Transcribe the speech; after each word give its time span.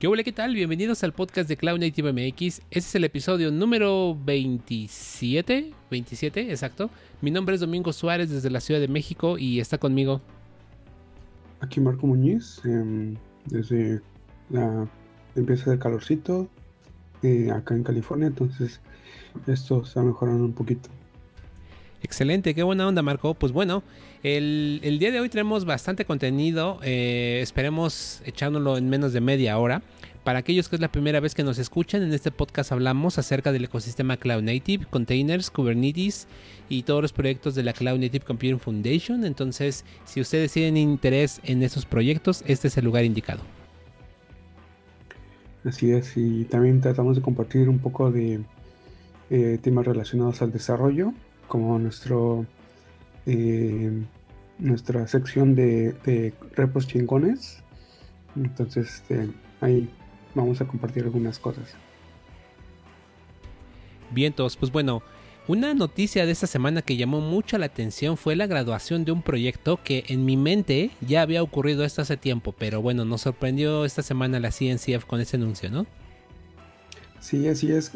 ¿Qué 0.00 0.06
hola, 0.06 0.22
qué 0.22 0.32
tal? 0.32 0.54
Bienvenidos 0.54 1.04
al 1.04 1.12
podcast 1.12 1.46
de 1.46 1.58
Cloud 1.58 1.78
Native 1.78 2.10
MX. 2.14 2.40
Este 2.40 2.62
es 2.70 2.94
el 2.94 3.04
episodio 3.04 3.50
número 3.50 4.16
27, 4.24 5.74
27, 5.90 6.50
exacto. 6.50 6.88
Mi 7.20 7.30
nombre 7.30 7.54
es 7.54 7.60
Domingo 7.60 7.92
Suárez 7.92 8.30
desde 8.30 8.48
la 8.48 8.60
Ciudad 8.60 8.80
de 8.80 8.88
México 8.88 9.36
y 9.36 9.60
está 9.60 9.76
conmigo. 9.76 10.22
Aquí 11.60 11.80
Marco 11.80 12.06
Muñiz, 12.06 12.62
em, 12.64 13.14
desde 13.44 14.00
la 14.48 14.88
empieza 15.36 15.68
del 15.68 15.78
calorcito, 15.78 16.48
eh, 17.22 17.50
acá 17.50 17.74
en 17.74 17.82
California, 17.82 18.28
entonces 18.28 18.80
esto 19.46 19.82
está 19.82 20.02
mejorando 20.02 20.46
un 20.46 20.54
poquito. 20.54 20.88
Excelente, 22.02 22.54
qué 22.54 22.62
buena 22.62 22.88
onda 22.88 23.02
Marco. 23.02 23.34
Pues 23.34 23.52
bueno, 23.52 23.82
el, 24.22 24.98
día 24.98 25.10
de 25.10 25.20
hoy 25.20 25.28
tenemos 25.28 25.64
bastante 25.64 26.04
contenido, 26.04 26.78
eh, 26.82 27.40
esperemos 27.42 28.22
echándolo 28.24 28.76
en 28.76 28.88
menos 28.88 29.12
de 29.12 29.20
media 29.20 29.58
hora. 29.58 29.82
Para 30.24 30.40
aquellos 30.40 30.68
que 30.68 30.76
es 30.76 30.82
la 30.82 30.92
primera 30.92 31.18
vez 31.20 31.34
que 31.34 31.42
nos 31.42 31.58
escuchan, 31.58 32.02
en 32.02 32.12
este 32.12 32.30
podcast 32.30 32.72
hablamos 32.72 33.18
acerca 33.18 33.52
del 33.52 33.64
ecosistema 33.64 34.18
Cloud 34.18 34.42
Native, 34.42 34.84
containers, 34.90 35.50
Kubernetes 35.50 36.28
y 36.68 36.82
todos 36.82 37.00
los 37.00 37.12
proyectos 37.14 37.54
de 37.54 37.62
la 37.62 37.72
Cloud 37.72 37.98
Native 37.98 38.26
Computing 38.26 38.60
Foundation. 38.60 39.24
Entonces, 39.24 39.86
si 40.04 40.20
ustedes 40.20 40.52
tienen 40.52 40.76
interés 40.76 41.40
en 41.44 41.62
esos 41.62 41.86
proyectos, 41.86 42.44
este 42.46 42.68
es 42.68 42.76
el 42.76 42.84
lugar 42.84 43.04
indicado. 43.04 43.40
Así 45.64 45.90
es, 45.90 46.16
y 46.16 46.44
también 46.44 46.82
tratamos 46.82 47.16
de 47.16 47.22
compartir 47.22 47.70
un 47.70 47.78
poco 47.78 48.10
de 48.10 48.40
eh, 49.30 49.58
temas 49.62 49.86
relacionados 49.86 50.42
al 50.42 50.52
desarrollo 50.52 51.14
como 51.48 51.78
nuestro 51.78 52.46
eh, 53.26 53.90
nuestra 54.58 55.06
sección 55.08 55.54
de, 55.54 56.32
repos 56.54 56.86
chingones. 56.86 57.62
Entonces, 58.36 58.96
este, 58.96 59.28
ahí 59.60 59.88
vamos 60.34 60.60
a 60.60 60.66
compartir 60.66 61.04
algunas 61.04 61.38
cosas. 61.38 61.74
Bien, 64.10 64.32
todos, 64.32 64.56
pues 64.56 64.72
bueno, 64.72 65.02
una 65.46 65.74
noticia 65.74 66.26
de 66.26 66.32
esta 66.32 66.46
semana 66.46 66.82
que 66.82 66.96
llamó 66.96 67.20
mucho 67.20 67.58
la 67.58 67.66
atención 67.66 68.16
fue 68.16 68.36
la 68.36 68.46
graduación 68.46 69.04
de 69.04 69.12
un 69.12 69.22
proyecto 69.22 69.80
que 69.82 70.04
en 70.08 70.24
mi 70.24 70.36
mente 70.36 70.90
ya 71.00 71.22
había 71.22 71.42
ocurrido 71.42 71.84
esto 71.84 72.02
hace 72.02 72.16
tiempo, 72.16 72.54
pero 72.56 72.82
bueno, 72.82 73.04
nos 73.04 73.22
sorprendió 73.22 73.84
esta 73.84 74.02
semana 74.02 74.40
la 74.40 74.50
CNCF 74.50 75.04
con 75.06 75.20
ese 75.20 75.36
anuncio, 75.36 75.70
¿no? 75.70 75.86
Sí, 77.20 77.48
así 77.48 77.70
es 77.70 77.92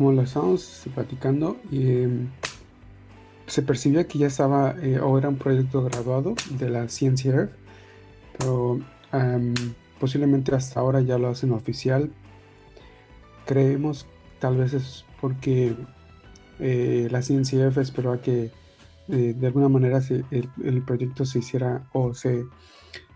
como 0.00 0.12
lo 0.12 0.22
estábamos 0.22 0.84
platicando, 0.94 1.60
em, 1.70 2.28
se 3.50 3.62
percibía 3.62 4.06
que 4.06 4.16
ya 4.16 4.28
estaba 4.28 4.76
eh, 4.80 5.00
o 5.00 5.18
era 5.18 5.28
un 5.28 5.36
proyecto 5.36 5.82
graduado 5.82 6.36
de 6.50 6.70
la 6.70 6.86
CNCF, 6.86 7.50
pero 8.38 8.78
posiblemente 9.98 10.54
hasta 10.54 10.78
ahora 10.78 11.00
ya 11.00 11.18
lo 11.18 11.28
hacen 11.28 11.50
oficial. 11.50 12.12
Creemos 13.46 14.06
tal 14.38 14.56
vez 14.56 14.72
es 14.72 15.04
porque 15.20 15.74
eh, 16.60 17.08
la 17.10 17.22
CNCF 17.22 17.76
esperó 17.78 18.12
a 18.12 18.22
que 18.22 18.52
eh, 19.08 19.34
de 19.36 19.46
alguna 19.48 19.68
manera 19.68 20.00
el, 20.30 20.82
proyecto 20.82 21.24
se 21.24 21.40
hiciera 21.40 21.88
o 21.92 22.14
se 22.14 22.44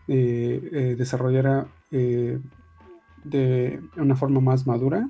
desarrollara 0.09 1.69
de 1.91 3.81
una 3.97 4.17
forma 4.17 4.41
más 4.41 4.67
madura 4.67 5.09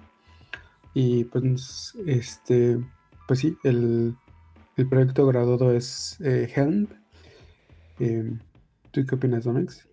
y 0.92 1.24
pues, 1.24 1.94
este, 2.06 2.78
pues 3.26 3.40
sí, 3.40 3.56
el, 3.64 4.14
proyecto 4.82 5.26
graduado 5.26 5.72
es 5.72 6.18
eh, 6.20 6.50
Helm. 6.54 6.88
Em, 7.98 8.38
¿Tú 8.90 9.04
qué 9.06 9.14
opinas, 9.14 9.44
Domex? 9.44 9.86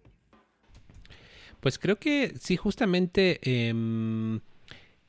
Pues 1.60 1.78
creo 1.78 1.98
que 1.98 2.34
sí, 2.40 2.58
justamente 2.58 3.40
em, 3.44 4.38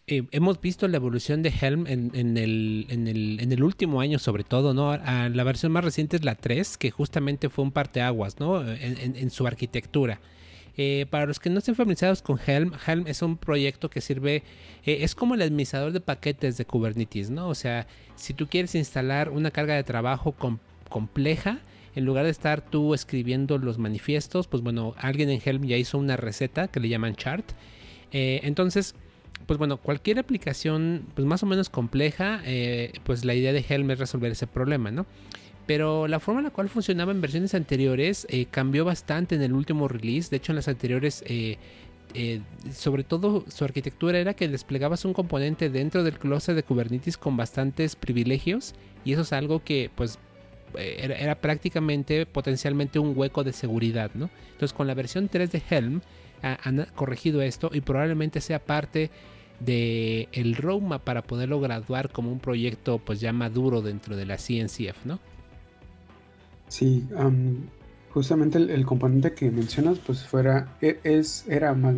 eh, 0.07 0.27
hemos 0.31 0.61
visto 0.61 0.87
la 0.87 0.99
evolución 0.99 1.43
de 1.43 1.49
Helm 1.49 1.87
el, 1.87 2.11
el, 2.37 2.87
en, 2.91 3.53
el, 3.53 3.63
último 3.63 4.03
año, 4.03 4.19
sobre 4.19 4.45
todo, 4.45 4.75
¿no? 4.75 4.95
la 4.97 5.45
versión 5.45 5.73
más 5.73 5.85
reciente 5.85 6.17
es 6.17 6.25
la 6.25 6.35
3, 6.35 6.77
que 6.77 6.91
justamente 6.91 7.49
fue 7.49 7.65
un 7.65 7.73
parteaguas, 7.73 8.39
¿no? 8.39 8.63
en 8.63 9.31
su 9.31 9.47
arquitectura. 9.47 10.21
Eh, 10.77 11.07
para 11.11 11.27
los 11.27 11.39
que 11.39 11.51
no 11.51 11.59
estén 11.59 11.75
familiarizados 11.75 12.23
con 12.23 12.39
Helm, 12.45 12.73
Helm 12.87 13.07
es 13.07 13.21
un 13.23 13.37
proyecto 13.37 13.91
que 13.91 14.01
sirve, 14.01 14.43
eh, 14.85 14.99
es 15.01 15.15
como 15.15 15.35
el 15.35 15.43
administrador 15.43 15.93
de 15.93 16.01
paquetes 16.01 16.57
de 16.57 16.65
Kubernetes, 16.65 17.31
¿no? 17.31 17.49
O 17.49 17.55
sea, 17.55 17.87
si 18.17 18.33
tú 18.33 18.47
quieres 18.47 18.75
instalar 18.75 19.29
una 19.29 19.51
carga 19.51 19.75
de 19.75 19.85
trabajo 19.85 20.35
compleja, 20.89 21.59
en 21.95 22.07
lugar 22.07 22.25
de 22.25 22.31
estar 22.31 22.63
tú 22.63 22.95
escribiendo 22.95 23.59
los 23.59 23.77
manifiestos, 23.77 24.47
pues 24.47 24.63
bueno, 24.63 24.95
alguien 24.97 25.29
en 25.29 25.43
Helm 25.45 25.67
ya 25.67 25.77
hizo 25.77 25.99
una 25.99 26.17
receta 26.17 26.69
que 26.69 26.81
le 26.81 26.89
llaman 26.89 27.17
chart. 27.17 27.45
Eh, 28.13 28.41
entonces, 28.45 28.95
pues 29.47 29.59
bueno, 29.59 29.77
cualquier 29.77 30.19
aplicación 30.19 31.05
pues 31.15 31.27
más 31.27 31.43
o 31.43 31.47
menos 31.47 31.69
compleja, 31.69 32.41
pues 33.05 33.27
la 33.27 33.35
idea 33.35 33.53
de 33.53 33.63
Helm 33.69 33.91
es 33.91 33.99
resolver 33.99 34.33
ese 34.33 34.47
problema, 34.47 34.91
¿no? 34.91 35.05
Pero 35.67 36.09
la 36.09 36.19
forma 36.19 36.41
en 36.41 36.45
la 36.45 36.51
cual 36.51 36.69
funcionaba 36.69 37.13
en 37.13 37.21
versiones 37.21 37.55
anteriores 37.55 38.27
eh, 38.29 38.47
cambió 38.47 38.85
bastante 38.85 39.35
en 39.37 39.43
el 39.43 39.53
último 39.53 39.89
release. 39.89 40.31
De 40.31 40.37
hecho, 40.37 40.53
en 40.53 40.57
las 40.57 40.69
anteriores, 40.69 41.23
eh, 41.27 41.59
eh, 42.15 42.41
sobre 42.73 43.05
todo 43.05 43.45
su 43.49 43.65
arquitectura 43.65 44.19
era 44.19 44.35
que 44.35 44.49
desplegabas 44.49 45.05
un 45.05 45.15
componente 45.15 45.71
dentro 45.71 46.03
del 46.03 46.19
closet 46.19 46.57
de 46.57 46.65
Kubernetes 46.65 47.17
con 47.17 47.37
bastantes 47.37 47.95
privilegios. 47.95 48.75
Y 49.05 49.13
eso 49.13 49.23
es 49.23 49.33
algo 49.33 49.63
que, 49.63 49.91
pues, 49.95 50.19
era, 50.77 51.35
prácticamente 51.37 52.25
potencialmente 52.27 52.99
un 52.99 53.13
hueco 53.17 53.45
de 53.45 53.53
seguridad, 53.53 54.11
¿no? 54.15 54.31
Entonces, 54.53 54.73
con 54.73 54.87
la 54.87 54.95
versión 54.95 55.29
3 55.29 55.53
de 55.53 55.63
Helm 55.69 56.01
han 56.41 56.87
corregido 56.97 57.41
esto 57.41 57.71
y 57.73 57.83
probablemente 57.83 58.41
sea 58.41 58.59
parte 58.59 59.11
de 59.61 60.29
el 60.33 60.57
roadmap 60.57 61.03
para 61.05 61.23
poderlo 61.23 61.61
graduar 61.61 62.11
como 62.11 62.33
un 62.33 62.41
proyecto 62.41 62.99
pues 62.99 63.21
ya 63.21 63.33
maduro 63.33 63.81
dentro 63.81 64.17
de 64.17 64.27
la 64.27 64.37
CNCF, 64.37 65.05
¿no? 65.05 65.21
Sí, 66.73 67.07
justamente 68.15 68.57
el, 68.57 68.87
componente 68.87 69.35
que 69.35 69.51
mencionas, 69.51 69.99
pues 69.99 70.25
fuera, 70.27 70.75
e, 70.81 70.99
es, 71.05 71.47
era 71.47 71.75
más 71.75 71.95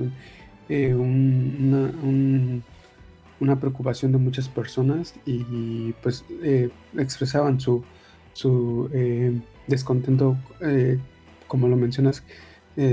eh, 0.68 0.92
una, 0.92 2.72
preocupación 3.60 4.10
de 4.10 4.18
muchas 4.18 4.48
personas 4.48 5.14
y 5.24 5.92
pues 6.02 6.24
eh, 6.42 6.70
expresaban 6.98 7.60
su, 7.60 7.84
su 8.32 8.90
eh, 8.92 9.40
descontento, 9.68 10.36
como 11.46 11.68
lo 11.68 11.76
mencionas, 11.76 12.24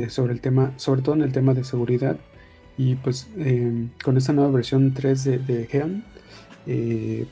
sobre 0.09 0.33
el 0.33 0.39
tema, 0.39 0.73
sobre 0.75 1.01
todo 1.01 1.15
en 1.15 1.23
el 1.23 1.31
tema 1.31 1.55
de 1.55 1.63
seguridad. 1.63 2.19
Y 2.77 2.93
pues 2.93 3.27
con 4.03 4.17
esta 4.17 4.33
nueva 4.33 4.51
versión 4.51 4.93
3 4.93 5.23
de, 5.23 5.39
de 5.39 5.67
Helm, 5.71 6.03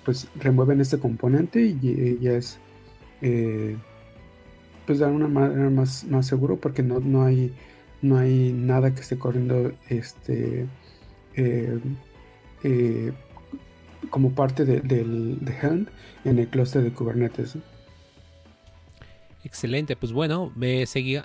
pues 0.03 0.27
remueven 0.39 0.81
este 0.81 0.97
componente 0.97 1.61
y 1.61 2.17
ya 2.19 2.31
es 2.31 2.57
pues 4.89 4.97
de 4.97 5.05
alguna 5.05 5.27
manera 5.27 5.69
más, 5.69 6.03
más 6.05 6.25
seguro 6.25 6.57
porque 6.57 6.81
no, 6.81 7.00
no, 7.00 7.23
hay, 7.23 7.53
no 8.01 8.17
hay 8.17 8.51
nada 8.51 8.95
que 8.95 9.01
esté 9.01 9.19
corriendo 9.19 9.72
este, 9.88 10.66
eh, 11.35 11.79
eh, 12.63 13.11
como 14.09 14.31
parte 14.31 14.66
de, 14.66 14.79
del 14.79 15.45
de 15.45 15.51
Helm 15.61 15.85
en 16.25 16.39
el 16.39 16.47
clúster 16.47 16.81
de 16.81 16.91
Kubernetes. 16.91 17.55
Excelente, 19.41 19.95
pues 19.95 20.11
bueno, 20.11 20.53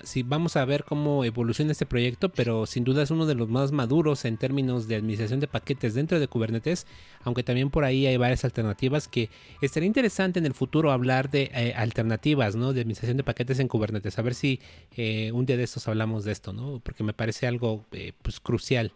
si 0.03 0.23
vamos 0.23 0.55
a 0.55 0.63
ver 0.63 0.85
cómo 0.85 1.25
evoluciona 1.25 1.73
este 1.73 1.85
proyecto, 1.85 2.29
pero 2.29 2.65
sin 2.65 2.85
duda 2.85 3.03
es 3.03 3.11
uno 3.11 3.25
de 3.25 3.35
los 3.35 3.49
más 3.49 3.73
maduros 3.73 4.23
en 4.23 4.37
términos 4.37 4.87
de 4.87 4.95
administración 4.95 5.41
de 5.41 5.49
paquetes 5.49 5.95
dentro 5.95 6.17
de 6.17 6.29
Kubernetes, 6.29 6.87
aunque 7.23 7.43
también 7.43 7.69
por 7.69 7.83
ahí 7.83 8.05
hay 8.05 8.15
varias 8.15 8.45
alternativas 8.45 9.09
que 9.09 9.29
estaría 9.61 9.87
interesante 9.87 10.39
en 10.39 10.45
el 10.45 10.53
futuro 10.53 10.91
hablar 10.91 11.29
de 11.29 11.51
eh, 11.53 11.73
alternativas, 11.75 12.55
¿no? 12.55 12.71
De 12.71 12.81
administración 12.81 13.17
de 13.17 13.25
paquetes 13.25 13.59
en 13.59 13.67
Kubernetes, 13.67 14.17
a 14.17 14.21
ver 14.21 14.33
si 14.33 14.61
eh, 14.95 15.33
un 15.33 15.45
día 15.45 15.57
de 15.57 15.63
estos 15.63 15.85
hablamos 15.89 16.23
de 16.23 16.31
esto, 16.31 16.53
¿no? 16.53 16.79
Porque 16.79 17.03
me 17.03 17.13
parece 17.13 17.47
algo 17.47 17.85
eh, 17.91 18.13
pues 18.21 18.39
crucial. 18.39 18.93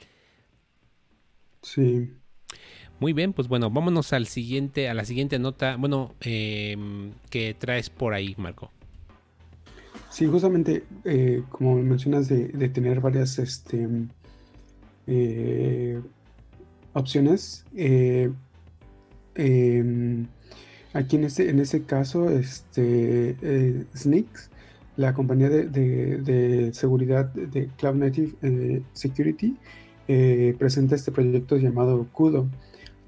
Sí. 1.62 2.14
Muy 3.02 3.12
bien, 3.12 3.34
pues 3.34 3.50
bueno, 3.50 3.70
vámonos 3.70 4.14
al 4.14 4.28
siguiente, 4.28 4.88
a 4.88 4.94
la 4.94 5.04
siguiente 5.04 5.40
nota, 5.40 5.76
bueno, 5.76 6.16
em, 6.22 7.12
que 7.30 7.54
traes 7.54 7.90
por 7.90 8.14
ahí, 8.14 8.34
Marco. 8.38 8.72
Sí, 10.10 10.26
justamente, 10.26 10.84
eh, 11.06 11.44
como 11.50 11.76
mencionas, 11.76 12.28
de, 12.28 12.48
tener 12.70 13.00
varias 13.00 13.38
este, 13.38 13.88
eh, 15.08 16.02
opciones. 16.94 17.66
Eh, 17.76 18.32
em, 19.36 20.28
aquí 20.94 21.16
en 21.18 21.26
este, 21.26 21.50
en 21.50 21.60
este 21.60 21.84
caso, 21.84 22.30
este, 22.30 23.86
Sneaks, 23.96 24.50
la 24.98 25.14
compañía 25.14 25.50
de, 25.50 26.72
seguridad 26.74 27.26
de 27.26 27.68
Cloud 27.78 27.96
Native 27.96 28.84
Security, 28.94 29.58
presenta 30.58 30.96
este 30.96 31.12
proyecto 31.12 31.56
llamado 31.58 32.08
Kudo, 32.12 32.48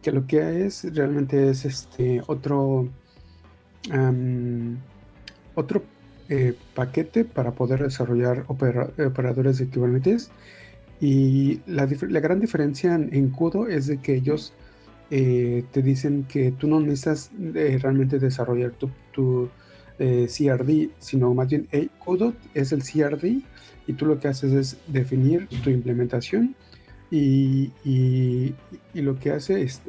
que 0.03 0.11
lo 0.11 0.27
que 0.27 0.65
es 0.65 0.83
realmente 0.93 1.49
es 1.49 1.65
este 1.65 2.21
otro, 2.27 2.89
otro 5.55 5.83
eh, 6.31 6.53
paquete 6.75 7.25
para 7.25 7.51
poder 7.51 7.83
desarrollar 7.83 8.45
operadores 8.47 9.57
de 9.57 9.67
Kubernetes. 9.67 10.31
Y 11.01 11.59
la, 11.65 11.87
gran 11.87 12.39
diferencia 12.39 12.95
en, 12.95 13.31
CUDO 13.31 13.67
es 13.67 13.87
de 13.87 13.97
que 13.97 14.15
ellos 14.15 14.53
eh, 15.09 15.65
te 15.73 15.81
dicen 15.81 16.23
que 16.29 16.53
tú 16.53 16.67
no 16.67 16.79
necesitas 16.79 17.31
eh, 17.53 17.77
realmente 17.81 18.17
desarrollar 18.17 18.71
tu, 19.11 19.49
eh, 19.99 20.27
CRD, 20.29 20.91
sino 20.99 21.33
más 21.33 21.49
bien 21.49 21.67
CUDO 21.99 22.33
es 22.53 22.71
el 22.71 22.81
CRD 22.81 23.41
y 23.87 23.93
tú 23.93 24.05
lo 24.05 24.17
que 24.17 24.29
haces 24.29 24.53
es 24.53 24.77
definir 24.87 25.49
tu 25.63 25.69
implementación 25.69 26.55
y, 27.11 27.73
lo 28.93 29.19
que 29.19 29.31
hace 29.31 29.63
es, 29.63 29.81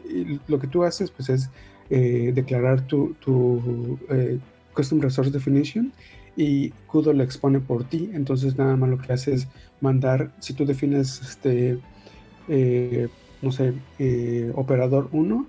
lo 0.49 0.59
que 0.59 0.67
tú 0.67 0.83
haces 0.83 1.13
pues 1.13 1.29
es 1.29 1.51
declarar 2.35 2.85
tu, 2.89 3.15
tu 3.21 3.97
Custom 4.75 5.01
Resource 5.01 5.31
Definition 5.31 5.93
y 6.37 6.71
CUDO 6.87 7.13
lo 7.13 7.23
expone 7.23 7.61
por 7.61 7.85
ti. 7.85 8.11
Entonces 8.13 8.57
nada 8.57 8.77
más 8.77 8.91
lo 8.91 8.99
que 8.99 9.13
hace 9.13 9.35
es 9.35 9.49
mandar, 9.81 10.33
si 10.41 10.55
tú 10.55 10.65
defines 10.65 11.21
este, 11.21 11.79
eh, 12.49 13.09
no 13.41 13.53
sé, 13.53 13.75
eh, 13.99 14.53
operador 14.55 15.09
1, 15.13 15.47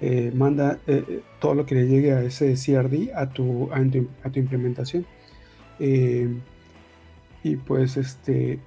eh, 0.00 0.30
manda 0.34 0.78
todo 1.40 1.54
lo 1.54 1.64
que 1.64 1.74
le 1.74 1.86
llegue 1.88 2.12
a 2.12 2.22
ese 2.22 2.54
CRD 2.54 3.12
a 3.14 3.30
tu, 3.30 3.70
a 3.72 4.30
tu, 4.30 4.38
implementación. 4.38 5.06
y 5.78 7.56
pues 7.56 7.96
este, 7.96 8.58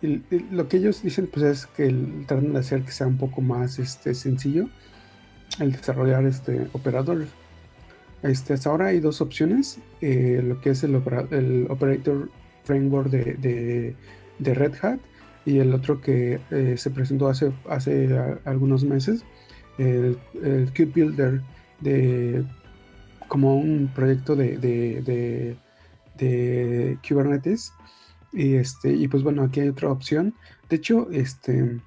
lo 0.51 0.67
que 0.67 0.77
ellos 0.77 1.03
dicen 1.03 1.27
pues 1.31 1.45
es 1.45 1.65
que 1.67 1.93
tratan 2.27 2.53
de 2.53 2.59
hacer 2.59 2.83
que 2.83 2.91
sea 2.91 3.07
un 3.07 3.17
poco 3.17 3.41
más 3.41 3.77
este, 3.77 4.13
sencillo 4.15 4.69
el 5.59 5.71
desarrollar 5.71 6.25
este 6.25 6.67
operadores. 6.73 7.29
Este, 8.23 8.53
hasta 8.53 8.69
ahora 8.69 8.87
hay 8.87 8.99
dos 8.99 9.21
opciones, 9.21 9.79
eh, 10.01 10.41
lo 10.43 10.59
que 10.59 10.71
es 10.71 10.83
el, 10.83 10.95
Operator 10.95 12.29
Framework 12.63 13.09
de, 13.09 13.95
Red 14.39 14.73
Hat 14.81 14.99
y 15.45 15.59
el 15.59 15.73
otro 15.73 16.01
que 16.01 16.39
eh, 16.51 16.75
se 16.77 16.89
presentó 16.89 17.29
hace, 17.29 17.51
hace 17.69 18.17
algunos 18.43 18.83
meses, 18.83 19.23
el, 19.77 20.17
el 20.43 20.69
Builder 20.93 21.41
de, 21.79 22.43
como 23.29 23.55
un 23.55 23.89
proyecto 23.95 24.35
de, 24.35 24.57
de, 26.17 26.97
Kubernetes. 27.07 27.71
Y, 28.33 28.55
este, 28.55 28.91
y 28.91 29.07
pues 29.07 29.23
bueno, 29.23 29.43
aquí 29.43 29.61
hay 29.61 29.69
otra 29.69 29.89
opción. 29.89 30.35
De 30.69 30.75
hecho, 30.75 31.09
este, 31.11 31.79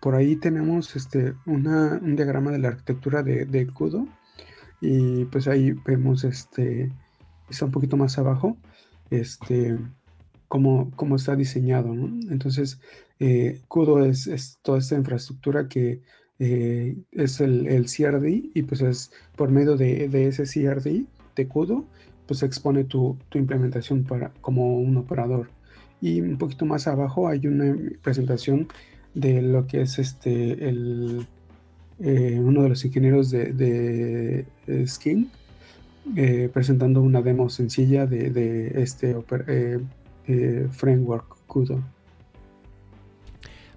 por 0.00 0.14
ahí 0.14 0.36
tenemos 0.36 0.94
este, 0.94 1.32
un 1.46 2.14
diagrama 2.16 2.50
de 2.50 2.58
la 2.58 2.68
arquitectura 2.68 3.22
de, 3.22 3.46
de 3.46 3.66
Kudo 3.66 4.06
y 4.82 5.26
pues 5.26 5.46
ahí 5.46 5.72
vemos, 5.86 6.24
este, 6.24 6.90
está 7.48 7.66
un 7.66 7.70
poquito 7.70 7.96
más 7.96 8.18
abajo, 8.18 8.56
este, 9.10 9.78
cómo, 10.48 10.90
cómo 10.96 11.14
está 11.16 11.36
diseñado. 11.36 11.94
Entonces, 11.94 12.80
eh, 13.20 13.60
CUDO 13.68 14.04
es, 14.04 14.58
toda 14.62 14.78
esta 14.78 14.96
infraestructura 14.96 15.68
que 15.68 16.02
eh, 16.40 16.96
es 17.12 17.40
el, 17.40 17.68
el, 17.68 17.86
CRD 17.86 18.50
y 18.52 18.62
pues 18.62 18.80
es 18.80 19.12
por 19.36 19.50
medio 19.52 19.76
de, 19.76 20.26
ese 20.26 20.42
CRD 20.42 21.04
de 21.36 21.46
CUDO, 21.46 21.84
pues 22.26 22.42
expone 22.42 22.82
tu, 22.82 23.16
tu, 23.28 23.38
implementación 23.38 24.02
para, 24.02 24.32
como 24.40 24.78
un 24.78 24.96
operador. 24.96 25.50
Y 26.00 26.20
un 26.20 26.38
poquito 26.38 26.66
más 26.66 26.88
abajo 26.88 27.28
hay 27.28 27.46
una 27.46 27.76
presentación 28.02 28.66
de 29.14 29.42
lo 29.42 29.68
que 29.68 29.82
es 29.82 30.00
este 30.00 30.68
el 30.68 31.28
eh, 32.02 32.40
uno 32.40 32.62
de 32.62 32.68
los 32.70 32.84
ingenieros 32.84 33.30
de, 33.30 34.44
Skin, 34.86 35.30
eh, 36.16 36.50
presentando 36.52 37.00
una 37.00 37.22
demo 37.22 37.48
sencilla 37.48 38.06
de, 38.06 38.72
este 38.82 39.16
eh, 40.26 40.68
framework 40.70 41.36
CUDO. 41.46 41.80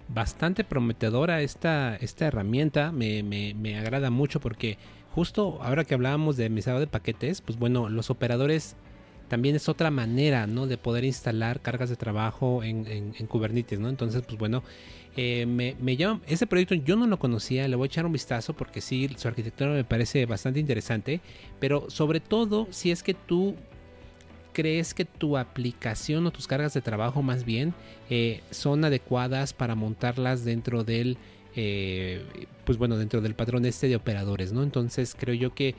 Bastante 0.08 0.64
prometedora 0.64 1.42
esta, 1.42 1.96
esta 1.96 2.28
herramienta, 2.28 2.92
me, 2.92 3.22
me, 3.24 3.78
agrada 3.78 4.10
mucho 4.10 4.40
porque 4.40 4.78
justo 5.12 5.60
ahora 5.62 5.84
que 5.84 5.94
hablábamos 5.94 6.38
de 6.38 6.46
administrador 6.46 6.82
de 6.82 6.88
paquetes, 6.88 7.42
pues 7.42 7.60
bueno, 7.60 7.90
los 7.90 8.10
operadores 8.10 8.76
también 9.28 9.56
es 9.56 9.70
otra 9.70 9.92
manera, 9.92 10.48
¿no? 10.48 10.68
De 10.68 10.78
poder 10.78 11.04
instalar 11.04 11.62
cargas 11.62 11.90
de 11.90 11.96
trabajo 11.96 12.64
en, 12.64 12.86
en, 12.88 13.28
Kubernetes, 13.28 13.80
¿no? 13.80 13.90
Entonces, 13.90 14.24
pues 14.26 14.38
bueno, 14.38 14.64
eh, 15.18 15.46
me, 15.46 15.98
llama, 15.98 16.22
ese 16.28 16.46
proyecto 16.46 16.76
yo 16.76 16.96
no 16.96 17.08
lo 17.08 17.18
conocía, 17.18 17.68
le 17.68 17.76
voy 17.76 17.86
a 17.86 17.88
echar 17.88 18.06
un 18.06 18.12
vistazo 18.12 18.54
porque 18.54 18.82
sí, 18.82 19.10
su 19.18 19.28
arquitectura 19.28 19.72
me 19.72 19.84
parece 19.84 20.26
bastante 20.26 20.60
interesante, 20.60 21.22
pero 21.60 21.90
sobre 21.90 22.20
todo 22.20 22.68
si 22.72 22.92
es 22.92 23.02
que 23.02 23.14
tú 23.14 23.56
crees 24.54 24.94
que 24.94 25.06
tu 25.06 25.38
aplicación 25.38 26.26
o 26.26 26.32
tus 26.32 26.48
cargas 26.48 26.74
de 26.74 26.82
trabajo 26.82 27.22
más 27.22 27.44
bien 27.44 27.74
eh, 28.10 28.42
son 28.52 28.86
adecuadas 28.86 29.54
para 29.54 29.76
montarlas 29.76 30.46
dentro 30.46 30.84
del 30.84 31.18
eh, 31.56 32.22
pues 32.66 32.78
bueno, 32.78 32.98
dentro 32.98 33.22
del 33.22 33.34
patrón 33.34 33.66
este 33.66 33.88
de 33.88 33.96
operadores, 33.96 34.52
¿no? 34.52 34.64
Entonces 34.64 35.16
creo 35.18 35.36
yo 35.36 35.54
que 35.54 35.76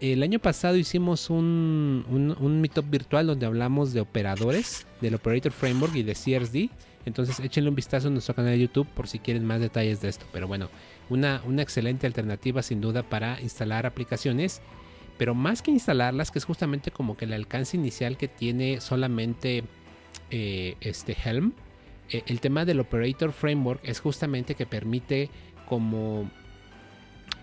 el 0.00 0.22
año 0.22 0.38
pasado 0.38 0.76
hicimos 0.76 1.28
un, 1.28 2.06
un, 2.08 2.60
meetup 2.60 2.88
virtual 2.88 3.26
donde 3.26 3.44
hablamos 3.44 3.92
de 3.92 4.00
operadores, 4.00 4.86
del 5.00 5.16
Operator 5.16 5.52
Framework 5.52 5.94
y 5.96 6.02
de 6.02 6.14
CRSD. 6.14 6.70
Entonces 7.04 7.40
échenle 7.40 7.68
un 7.68 7.76
vistazo 7.76 8.08
a 8.08 8.10
nuestro 8.10 8.34
canal 8.34 8.52
de 8.52 8.60
YouTube 8.60 8.86
por 8.86 9.08
si 9.08 9.18
quieren 9.18 9.44
más 9.44 9.60
detalles 9.60 10.00
de 10.00 10.08
esto. 10.08 10.24
Pero 10.32 10.46
bueno, 10.46 10.70
una, 11.10 11.42
una 11.46 11.62
excelente 11.62 12.06
alternativa 12.06 12.62
sin 12.62 12.80
duda 12.80 13.02
para 13.02 13.40
instalar 13.40 13.84
aplicaciones. 13.84 14.62
Pero 15.18 15.34
más 15.34 15.60
que 15.60 15.70
instalarlas, 15.70 16.30
que 16.30 16.38
es 16.38 16.44
justamente 16.44 16.90
como 16.90 17.16
que 17.16 17.26
el 17.26 17.32
alcance 17.32 17.76
inicial 17.76 18.16
que 18.16 18.28
tiene 18.28 18.80
solamente 18.80 19.64
eh, 20.30 20.76
este 20.80 21.14
Helm. 21.22 21.52
Eh, 22.12 22.22
el 22.26 22.40
tema 22.40 22.64
del 22.64 22.80
Operator 22.80 23.32
Framework 23.32 23.80
es 23.82 24.00
justamente 24.00 24.54
que 24.54 24.66
permite 24.66 25.30
como 25.66 26.30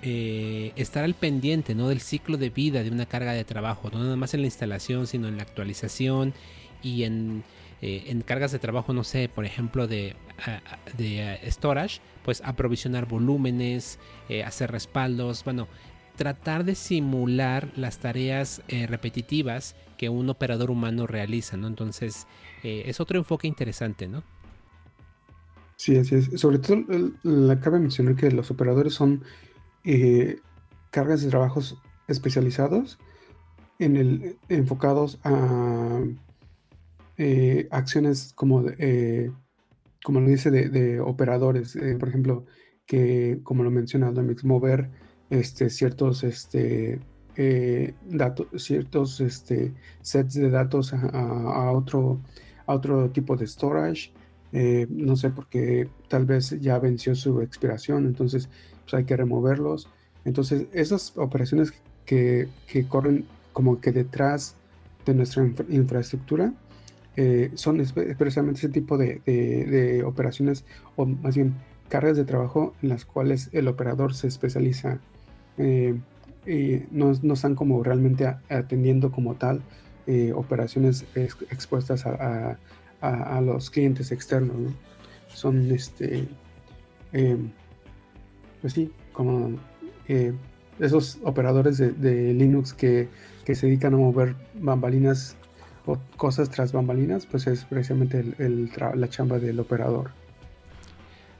eh, 0.01 0.71
estar 0.75 1.03
al 1.03 1.15
pendiente 1.15 1.75
¿no? 1.75 1.89
del 1.89 1.99
ciclo 1.99 2.37
de 2.37 2.49
vida 2.49 2.83
de 2.83 2.91
una 2.91 3.05
carga 3.05 3.33
de 3.33 3.43
trabajo, 3.43 3.89
no 3.91 3.99
nada 3.99 4.15
más 4.15 4.33
en 4.33 4.41
la 4.41 4.47
instalación, 4.47 5.07
sino 5.07 5.27
en 5.27 5.37
la 5.37 5.43
actualización 5.43 6.33
y 6.81 7.03
en 7.03 7.43
eh, 7.81 8.05
en 8.07 8.21
cargas 8.21 8.51
de 8.51 8.59
trabajo, 8.59 8.91
no 8.93 9.03
sé, 9.03 9.29
por 9.29 9.45
ejemplo, 9.45 9.87
de, 9.87 10.15
de 10.97 11.39
storage, 11.49 12.01
pues 12.25 12.41
aprovisionar 12.43 13.05
volúmenes, 13.05 13.99
eh, 14.27 14.43
hacer 14.43 14.71
respaldos, 14.71 15.45
bueno, 15.45 15.69
tratar 16.17 16.65
de 16.65 16.75
simular 16.75 17.69
las 17.77 17.99
tareas 17.99 18.61
eh, 18.67 18.85
repetitivas 18.85 19.77
que 19.97 20.09
un 20.09 20.29
operador 20.29 20.71
humano 20.71 21.07
realiza, 21.07 21.55
¿no? 21.55 21.67
Entonces, 21.67 22.27
es 22.63 22.99
otro 22.99 23.17
enfoque 23.17 23.47
interesante, 23.47 24.09
¿no? 24.09 24.23
Sí, 25.79 25.95
así 25.95 26.15
es. 26.15 26.29
Sobre 26.35 26.59
todo, 26.59 26.83
cabe 27.61 27.79
mencionar 27.79 28.17
que 28.17 28.29
los 28.31 28.51
operadores 28.51 28.93
son 28.93 29.23
cargas 30.91 31.21
de 31.21 31.29
trabajos 31.29 31.77
especializados 32.09 32.99
en 33.79 33.95
el, 33.95 34.37
enfocados 34.49 35.19
a 35.23 36.03
eh, 37.17 37.69
acciones 37.71 38.33
como, 38.35 38.65
eh, 38.77 39.31
como 40.03 40.19
lo 40.19 40.27
dice, 40.27 40.51
de, 40.51 40.99
operadores, 40.99 41.77
eh, 41.77 41.95
por 41.97 42.09
ejemplo, 42.09 42.45
que 42.85 43.39
como 43.43 43.63
lo 43.63 43.71
menciona 43.71 44.11
Domix, 44.11 44.43
mover 44.43 44.89
este, 45.29 45.69
ciertos 45.69 46.25
este, 46.25 46.99
datos, 48.05 48.47
ciertos 48.57 49.21
este, 49.21 49.73
sets 50.01 50.33
de 50.33 50.49
datos 50.49 50.93
a, 50.93 51.71
otro, 51.71 52.19
a 52.65 52.73
otro 52.73 53.09
tipo 53.11 53.37
de 53.37 53.47
storage. 53.47 54.11
No 54.51 55.15
sé, 55.15 55.29
porque 55.29 55.87
tal 56.07 56.25
vez 56.25 56.59
ya 56.59 56.79
venció 56.79 57.15
su 57.15 57.41
expiración, 57.41 58.05
entonces 58.05 58.49
pues, 58.83 58.93
hay 58.93 59.05
que 59.05 59.15
removerlos. 59.15 59.87
Entonces, 60.25 60.67
esas 60.73 61.15
operaciones 61.17 61.73
que, 62.05 62.47
que 62.67 62.87
corren 62.87 63.25
como 63.53 63.79
que 63.79 63.91
detrás 63.91 64.55
de 65.05 65.13
nuestra 65.13 65.43
infraestructura, 65.69 66.53
eh, 67.21 67.51
son 67.55 67.83
precisamente 68.17 68.59
ese 68.59 68.69
tipo 68.69 68.97
de, 68.97 70.03
operaciones 70.05 70.63
o 70.95 71.05
más 71.05 71.35
bien 71.35 71.53
cargas 71.89 72.15
de 72.15 72.23
trabajo 72.23 72.73
en 72.81 72.87
las 72.87 73.03
cuales 73.03 73.49
el 73.51 73.67
operador 73.67 74.13
se 74.13 74.27
especializa 74.27 74.99
eh, 75.57 75.99
y 76.45 76.83
no, 76.91 77.11
están 77.11 77.55
como 77.55 77.83
realmente 77.83 78.25
atendiendo 78.49 79.11
como 79.11 79.35
tal 79.35 79.61
eh, 80.07 80.31
operaciones 80.33 81.05
expuestas 81.15 82.05
a, 82.05 82.57
los 83.41 83.69
clientes 83.69 84.11
externos. 84.11 84.73
Son 85.33 85.71
este, 85.71 86.27
pues 88.61 88.73
sí, 88.73 88.91
como 89.13 89.57
esos 90.79 91.19
operadores 91.23 91.77
de, 91.77 92.33
Linux 92.33 92.73
que, 92.73 93.07
que, 93.45 93.55
se 93.55 93.67
dedican 93.67 93.93
a 93.93 93.97
mover 93.97 94.35
bambalinas 94.55 95.37
cosas 96.17 96.49
tras 96.49 96.71
bambalinas, 96.71 97.25
pues 97.25 97.47
es 97.47 97.63
precisamente 97.65 98.23
la 98.95 99.09
chamba 99.09 99.39
del 99.39 99.59
operador. 99.59 100.11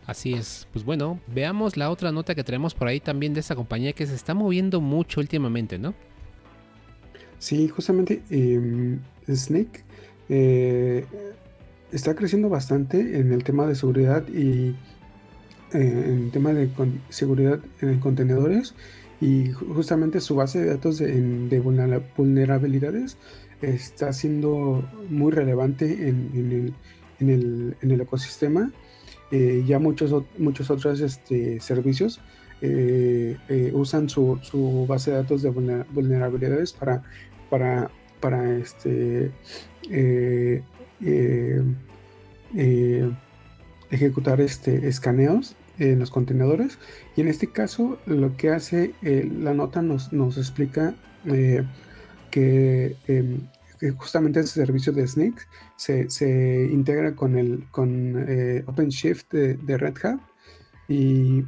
Así 0.05 0.33
es. 0.33 0.67
Pues 0.73 0.83
bueno, 0.83 1.19
veamos 1.27 1.77
la 1.77 1.91
otra 1.91 2.11
nota 2.11 2.33
que 2.33 2.43
tenemos 2.43 2.73
por 2.73 2.87
ahí 2.87 2.99
también 2.99 3.33
de 3.33 3.41
esta 3.41 3.55
compañía 3.55 3.93
que 3.93 4.07
se 4.07 4.15
está 4.15 4.33
moviendo 4.33 4.81
mucho 4.81 5.19
últimamente, 5.19 5.77
¿no? 5.77 5.93
Sí, 7.37 7.67
justamente 7.67 8.23
eh, 8.31 8.97
Snake, 9.27 9.83
eh, 10.29 11.05
está 11.91 12.15
creciendo 12.15 12.49
bastante 12.49 13.19
en 13.19 13.31
el 13.31 13.43
tema 13.43 13.65
de 13.67 13.75
seguridad 13.75 14.27
y 14.27 14.75
eh, 15.73 16.03
en 16.07 16.23
el 16.25 16.31
tema 16.31 16.53
de 16.53 16.69
seguridad 17.09 17.59
en 17.81 17.99
contenedores 17.99 18.75
y 19.21 19.51
justamente 19.51 20.21
su 20.21 20.35
base 20.35 20.59
de 20.59 20.67
datos 20.67 20.97
de, 20.99 21.59
vulnerabilidades 22.15 23.17
está 23.61 24.13
siendo 24.13 24.87
muy 25.09 25.31
relevante 25.31 26.07
en, 26.07 26.73
el, 27.19 28.01
ecosistema. 28.01 28.71
Eh, 29.31 29.63
ya 29.67 29.77
muchos, 29.77 30.23
muchos 30.37 30.71
otros 30.71 31.01
este, 31.01 31.59
servicios 31.59 32.21
eh, 32.61 33.37
usan 33.73 34.09
su, 34.09 34.85
base 34.87 35.11
de 35.11 35.17
datos 35.17 35.41
de 35.41 35.49
vulnerabilidades 35.49 36.71
para, 36.71 37.03
para, 37.49 37.91
para 38.21 38.57
este, 38.57 39.31
ejecutar 43.91 44.41
este, 44.41 44.87
escaneos 44.87 45.55
en 45.79 45.99
los 45.99 46.11
contenedores. 46.11 46.77
Y 47.15 47.21
en 47.21 47.27
este 47.27 47.47
caso, 47.47 47.97
lo 48.05 48.35
que 48.37 48.49
hace 48.49 48.93
eh, 49.01 49.29
la 49.39 49.53
nota 49.53 49.81
nos, 49.81 50.13
nos 50.13 50.37
explica 50.37 50.93
eh, 51.25 51.63
em, 52.33 53.41
que, 53.79 53.91
justamente 53.91 54.41
ese 54.41 54.59
servicio 54.59 54.91
de 54.91 55.07
Snake 55.07 55.41
se, 55.77 56.09
se 56.09 56.69
integra 56.71 57.15
con, 57.15 57.37
el, 57.37 57.65
con 57.71 58.25
eh, 58.27 58.63
OpenShift 58.67 59.31
de, 59.31 59.77
Red 59.77 59.95
Hat 60.03 60.19
y 60.89 61.45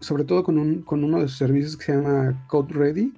sobre 0.00 0.24
todo 0.24 0.44
con, 0.44 0.58
un, 0.58 0.82
con 0.82 1.02
uno 1.02 1.20
de 1.20 1.28
sus 1.28 1.38
servicios 1.38 1.76
que 1.76 1.86
se 1.86 1.92
llama 1.94 2.46
Code 2.48 2.72
Ready. 2.72 3.12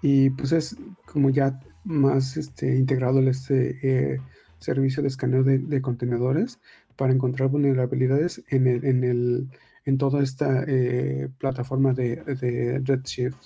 Y 0.00 0.30
pues 0.30 0.52
es 0.52 0.76
como 1.04 1.30
ya 1.30 1.60
más 1.84 2.36
este, 2.36 2.74
integrado 2.74 3.20
este 3.20 4.18
servicio 4.62 5.02
de 5.02 5.08
escaneo 5.08 5.42
de, 5.42 5.82
contenedores 5.82 6.60
para 6.96 7.12
encontrar 7.12 7.48
vulnerabilidades 7.48 8.42
en, 8.48 8.66
el, 8.66 8.84
en, 8.84 9.04
el, 9.04 9.48
en 9.84 9.98
toda 9.98 10.22
esta 10.22 10.64
eh, 10.66 11.28
plataforma 11.38 11.92
de, 11.92 12.16
de, 12.16 12.80
Redshift. 12.84 13.36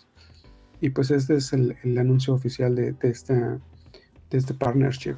Y 0.80 0.90
pues 0.90 1.10
este 1.10 1.36
es 1.36 1.52
el, 1.52 1.76
el 1.84 1.98
anuncio 1.98 2.34
oficial 2.34 2.74
de, 2.76 2.92
de, 2.92 3.08
esta, 3.08 3.58
de 4.30 4.38
este 4.38 4.54
partnership. 4.54 5.16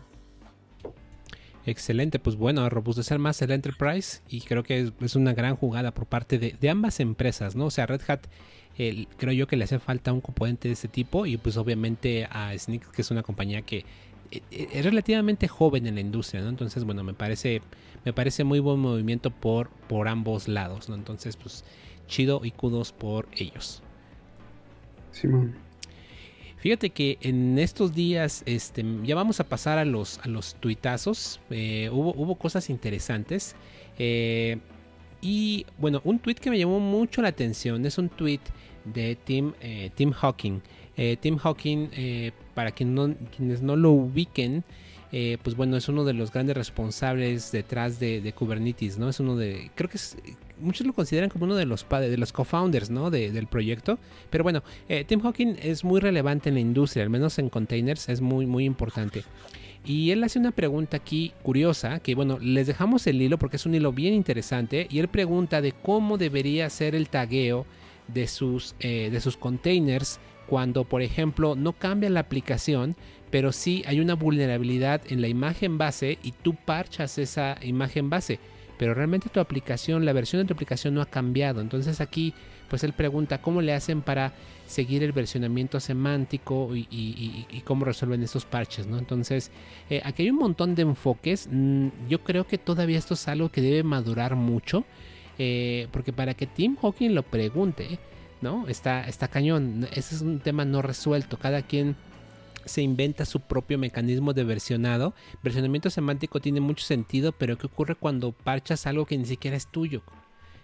Excelente, 1.67 2.19
pues 2.19 2.37
bueno, 2.37 2.67
robustecer 2.71 3.19
más 3.19 3.43
el 3.43 3.51
enterprise 3.51 4.23
y 4.29 4.41
creo 4.41 4.63
que 4.63 4.93
es, 5.01 5.17
una 5.17 5.35
gran 5.35 5.57
jugada 5.57 5.93
por 5.93 6.07
parte 6.07 6.39
de, 6.39 6.57
de, 6.59 6.71
ambas 6.71 6.99
empresas, 7.01 7.57
¿no? 7.57 7.67
O 7.67 7.71
sea, 7.71 7.85
Red 7.85 8.01
Hat 8.09 8.27
creo 9.17 9.33
yo 9.33 9.47
que 9.47 9.57
le 9.57 9.65
hace 9.65 9.79
falta 9.79 10.13
un 10.13 10.21
componente 10.21 10.69
de 10.69 10.75
este 10.75 10.89
tipo 10.89 11.27
y 11.27 11.37
pues 11.37 11.57
obviamente 11.57 12.27
a 12.31 12.57
Sneak, 12.57 12.91
que 12.93 13.03
es 13.03 13.11
una 13.11 13.23
compañía 13.23 13.63
que 13.63 13.85
es 14.31 14.85
relativamente 14.85 15.49
joven 15.49 15.87
en 15.87 15.95
la 15.95 16.01
industria, 16.01 16.43
¿no? 16.43 16.49
Entonces, 16.49 16.85
bueno, 16.85 17.03
me 17.05 17.15
parece, 17.15 17.63
me 18.05 18.13
parece 18.13 18.45
muy 18.45 18.61
buen 18.61 18.79
movimiento 18.79 19.31
por, 19.31 19.71
por 19.89 20.09
ambos 20.09 20.49
lados, 20.49 20.89
¿no? 20.89 20.95
Entonces, 20.95 21.37
pues, 21.37 21.65
chido 22.07 22.41
y 22.45 22.51
kudos 22.51 22.93
por 22.93 23.29
ellos. 23.37 23.83
Simón. 25.13 25.55
Fíjate 26.59 26.91
que 26.91 27.19
en 27.21 27.59
estos 27.59 27.95
días, 27.95 28.43
este, 28.45 28.85
ya 29.05 29.15
vamos 29.15 29.39
a 29.41 29.45
pasar 29.45 29.79
a 29.79 29.85
los, 29.85 30.19
a 30.19 30.29
los 30.29 30.57
tuitazos. 30.57 31.41
Eh, 31.51 31.89
hubo, 31.93 32.13
hubo 32.15 32.35
cosas 32.35 32.69
interesantes. 32.69 33.55
y 35.21 35.67
bueno, 35.79 36.01
un 36.05 36.19
tweet 36.19 36.37
que 36.37 36.51
me 36.51 36.59
llamó 36.59 36.81
mucho 36.81 37.23
la 37.23 37.29
atención 37.29 37.85
es 37.87 37.99
un 37.99 38.09
tweet 38.09 38.41
de 38.85 39.17
Tim, 39.17 39.53
Tim 39.95 40.11
Hawking. 40.11 40.61
Tim 41.21 41.37
Hawking 41.37 41.91
para 42.59 42.73
quienes 42.73 43.63
no 43.63 43.77
lo 43.77 43.93
ubiquen, 43.93 44.65
eh, 45.13 45.39
pues 45.45 45.55
bueno, 45.55 45.77
es 45.77 45.89
uno 45.89 46.03
de 46.03 46.13
los 46.13 46.33
grandes 46.33 46.57
responsables 46.57 47.53
detrás 47.53 48.01
de, 48.01 48.35
Kubernetes, 48.37 48.99
¿no? 48.99 49.09
Es 49.09 49.21
uno 49.21 49.37
de, 49.37 49.71
creo 49.77 49.89
que 49.89 49.97
es, 49.97 50.17
muchos 50.59 50.85
lo 50.85 50.93
consideran 50.93 51.31
como 51.31 51.45
uno 51.45 51.55
de 51.55 51.67
los 51.67 51.87
de 51.89 52.17
los 52.17 52.33
co-founders, 52.33 52.91
¿no? 52.91 53.11
del 53.11 53.47
proyecto. 53.47 54.01
Pero 54.29 54.43
bueno, 54.43 54.65
eh, 54.89 55.05
Tim 55.05 55.21
Hawking 55.21 55.55
es 55.63 55.85
muy 55.85 56.01
relevante 56.01 56.49
en 56.49 56.57
la 56.57 56.61
industria, 56.61 57.05
al 57.05 57.11
menos 57.11 57.39
en 57.39 57.49
containers 57.49 58.09
es 58.09 58.21
muy, 58.21 58.45
muy 58.45 58.65
importante. 58.65 59.23
Y 59.85 60.11
él 60.11 60.25
hace 60.25 60.41
una 60.41 60.51
pregunta 60.51 60.97
aquí 60.97 61.35
curiosa, 61.45 62.01
que 62.01 62.17
bueno, 62.17 62.41
les 62.41 62.67
dejamos 62.67 63.07
el 63.07 63.23
hilo 63.23 63.39
porque 63.39 63.55
es 63.55 63.67
un 63.67 63.77
hilo 63.77 63.93
bien 63.93 64.15
interesante. 64.15 64.89
Y 64.91 64.99
él 64.99 65.07
pregunta 65.07 65.61
de 65.61 65.71
cómo 65.71 66.19
debería 66.19 66.69
ser 66.71 66.97
el 66.97 67.09
tagueo 67.09 67.67
de 68.09 68.27
sus, 68.27 68.75
eh, 68.81 69.11
de 69.13 69.21
sus 69.21 69.37
containers 69.37 70.19
cuando, 70.49 70.85
por 70.85 71.03
ejemplo, 71.03 71.55
no 71.55 71.75
cambia 71.75 72.09
la 72.09 72.21
aplicación, 72.21 72.97
pero 73.31 73.53
sí 73.53 73.83
hay 73.87 74.01
una 74.01 74.15
vulnerabilidad 74.15 75.03
en 75.09 75.21
la 75.21 75.29
imagen 75.29 75.77
base 75.77 76.19
y 76.23 76.33
tú 76.33 76.55
parchas 76.55 77.19
esa 77.19 77.59
imagen 77.63 78.09
base, 78.09 78.41
pero 78.79 78.95
realmente 78.95 79.29
tu 79.29 79.41
aplicación, 79.41 80.07
la 80.07 80.15
versión 80.15 80.41
de 80.41 80.49
tu 80.49 80.55
aplicación 80.55 80.95
no 80.95 81.03
ha 81.03 81.07
cambiado. 81.07 81.61
Entonces 81.61 82.01
aquí, 82.01 82.33
pues 82.71 82.83
él 82.83 82.95
pregunta 82.95 83.43
cómo 83.43 83.61
le 83.61 83.75
hacen 83.75 84.01
para 84.01 84.33
seguir 84.67 85.03
el 85.03 85.13
versionamiento 85.13 85.81
semántico 85.81 86.71
y, 86.75 87.63
cómo 87.65 87.85
resuelven 87.85 88.23
estos 88.23 88.47
parches, 88.47 88.87
¿no? 88.87 88.99
Entonces, 88.99 89.51
eh, 89.91 90.01
aquí 90.05 90.23
hay 90.23 90.31
un 90.31 90.39
montón 90.39 90.75
de 90.75 90.83
enfoques. 90.83 91.49
Mm, 91.51 91.89
yo 92.09 92.23
creo 92.23 92.47
que 92.47 92.57
todavía 92.57 92.99
esto 92.99 93.15
es 93.15 93.29
algo 93.29 93.51
que 93.51 93.61
debe 93.61 93.83
madurar 93.83 94.37
mucho, 94.37 94.85
eh, 95.39 95.89
porque 95.93 96.13
para 96.13 96.33
que 96.33 96.47
Tim 96.47 96.77
Hawking 96.77 97.15
lo 97.15 97.23
pregunte, 97.23 97.99
¿no? 98.41 98.69
Está, 98.69 99.09
está 99.09 99.29
cañón. 99.29 99.87
Ese 99.93 100.15
es 100.15 100.23
un 100.23 100.41
tema 100.41 100.65
no 100.65 100.83
resuelto. 100.83 101.39
Cada 101.39 101.63
quien 101.63 101.97
se 102.65 102.83
inventa 102.83 103.25
su 103.25 103.41
propio 103.41 103.79
mecanismo 103.79 104.33
de 104.33 104.45
versionado. 104.45 105.15
Versionamiento 105.43 105.91
semántico 105.91 106.41
tiene 106.41 106.61
mucho 106.61 106.85
sentido, 106.85 107.33
pero 107.33 107.57
¿qué 107.57 107.67
ocurre 107.67 107.95
cuando 107.95 108.33
parchas 108.33 108.87
algo 108.87 109.07
que 109.07 109.19
ni 109.19 109.25
siquiera 109.25 109.57
es 109.57 109.67
tuyo? 109.67 110.03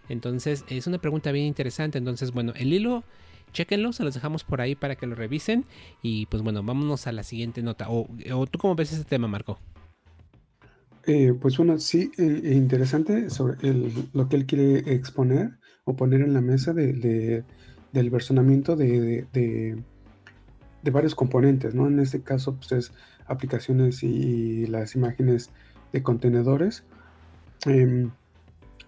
Entonces, 0.08 0.64
es 0.68 0.86
una 0.86 0.98
pregunta 0.98 1.32
bien 1.32 1.46
interesante. 1.46 1.98
Entonces, 1.98 2.32
bueno, 2.32 2.52
el 2.56 2.72
hilo, 2.72 3.04
chequenlo, 3.52 3.92
se 3.92 4.04
los 4.04 4.14
dejamos 4.14 4.44
por 4.44 4.60
ahí 4.60 4.74
para 4.74 4.96
que 4.96 5.06
lo 5.06 5.14
revisen. 5.14 5.64
Y 6.02 6.26
pues 6.26 6.42
bueno, 6.42 6.62
vámonos 6.62 7.06
a 7.06 7.12
la 7.12 7.22
siguiente 7.22 7.62
nota. 7.62 7.88
¿O, 7.88 8.06
tú 8.46 8.58
cómo 8.58 8.74
ves 8.74 8.92
ese 8.92 9.04
tema, 9.04 9.28
Marco? 9.28 9.58
Eh, 11.06 11.34
pues 11.38 11.56
bueno, 11.58 11.78
sí, 11.78 12.10
eh, 12.16 12.52
interesante 12.54 13.28
sobre 13.28 13.56
lo 14.12 14.28
que 14.28 14.36
él 14.36 14.46
quiere 14.46 14.94
exponer 14.94 15.58
o 15.84 15.96
poner 15.96 16.22
en 16.22 16.32
la 16.32 16.40
mesa 16.40 16.72
de, 16.72 17.44
del 17.94 18.10
versionamiento 18.10 18.76
de, 18.76 19.26
de, 19.32 20.90
varios 20.90 21.14
componentes, 21.14 21.74
¿no? 21.74 21.86
En 21.86 21.98
este 22.00 22.20
caso, 22.20 22.56
pues 22.56 22.72
es 22.72 22.92
aplicaciones 23.26 24.02
y, 24.02 24.66
las 24.66 24.94
imágenes 24.96 25.50
de 25.92 26.02
contenedores. 26.02 26.84
Em, 27.66 28.10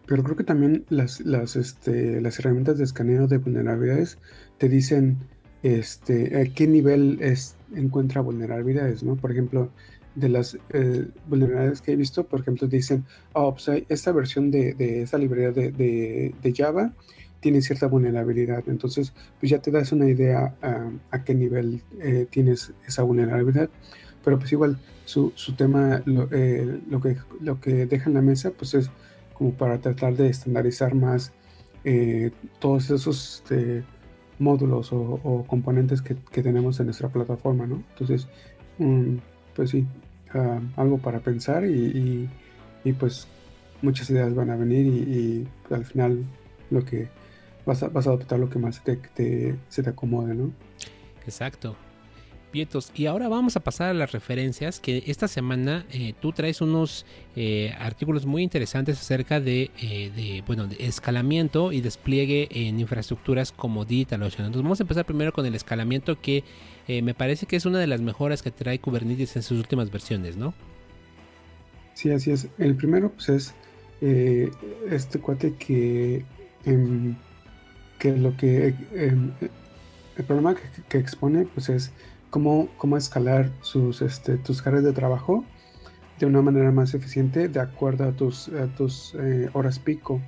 pero 0.07 0.23
creo 0.23 0.37
que 0.37 0.45
también 0.45 0.85
las, 0.89 1.21
las, 1.21 1.57
este, 1.57 2.21
las 2.21 2.39
herramientas 2.39 2.79
de 2.79 2.85
escaneo 2.85 3.27
de 3.27 3.39
vulnerabilidades 3.39 4.19
te 4.59 4.69
dicen 4.69 5.19
este, 5.63 6.41
a 6.41 6.45
qué 6.53 6.67
nivel 6.67 7.19
es, 7.21 7.57
encuentra 7.75 8.21
vulnerabilidades, 8.21 9.03
¿no? 9.03 9.17
Por 9.17 9.31
ejemplo, 9.33 9.71
de 10.17 10.29
las 10.29 10.59
eh, 10.71 11.07
vulnerabilidades 11.29 11.81
que 11.81 11.93
he 11.93 11.97
visto, 11.97 12.27
por 12.27 12.41
ejemplo, 12.41 12.67
dicen, 12.67 13.05
oh, 13.35 13.55
esta 13.89 14.13
versión 14.13 14.51
de, 14.51 14.75
de 14.75 15.03
esta 15.03 15.19
librería 15.19 15.53
de, 15.53 15.71
de, 15.71 16.55
Java 16.57 16.93
tiene 17.41 17.63
cierta 17.63 17.87
vulnerabilidad. 17.87 18.65
Entonces, 18.67 19.13
pues 19.41 19.51
ya 19.51 19.61
te 19.61 19.71
das 19.71 19.93
una 19.93 20.09
idea 20.09 20.55
a 21.11 21.25
qué 21.25 21.35
nivel 21.35 21.83
eh, 22.01 22.27
tienes 22.31 22.73
esa 22.87 23.03
vulnerabilidad. 23.03 23.71
Pero 24.25 24.39
pues 24.39 24.53
igual, 24.53 24.79
su, 25.05 25.33
su 25.37 25.55
tema, 25.55 26.03
lo, 26.05 26.29
eh, 26.33 26.81
lo, 26.91 27.01
que, 27.01 27.17
lo 27.41 27.61
que 27.61 27.87
deja 27.87 28.09
en 28.09 28.15
la 28.15 28.23
mesa, 28.23 28.51
pues 28.51 28.75
es 28.75 28.91
como 29.35 29.53
para 29.53 29.79
tratar 29.79 30.17
de 30.17 30.29
estandarizar 30.29 30.95
más 30.95 31.33
todos 32.59 32.91
esos 32.91 33.37
este, 33.37 33.85
módulos 34.41 34.93
o, 34.93 35.45
componentes 35.47 36.03
que, 36.03 36.17
que, 36.33 36.43
tenemos 36.43 36.81
en 36.81 36.87
nuestra 36.87 37.09
plataforma, 37.09 37.67
¿no? 37.67 37.85
Entonces, 37.93 38.27
mm, 38.79 39.19
pues 39.55 39.71
sí, 39.71 39.87
algo 40.77 40.99
para 40.99 41.21
pensar 41.21 41.65
y, 41.65 42.29
pues 42.99 43.27
muchas 43.83 44.09
ideas 44.11 44.35
van 44.35 44.51
a 44.51 44.57
venir 44.57 44.87
y, 44.87 45.49
al 45.71 45.85
final 45.85 46.25
lo 46.71 46.85
que 46.85 47.09
vas 47.67 47.83
a, 47.83 47.89
vas 47.89 48.07
a 48.07 48.11
adoptar 48.11 48.39
lo 48.39 48.49
que 48.49 48.59
más 48.59 48.83
te, 48.83 49.57
se 49.69 49.83
te 49.83 49.91
acomode, 49.91 50.35
¿no? 50.35 50.53
Exacto. 51.25 51.77
Pietos. 52.53 52.91
Y 52.95 53.07
ahora 53.07 53.29
vamos 53.29 53.57
a 53.57 53.61
pasar 53.61 53.91
a 53.91 53.95
las 53.95 54.13
referencias 54.13 54.81
que 54.81 55.03
esta 55.09 55.29
semana 55.29 55.85
eh, 55.91 56.15
tú 56.21 56.33
traes 56.33 56.63
unos 56.63 57.05
eh, 57.35 57.75
artículos 57.79 58.25
muy 58.25 58.43
interesantes 58.43 58.99
acerca 58.99 59.41
de, 59.41 59.71
eh, 59.83 60.11
de, 60.15 60.43
bueno, 60.47 60.67
de 60.67 60.77
escalamiento 60.87 61.73
y 61.73 61.81
despliegue 61.83 62.49
en 62.53 62.81
infraestructuras 62.81 63.53
como 63.53 63.85
DigitalOcean. 63.85 64.47
Entonces 64.47 64.63
vamos 64.63 64.81
a 64.81 64.85
empezar 64.85 65.05
primero 65.05 65.33
con 65.33 65.45
el 65.45 65.55
escalamiento 65.55 66.19
que 66.21 66.45
me 66.89 67.15
parece 67.15 67.47
que 67.47 67.57
es 67.57 67.67
una 67.67 67.81
de 67.81 67.89
las 67.89 68.01
mejoras 68.01 68.43
que 68.45 68.53
trae 68.53 68.79
Kubernetes 68.79 69.35
en 69.35 69.43
sus 69.43 69.59
últimas 69.59 69.91
versiones, 69.91 70.37
¿no? 70.37 70.55
Sí, 71.95 72.13
así 72.13 72.31
es. 72.31 72.47
El 72.59 72.77
primero, 72.77 73.11
pues 73.11 73.29
es 73.29 73.55
eh, 74.03 74.51
este 74.91 75.19
cuate 75.19 75.55
que, 75.55 76.23
em, 76.67 77.17
que 77.99 78.17
lo 78.17 78.37
que 78.37 78.75
em, 78.93 79.33
el 80.17 80.25
problema 80.25 80.55
que, 80.89 80.99
expone, 80.99 81.47
pues 81.47 81.69
es 81.69 81.93
cómo, 82.31 82.69
cómo 82.79 82.97
escalar 82.97 83.51
sus, 83.63 84.03
este, 84.03 84.39
tus 84.39 84.63
cargas 84.63 84.85
de 84.85 84.93
trabajo 84.93 85.45
de 86.19 86.27
una 86.27 86.41
manera 86.41 86.71
más 86.73 86.95
eficiente 86.95 87.49
de 87.49 87.61
acuerdo 87.61 88.05
a 88.05 88.13
tus, 88.13 88.51
tus 88.77 89.15
eh, 89.21 89.51
horas 89.53 89.79
pico. 89.79 90.21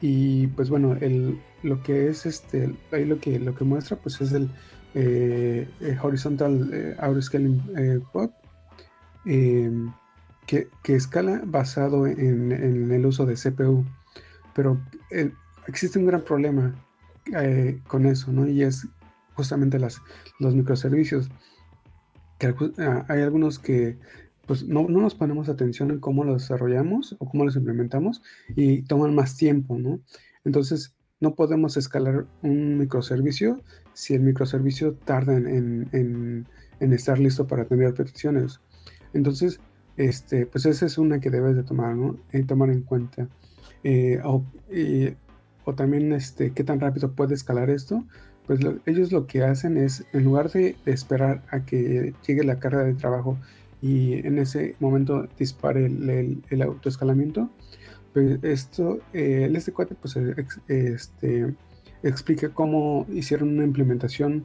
Y 0.00 0.48
pues 0.48 0.68
bueno, 0.70 0.96
el, 1.00 1.40
lo 1.62 1.82
que 1.82 2.08
es 2.08 2.26
este, 2.26 2.74
ahí 2.92 3.04
lo 3.04 3.18
que, 3.20 3.38
lo 3.38 3.54
que 3.54 3.64
muestra 3.64 3.96
pues 3.96 4.20
es 4.20 4.32
el, 4.32 4.50
eh, 4.94 5.68
horizontal 6.02 6.70
eh, 6.72 6.96
autoscaling 7.00 7.62
eh, 7.76 8.00
pod 8.12 8.30
em, 9.24 9.92
que, 10.46 10.68
que, 10.82 10.94
escala 10.94 11.40
basado 11.44 12.06
en, 12.06 12.52
en, 12.52 12.92
el 12.92 13.06
uso 13.06 13.26
de 13.26 13.34
CPU. 13.34 13.84
Pero 14.54 14.80
existe 15.66 15.98
un 15.98 16.06
gran 16.06 16.22
problema 16.22 16.74
con 17.86 18.06
eso, 18.06 18.32
¿no? 18.32 18.46
Y 18.46 18.62
es 18.62 18.86
justamente 19.34 19.78
las, 19.78 20.00
los 20.38 20.54
microservicios. 20.54 21.30
Que 22.38 22.54
ah, 22.78 23.04
hay 23.08 23.22
algunos 23.22 23.58
que 23.58 23.98
pues 24.46 24.66
no, 24.66 24.86
no, 24.88 25.00
nos 25.00 25.14
ponemos 25.14 25.48
atención 25.48 25.90
en 25.90 26.00
cómo 26.00 26.24
los 26.24 26.42
desarrollamos 26.42 27.16
o 27.18 27.28
cómo 27.28 27.44
los 27.44 27.56
implementamos 27.56 28.22
y 28.54 28.82
toman 28.82 29.14
más 29.14 29.36
tiempo, 29.36 29.78
¿no? 29.78 30.00
Entonces, 30.44 30.94
no 31.20 31.34
podemos 31.34 31.76
escalar 31.76 32.26
un 32.42 32.78
microservicio 32.78 33.62
si 33.94 34.14
el 34.14 34.20
microservicio 34.20 34.94
tarda 34.94 35.34
en, 35.36 35.88
en, 35.92 36.46
en, 36.80 36.92
estar 36.92 37.18
listo 37.18 37.46
para 37.46 37.62
atender 37.62 37.94
peticiones. 37.94 38.60
Entonces, 39.14 39.60
este, 39.96 40.44
pues 40.46 40.66
esa 40.66 40.84
es 40.84 40.98
una 40.98 41.20
que 41.20 41.30
debes 41.30 41.56
de 41.56 41.62
tomar, 41.62 41.96
¿no? 41.96 42.18
Eh, 42.32 42.42
tomar 42.44 42.68
en 42.70 42.82
cuenta. 42.82 43.28
Eh, 43.84 44.20
o, 44.24 44.44
o, 45.64 45.74
también, 45.74 46.12
este, 46.12 46.52
qué 46.52 46.64
tan 46.64 46.80
rápido 46.80 47.12
puede 47.12 47.34
escalar 47.34 47.70
esto. 47.70 48.04
Pues 48.46 48.60
ellos 48.86 49.10
lo 49.12 49.26
que 49.26 49.42
hacen 49.42 49.78
es, 49.78 50.04
en 50.12 50.24
lugar 50.24 50.50
de, 50.50 50.76
esperar 50.84 51.42
a 51.50 51.60
que 51.64 52.12
llegue 52.26 52.44
la 52.44 52.58
carga 52.58 52.84
de 52.84 52.94
trabajo 52.94 53.38
y 53.80 54.14
en 54.26 54.38
ese 54.38 54.76
momento 54.80 55.26
dispare 55.38 55.86
el, 55.86 56.42
el, 56.50 56.62
autoescalamiento. 56.62 57.50
Pues 58.12 58.38
esto, 58.42 59.00
eh, 59.12 59.50
este 59.54 59.72
cuate 59.72 59.94
pues 59.94 60.16
este, 60.68 61.54
explica 62.02 62.50
cómo 62.50 63.06
hicieron 63.12 63.48
una 63.50 63.64
implementación 63.64 64.44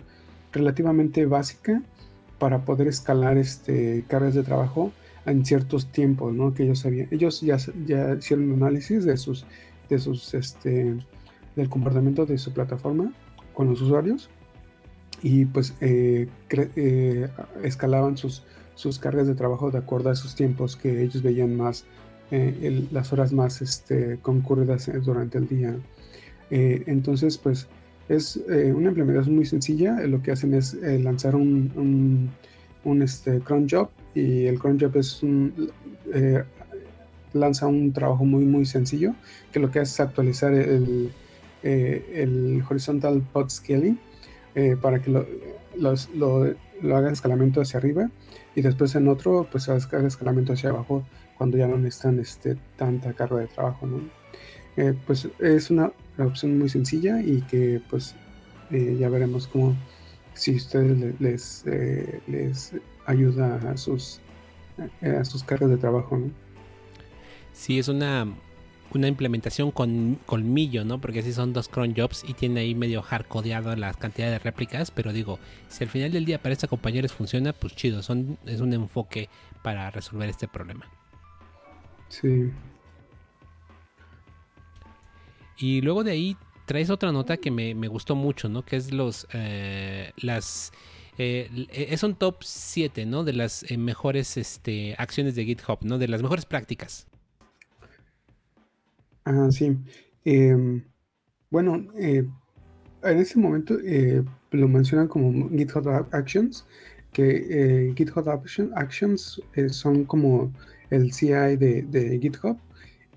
relativamente 0.52 1.26
básica 1.26 1.82
para 2.40 2.66
poder 2.66 2.88
escalar 2.88 3.38
este, 3.38 4.06
cargas 4.08 4.34
de 4.34 4.44
trabajo 4.44 4.92
en 5.26 5.46
ciertos 5.46 5.92
tiempos, 5.92 6.34
¿no? 6.34 6.54
Que 6.54 6.64
ellos 6.64 6.80
sabían. 6.80 7.08
Ellos 7.12 7.42
ya, 7.42 7.58
ya 7.86 8.16
hicieron 8.16 8.52
un 8.52 8.64
análisis 8.64 9.06
de 9.06 9.18
sus, 9.18 9.46
de 9.90 10.00
sus, 10.00 10.34
este, 10.34 10.96
del 11.56 11.70
comportamiento 11.70 12.26
de 12.26 12.38
su 12.38 12.54
plataforma 12.54 13.12
con 13.54 13.70
los 13.70 13.82
usuarios 13.82 14.30
y 15.22 15.46
pues 15.46 15.74
eh, 15.82 16.28
eh, 16.50 17.28
escalaban 17.64 18.18
sus, 18.18 18.44
sus 18.76 19.00
cargas 19.00 19.28
de 19.28 19.36
trabajo 19.36 19.72
de 19.72 19.80
acuerdo 19.80 20.10
a 20.10 20.14
esos 20.14 20.36
tiempos 20.36 20.76
que 20.76 21.04
ellos 21.04 21.22
veían 21.22 21.56
más, 21.58 21.86
eh, 22.32 22.88
las 22.92 23.12
horas 23.12 23.34
más 23.34 23.62
este, 23.62 24.18
concurridas 24.22 24.88
eh, 24.88 25.00
durante 25.00 25.38
el 25.38 25.48
día. 25.48 25.76
Entonces, 26.52 27.38
pues 27.38 27.68
es 28.08 28.38
una 28.48 28.88
implementación 28.88 29.36
muy 29.36 29.46
sencilla. 29.46 30.02
Lo 30.08 30.20
que 30.24 30.32
hacen 30.32 30.56
es 30.56 30.74
lanzar 30.74 31.36
un, 31.36 32.32
un, 32.84 33.02
este, 33.04 33.40
cron 33.42 33.68
job 33.70 33.90
y 34.16 34.46
el 34.46 34.58
cron 34.58 34.80
job 34.80 34.98
es 34.98 35.22
un, 35.22 35.54
lanza 37.34 37.68
un 37.68 37.94
trabajo 37.94 38.26
muy, 38.26 38.46
muy 38.46 38.66
sencillo 38.66 39.14
que 39.52 39.60
lo 39.60 39.72
que 39.72 39.80
hace 39.80 39.94
es 39.94 40.00
actualizar 40.00 40.54
el, 40.54 41.12
el 41.64 42.64
horizontal 42.70 43.22
pod 43.34 43.50
scaling 43.50 44.00
para 44.82 45.02
que 45.02 45.10
lo, 45.12 45.26
lo, 45.78 46.56
lo 46.82 46.98
haga 46.98 47.12
escalamiento 47.12 47.62
hacia 47.62 47.80
arriba 47.80 48.10
y 48.56 48.62
después 48.62 48.96
en 48.96 49.08
otro 49.08 49.48
pues 49.52 49.70
haga 49.70 50.08
escalamiento 50.08 50.54
hacia 50.54 50.70
abajo 50.70 51.04
cuando 51.38 51.58
ya 51.58 51.68
no 51.68 51.78
necesitan 51.78 52.20
este, 52.20 52.58
tanta 52.76 53.14
carga 53.14 53.38
de 53.38 53.48
trabajo. 53.48 53.88
¿no? 53.88 54.02
Eh, 54.76 54.94
pues 55.08 55.28
es 55.40 55.70
una 55.70 55.92
opción 56.18 56.60
muy 56.60 56.70
sencilla 56.70 57.22
y 57.22 57.42
que 57.44 57.82
pues 57.90 58.16
eh, 58.72 58.98
ya 59.00 59.10
veremos 59.10 59.48
cómo 59.48 59.76
si 60.34 60.56
ustedes 60.56 61.20
les, 61.20 61.64
eh, 61.66 62.22
les 62.28 62.74
ayuda 63.06 63.56
a 63.70 63.78
sus, 63.78 64.20
a 65.02 65.24
sus 65.26 65.44
cargas 65.44 65.70
de 65.70 65.78
trabajo. 65.78 66.20
Sí, 67.60 67.78
es 67.78 67.90
una 67.90 68.26
una 68.94 69.08
implementación 69.08 69.70
con 69.70 70.18
colmillo, 70.26 70.86
¿no? 70.86 71.00
Porque 71.00 71.20
así 71.20 71.34
son 71.34 71.52
dos 71.52 71.68
cron 71.68 71.94
jobs 71.96 72.24
y 72.28 72.34
tiene 72.34 72.62
ahí 72.62 72.74
medio 72.74 73.02
hardcodeado 73.02 73.76
la 73.76 73.94
cantidad 73.94 74.30
de 74.30 74.40
réplicas, 74.40 74.92
pero 74.92 75.12
digo, 75.14 75.40
si 75.68 75.84
al 75.84 75.90
final 75.90 76.12
del 76.12 76.24
día 76.24 76.42
para 76.42 76.54
esta 76.54 76.68
compañía 76.68 77.02
les 77.02 77.12
funciona, 77.12 77.52
pues 77.54 77.76
chido, 77.76 78.02
son, 78.02 78.38
es 78.46 78.62
un 78.62 78.74
enfoque 78.74 79.30
para 79.62 79.92
resolver 79.92 80.30
este 80.30 80.48
problema. 80.48 80.90
Sí. 82.08 82.50
Y 85.58 85.82
luego 85.82 86.06
de 86.06 86.12
ahí 86.12 86.38
traes 86.66 86.90
otra 86.90 87.12
nota 87.12 87.36
que 87.36 87.52
me, 87.52 87.74
gustó 87.90 88.16
mucho, 88.16 88.48
¿no? 88.48 88.64
Que 88.64 88.78
es 88.78 88.94
los, 88.94 89.28
eh, 89.34 90.14
las... 90.18 90.72
Eh, 91.18 91.68
es 91.74 92.04
un 92.04 92.16
top 92.16 92.38
7, 92.42 93.06
¿no? 93.06 93.26
De 93.26 93.34
las 93.34 93.70
eh, 93.70 93.78
mejores 93.78 94.38
este, 94.38 94.96
acciones 94.98 95.36
de 95.36 95.44
GitHub, 95.44 95.80
¿no? 95.82 95.98
De 95.98 96.08
las 96.08 96.22
mejores 96.22 96.46
prácticas. 96.46 97.09
Sí. 99.52 99.78
Em, 100.26 100.84
bueno, 101.50 101.88
eh, 101.98 102.26
en 103.04 103.18
ese 103.18 103.40
momento 103.40 103.78
eh, 103.84 104.24
lo 104.52 104.68
mencionan 104.68 105.08
como 105.08 105.50
GitHub 105.50 105.88
Actions, 106.12 106.66
que 107.14 107.88
eh, 107.90 107.94
GitHub 107.96 108.30
Actions 108.76 109.42
son 109.70 110.06
como 110.06 110.54
el 110.90 111.12
CI 111.14 111.58
de, 111.58 112.20
GitHub. 112.22 112.58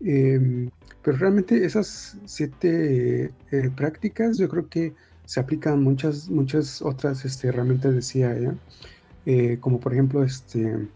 Em, 0.00 0.70
pero 1.02 1.16
realmente 1.18 1.64
esas 1.64 2.18
siete 2.24 3.32
prácticas 3.76 4.38
yo 4.38 4.48
creo 4.48 4.68
que 4.68 4.94
se 5.26 5.40
aplican 5.40 5.82
muchas, 5.82 6.28
muchas 6.30 6.82
otras 6.82 7.24
este, 7.24 7.48
herramientas 7.48 7.94
de 7.94 8.02
CI, 8.02 9.58
como 9.60 9.80
por 9.80 9.92
ejemplo 9.92 10.24
este, 10.24 10.88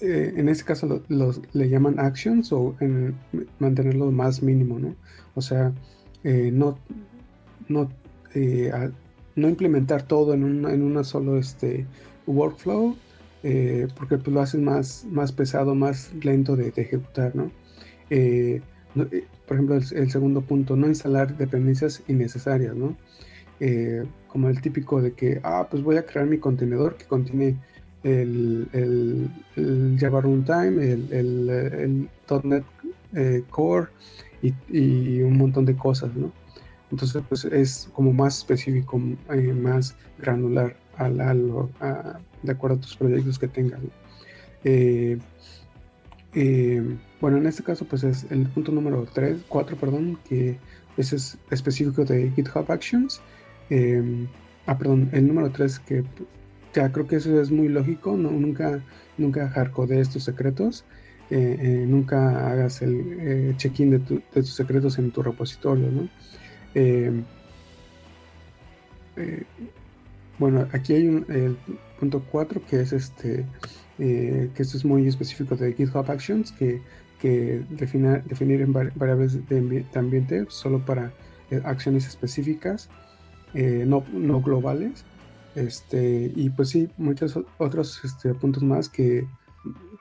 eh, 0.00 0.34
en 0.36 0.48
este 0.48 0.64
caso 0.64 1.02
los, 1.08 1.40
le 1.52 1.68
llaman 1.68 1.98
actions 1.98 2.52
o 2.52 2.76
en 2.80 3.16
mantenerlo 3.58 4.12
más 4.12 4.42
mínimo, 4.42 4.78
¿no? 4.78 4.94
O 5.34 5.40
sea, 5.40 5.72
eh, 6.22 6.50
no, 6.52 6.78
no, 7.68 7.90
eh, 8.34 8.90
no 9.34 9.48
implementar 9.48 10.02
todo 10.02 10.34
en 10.34 10.44
una, 10.44 10.72
en 10.72 10.82
una 10.82 11.02
solo 11.02 11.36
este, 11.36 11.86
workflow, 12.26 12.96
porque 13.96 14.18
pues, 14.18 14.28
lo 14.28 14.40
hacen 14.40 14.64
más, 14.64 15.04
más 15.10 15.32
pesado, 15.32 15.74
más 15.74 16.12
lento 16.22 16.54
de, 16.54 16.72
ejecutar, 16.76 17.34
¿no? 17.34 17.50
por 19.46 19.56
ejemplo, 19.56 19.76
el, 19.76 19.84
el, 19.96 20.10
segundo 20.10 20.42
punto, 20.42 20.76
no 20.76 20.86
instalar 20.86 21.36
dependencias 21.36 22.02
innecesarias, 22.08 22.74
¿no? 22.74 22.96
como 24.28 24.48
el 24.48 24.60
típico 24.60 25.00
de 25.02 25.12
que, 25.12 25.40
ah, 25.42 25.66
pues 25.70 25.82
voy 25.82 25.96
a 25.96 26.06
crear 26.06 26.26
mi 26.26 26.38
contenedor 26.38 26.96
que 26.96 27.06
contiene 27.06 27.56
el, 28.02 28.68
el, 29.56 29.96
Java 29.98 30.20
Runtime, 30.20 30.92
el, 30.92 31.12
el, 31.12 32.08
.NET 32.44 32.64
eh, 33.14 33.42
Core 33.50 33.88
y, 34.42 35.22
un 35.22 35.36
montón 35.36 35.64
de 35.64 35.76
cosas, 35.76 36.14
¿no? 36.14 36.32
Entonces, 36.90 37.22
pues 37.28 37.44
es 37.44 37.90
como 37.92 38.12
más 38.12 38.38
específico, 38.38 39.00
eh, 39.30 39.52
más 39.52 39.94
granular 40.18 40.76
al, 40.96 41.16
de 42.42 42.52
acuerdo 42.52 42.76
a 42.76 42.80
tus 42.80 42.96
proyectos 42.96 43.38
que 43.38 43.48
tengas. 43.48 43.80
Eh, 44.64 45.18
bueno, 47.20 47.38
en 47.38 47.46
este 47.46 47.62
caso, 47.62 47.84
pues 47.84 48.04
es 48.04 48.26
el 48.30 48.46
punto 48.46 48.72
número 48.72 49.06
3, 49.12 49.38
4, 49.48 49.76
perdón, 49.76 50.18
que 50.28 50.56
ese 50.96 51.16
es 51.16 51.36
específico 51.50 52.04
de 52.04 52.30
GitHub 52.30 52.70
Actions. 52.70 53.20
ah, 54.66 54.78
perdón, 54.78 55.10
el 55.12 55.26
número 55.26 55.50
3 55.50 55.78
que 55.80 56.04
ya 56.78 56.92
creo 56.92 57.08
que 57.08 57.16
eso 57.16 57.40
es 57.40 57.50
muy 57.50 57.68
lógico, 57.68 58.16
no, 58.16 58.30
nunca, 58.30 58.80
nunca 59.16 59.52
tus 60.12 60.22
secretos, 60.22 60.84
eh, 61.28 61.56
eh, 61.60 61.84
nunca 61.88 62.50
hagas 62.52 62.82
el 62.82 63.18
eh, 63.20 63.54
check-in 63.56 63.90
de, 63.90 63.98
tus 63.98 64.54
secretos 64.54 64.96
en 64.98 65.10
tu 65.10 65.22
repositorio, 65.22 65.90
¿no? 65.90 66.08
bueno, 70.38 70.68
aquí 70.72 70.92
hay 70.92 71.08
un 71.08 71.58
punto 71.98 72.22
4 72.30 72.62
que 72.70 72.80
es 72.82 72.92
este, 72.92 73.44
que 73.98 74.52
esto 74.56 74.76
es 74.76 74.84
muy 74.84 75.08
específico 75.08 75.56
de 75.56 75.72
GitHub 75.72 76.08
Actions, 76.08 76.52
que, 76.52 76.80
que 77.20 77.60
definir 77.70 78.60
en 78.60 78.72
variables 78.72 79.48
de, 79.48 79.84
ambiente 79.96 80.46
solo 80.48 80.78
para 80.86 81.12
acciones 81.64 82.06
específicas, 82.06 82.88
no, 83.52 84.04
no 84.12 84.40
globales. 84.40 85.04
Este, 85.58 86.32
y 86.36 86.50
pues 86.50 86.68
sí, 86.68 86.88
muchos 86.98 87.36
otros 87.58 88.00
este, 88.04 88.32
puntos 88.34 88.62
más 88.62 88.88
que 88.88 89.26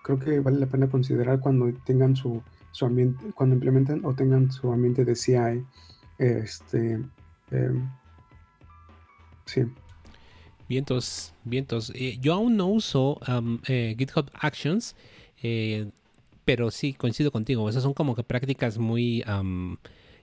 creo 0.04 0.20
que 0.20 0.40
vale 0.40 0.60
la 0.60 0.68
pena 0.68 0.88
considerar 0.88 1.40
cuando 1.40 1.74
tengan 1.84 2.16
su, 2.16 2.44
su 2.72 2.86
ambiente, 2.86 3.32
cuando 3.34 3.56
implementan 3.56 4.06
o 4.06 4.14
tengan 4.14 4.52
su 4.52 4.72
ambiente 4.72 5.04
de 5.04 5.16
CI. 5.16 5.66
Este, 6.20 7.02
em, 7.50 7.90
sí. 9.46 9.64
Vientos, 10.70 11.34
vientos. 11.44 11.92
Eh, 11.96 12.20
yo 12.22 12.36
aún 12.36 12.56
no 12.56 12.68
uso 12.68 13.20
eh, 13.68 13.96
GitHub 13.98 14.30
Actions, 14.34 14.96
pero 16.46 16.70
sí 16.70 16.94
coincido 16.94 17.32
contigo. 17.32 17.68
Esas 17.68 17.82
son 17.82 17.96
como 17.96 18.16
que 18.16 18.24
prácticas 18.24 18.78
muy 18.78 19.24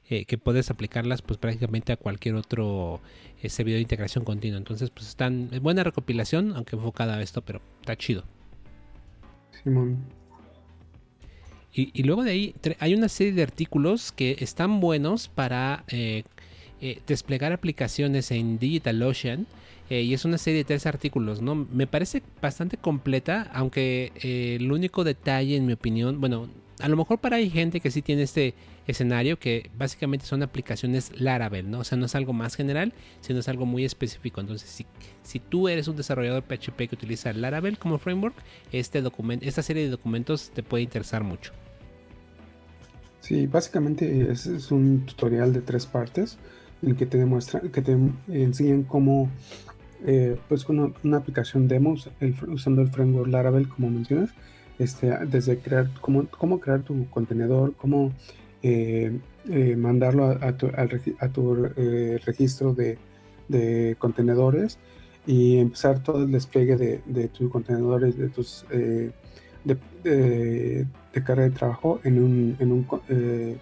que 0.08 0.38
puedes 0.38 0.70
aplicarlas 0.70 1.22
pues 1.22 1.38
prácticamente 1.38 1.92
a 1.92 1.96
cualquier 1.96 2.34
otro 2.34 3.00
servidor 3.48 3.78
de 3.78 3.82
integración 3.82 4.24
continua. 4.24 4.58
Entonces 4.58 4.90
pues 4.90 5.08
están 5.08 5.48
en 5.50 5.62
buena 5.62 5.82
recopilación, 5.82 6.52
aunque 6.54 6.76
enfocada 6.76 7.16
a 7.16 7.22
esto, 7.22 7.42
pero 7.42 7.60
está 7.80 7.96
chido. 7.96 8.24
Simón. 9.62 10.04
Y, 11.76 12.04
luego 12.04 12.22
de 12.22 12.30
ahí 12.30 12.54
hay 12.78 12.94
una 12.94 13.08
serie 13.08 13.32
de 13.32 13.42
artículos 13.42 14.12
que 14.12 14.36
están 14.38 14.78
buenos 14.78 15.26
para 15.26 15.84
eh, 15.88 16.22
eh, 16.80 17.00
desplegar 17.04 17.52
aplicaciones 17.52 18.30
en 18.30 18.60
DigitalOcean. 18.60 19.48
Eh, 19.90 20.02
y 20.02 20.14
es 20.14 20.24
una 20.24 20.38
serie 20.38 20.58
de 20.58 20.64
tres 20.64 20.86
artículos, 20.86 21.42
¿no? 21.42 21.56
Me 21.56 21.88
parece 21.88 22.22
bastante 22.40 22.76
completa, 22.76 23.50
aunque 23.52 24.12
el 24.22 24.70
único 24.70 25.02
detalle, 25.02 25.56
en 25.56 25.66
mi 25.66 25.72
opinión, 25.72 26.20
bueno, 26.20 26.48
a 26.78 26.88
lo 26.88 26.96
mejor 26.96 27.18
para 27.18 27.36
hay 27.36 27.50
gente 27.50 27.80
que 27.80 27.90
sí 27.90 28.00
tiene 28.00 28.22
este 28.22 28.54
escenario 28.86 29.38
que 29.38 29.70
básicamente 29.76 30.26
son 30.26 30.42
aplicaciones 30.42 31.20
Laravel, 31.20 31.70
¿no? 31.70 31.80
O 31.80 31.84
sea, 31.84 31.96
no 31.98 32.06
es 32.06 32.14
algo 32.14 32.32
más 32.32 32.54
general, 32.54 32.92
sino 33.20 33.38
es 33.38 33.48
algo 33.48 33.66
muy 33.66 33.84
específico. 33.84 34.40
Entonces, 34.40 34.68
si, 34.68 34.86
si 35.22 35.40
tú 35.40 35.68
eres 35.68 35.88
un 35.88 35.96
desarrollador 35.96 36.42
PHP 36.42 36.88
que 36.88 36.94
utiliza 36.94 37.32
Laravel 37.32 37.78
como 37.78 37.98
framework, 37.98 38.36
este 38.72 39.02
documento, 39.02 39.46
esta 39.46 39.62
serie 39.62 39.84
de 39.84 39.90
documentos 39.90 40.50
te 40.54 40.62
puede 40.62 40.82
interesar 40.82 41.24
mucho. 41.24 41.52
Sí, 43.24 43.46
básicamente 43.46 44.30
es, 44.30 44.70
un 44.70 45.06
tutorial 45.06 45.54
de 45.54 45.62
tres 45.62 45.86
partes 45.86 46.36
en 46.82 46.90
el 46.90 46.96
que 46.96 47.06
te 47.06 47.16
demuestran, 47.16 47.70
que 47.70 47.80
te 47.80 47.96
enseñan 48.28 48.82
cómo, 48.82 49.30
eh, 50.04 50.36
pues 50.46 50.62
con 50.64 50.94
una, 51.02 51.16
aplicación 51.16 51.66
demo 51.66 51.94
usando 52.48 52.82
el 52.82 52.88
framework 52.88 53.30
Laravel, 53.30 53.66
como 53.66 53.88
mencionas, 53.88 54.28
este, 54.78 55.10
desde 55.26 55.56
crear, 55.58 55.88
cómo, 56.02 56.26
cómo 56.26 56.60
crear 56.60 56.82
tu 56.82 57.08
contenedor, 57.08 57.74
cómo 57.76 58.12
eh, 58.64 59.12
eh, 59.48 59.76
mandarlo 59.76 60.26
a, 60.26 60.56
tu, 60.56 60.68
a 60.68 61.28
tu 61.28 61.54
registro 62.24 62.74
de, 62.74 62.98
de, 63.48 63.94
contenedores 63.98 64.78
y 65.26 65.58
empezar 65.58 66.02
todo 66.02 66.24
el 66.24 66.32
despliegue 66.32 66.76
de, 66.76 67.00
de 67.06 67.28
tus 67.28 67.50
contenedores, 67.50 68.16
de 68.18 68.28
tus 68.28 68.66
de, 69.64 70.86
carga 71.24 71.42
de 71.44 71.50
trabajo 71.50 72.00
en 72.04 72.22
un, 72.22 72.56
en 72.58 72.72
un, 72.72 72.86
eh, 73.08 73.56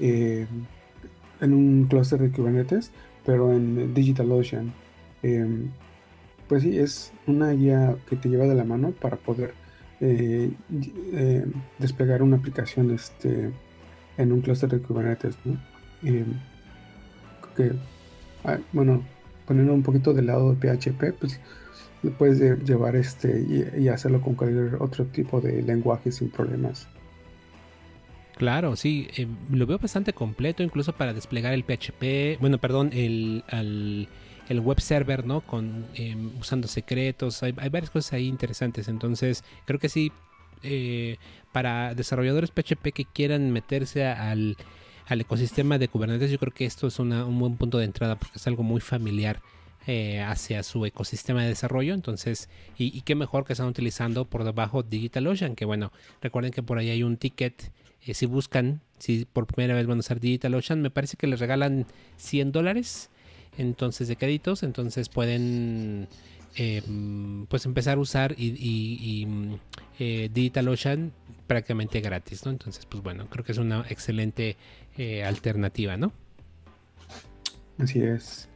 eh, 0.00 0.46
en 1.40 1.54
un 1.54 1.86
clúster 1.88 2.20
de 2.20 2.30
Kubernetes, 2.30 2.90
pero 3.24 3.52
en 3.52 3.94
DigitalOcean. 3.94 4.72
Em, 5.22 5.70
pues 6.48 6.62
sí, 6.62 6.78
es 6.78 7.12
una 7.26 7.50
guía 7.50 7.96
que 8.08 8.16
te 8.16 8.28
lleva 8.28 8.46
de 8.46 8.54
la 8.54 8.64
mano 8.64 8.92
para 8.92 9.16
poder 9.16 9.54
eh, 10.00 10.50
desplegar 11.78 12.22
una 12.22 12.36
aplicación 12.36 12.92
este, 12.92 13.50
en 14.18 14.32
un 14.32 14.40
clúster 14.40 14.70
de 14.70 14.80
Kubernetes. 14.80 15.36
Em, 16.02 16.34
que, 17.56 17.72
ah, 18.44 18.58
bueno, 18.72 19.02
poniendo 19.46 19.72
un 19.72 19.82
poquito 19.82 20.12
del 20.12 20.26
lado 20.26 20.54
de 20.54 20.56
PHP, 20.56 21.12
pues 21.18 21.40
puedes 22.18 22.40
llevar 22.64 22.94
este 22.94 23.70
y, 23.76 23.88
hacerlo 23.88 24.20
con 24.20 24.34
cualquier 24.34 24.76
otro 24.80 25.06
tipo 25.06 25.40
de 25.40 25.62
lenguaje 25.62 26.12
sin 26.12 26.30
problemas. 26.30 26.86
Claro, 28.36 28.76
sí, 28.76 29.08
eh, 29.16 29.26
lo 29.50 29.66
veo 29.66 29.78
bastante 29.78 30.12
completo, 30.12 30.62
incluso 30.62 30.92
para 30.92 31.14
desplegar 31.14 31.54
el 31.54 31.64
PHP, 31.64 32.38
bueno, 32.38 32.58
perdón, 32.58 32.90
el, 32.92 33.42
el 34.48 34.60
web 34.60 34.80
server, 34.80 35.26
¿no? 35.26 35.40
Con, 35.40 35.86
em, 35.94 36.30
usando 36.38 36.68
secretos, 36.68 37.42
hay, 37.42 37.52
varias 37.52 37.90
cosas 37.90 38.12
ahí 38.14 38.26
interesantes, 38.26 38.88
entonces 38.88 39.44
creo 39.64 39.78
que 39.78 39.88
sí, 39.88 40.12
eh, 40.62 41.16
para 41.52 41.94
desarrolladores 41.94 42.50
PHP 42.50 42.92
que 42.92 43.04
quieran 43.04 43.50
meterse 43.50 44.04
al, 44.06 44.56
al, 45.06 45.20
ecosistema 45.20 45.78
de 45.78 45.88
Kubernetes, 45.88 46.30
yo 46.30 46.38
creo 46.38 46.52
que 46.52 46.66
esto 46.66 46.86
es 46.86 46.98
un 46.98 47.38
buen 47.38 47.56
punto 47.56 47.78
de 47.78 47.84
entrada 47.84 48.16
porque 48.16 48.36
es 48.36 48.46
algo 48.46 48.62
muy 48.62 48.80
familiar 48.80 49.40
eh, 49.88 50.20
hacia 50.20 50.64
su 50.64 50.84
ecosistema 50.84 51.42
de 51.42 51.48
desarrollo. 51.48 51.94
Entonces, 51.94 52.48
y, 52.76 53.00
qué 53.02 53.14
mejor 53.14 53.44
que 53.44 53.52
están 53.52 53.68
utilizando 53.68 54.24
por 54.24 54.42
debajo 54.42 54.82
DigitalOcean, 54.82 55.54
que 55.54 55.64
bueno, 55.64 55.92
recuerden 56.20 56.50
que 56.50 56.60
por 56.60 56.78
ahí 56.78 56.90
hay 56.90 57.04
un 57.04 57.16
ticket. 57.16 57.70
Eh, 58.04 58.12
si 58.14 58.26
buscan, 58.26 58.80
si 58.98 59.26
por 59.32 59.46
primera 59.46 59.74
vez 59.74 59.86
van 59.86 59.98
a 59.98 60.00
usar 60.00 60.18
DigitalOcean, 60.18 60.82
me 60.82 60.90
parece 60.90 61.16
que 61.16 61.28
les 61.28 61.38
regalan 61.38 61.86
100 62.16 62.50
dólares 62.50 63.10
entonces 63.58 64.08
de 64.08 64.16
créditos. 64.16 64.64
Entonces 64.64 65.08
pueden 65.08 66.08
em, 66.56 67.46
pues 67.46 67.66
empezar 67.66 67.98
a 67.98 68.00
usar 68.00 68.34
y, 68.36 69.26
eh, 69.98 70.30
DigitalOcean 70.32 71.12
prácticamente 71.46 72.00
gratis, 72.00 72.44
¿no? 72.44 72.50
Entonces, 72.50 72.86
pues 72.86 73.02
bueno, 73.02 73.28
creo 73.30 73.44
que 73.44 73.52
es 73.52 73.58
una 73.58 73.84
excelente 73.88 74.56
alternativa, 75.24 75.96
¿no? 75.96 76.12
Así 77.78 78.00
es. 78.00 78.48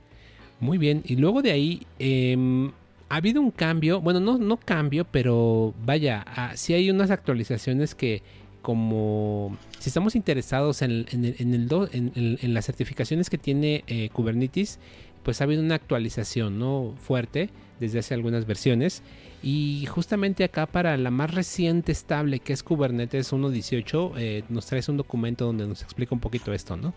Muy 0.60 0.78
bien, 0.78 1.02
y 1.04 1.16
luego 1.16 1.42
de 1.42 1.52
ahí 1.52 1.86
em, 1.98 2.70
ha 3.08 3.16
habido 3.16 3.40
un 3.40 3.50
cambio, 3.50 4.00
bueno, 4.00 4.20
no, 4.20 4.38
no 4.38 4.56
cambio, 4.56 5.04
pero 5.04 5.74
vaya, 5.84 6.24
ah, 6.26 6.52
sí 6.54 6.74
hay 6.74 6.90
unas 6.90 7.10
actualizaciones 7.10 7.94
que 7.94 8.22
como 8.62 9.56
si 9.78 9.88
estamos 9.88 10.14
interesados 10.14 10.82
en, 10.82 11.06
en, 11.10 11.24
el, 11.24 12.38
en, 12.42 12.54
las 12.54 12.66
certificaciones 12.66 13.30
que 13.30 13.38
tiene 13.38 13.84
eh, 13.86 14.10
Kubernetes, 14.12 14.78
pues 15.22 15.40
ha 15.40 15.44
habido 15.44 15.62
una 15.62 15.74
actualización 15.74 16.58
¿no? 16.58 16.94
fuerte 17.02 17.50
desde 17.80 17.98
hace 17.98 18.14
algunas 18.14 18.46
versiones. 18.46 19.02
Y 19.42 19.86
justamente 19.86 20.44
acá 20.44 20.66
para 20.66 20.96
la 20.96 21.10
más 21.10 21.34
reciente 21.34 21.92
estable 21.92 22.40
que 22.40 22.52
es 22.52 22.62
Kubernetes 22.62 23.32
1.18, 23.32 24.12
eh, 24.18 24.44
nos 24.48 24.66
traes 24.66 24.88
un 24.88 24.98
documento 24.98 25.46
donde 25.46 25.66
nos 25.66 25.82
explica 25.82 26.14
un 26.14 26.20
poquito 26.20 26.52
esto, 26.52 26.76
¿no? 26.76 26.92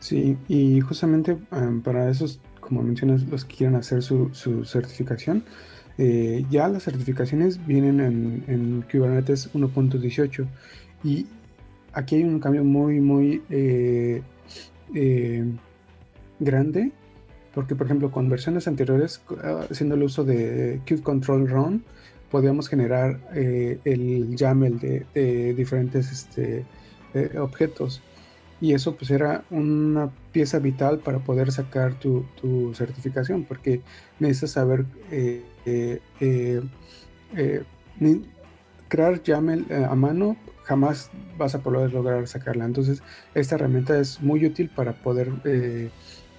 Sí, 0.00 0.36
y 0.48 0.80
justamente 0.80 1.36
em, 1.52 1.80
para 1.80 2.10
esos, 2.10 2.40
como 2.60 2.82
mencionas, 2.82 3.22
los 3.24 3.44
que 3.44 3.56
quieren 3.56 3.76
hacer 3.76 4.02
su, 4.02 4.30
certificación, 4.64 5.42
eh, 5.98 6.44
ya 6.50 6.68
las 6.68 6.84
certificaciones 6.84 7.64
vienen 7.66 8.44
en, 8.46 8.82
Kubernetes 8.82 9.52
1.18 9.54 10.46
y 11.02 11.26
aquí 11.92 12.16
hay 12.16 12.24
un 12.24 12.38
cambio 12.38 12.62
muy, 12.62 13.00
muy 13.00 13.42
eh, 13.48 14.22
eh, 14.94 15.44
grande 16.38 16.92
porque 17.56 17.74
por 17.74 17.86
ejemplo 17.86 18.10
con 18.10 18.28
versiones 18.28 18.68
anteriores 18.68 19.22
haciendo 19.70 19.94
el 19.94 20.02
uso 20.02 20.24
de 20.24 20.78
Kube 20.86 21.00
Control 21.00 21.48
Run 21.48 21.82
podíamos 22.30 22.68
generar 22.68 23.18
el 23.34 24.36
YAML 24.36 24.78
de, 24.78 25.54
diferentes 25.54 26.12
este, 26.12 26.66
objetos. 27.38 28.02
Y 28.60 28.74
eso 28.74 28.94
pues 28.94 29.10
era 29.10 29.42
una 29.48 30.10
pieza 30.32 30.58
vital 30.58 30.98
para 30.98 31.20
poder 31.20 31.50
sacar 31.50 31.94
tu, 31.94 32.26
certificación 32.74 33.44
porque 33.44 33.80
necesitas 34.18 34.50
saber 34.50 34.84
eh, 35.10 35.42
eh, 35.64 36.00
eh, 36.20 36.60
crear 38.88 39.22
YAML 39.22 39.72
a 39.72 39.94
mano 39.94 40.36
jamás 40.64 41.10
vas 41.38 41.54
a 41.54 41.60
poder 41.60 41.94
lograr 41.94 42.28
sacarla. 42.28 42.66
Entonces 42.66 43.02
esta 43.34 43.54
herramienta 43.54 43.98
es 43.98 44.20
muy 44.20 44.44
útil 44.44 44.68
para 44.68 44.92
poder 44.92 45.32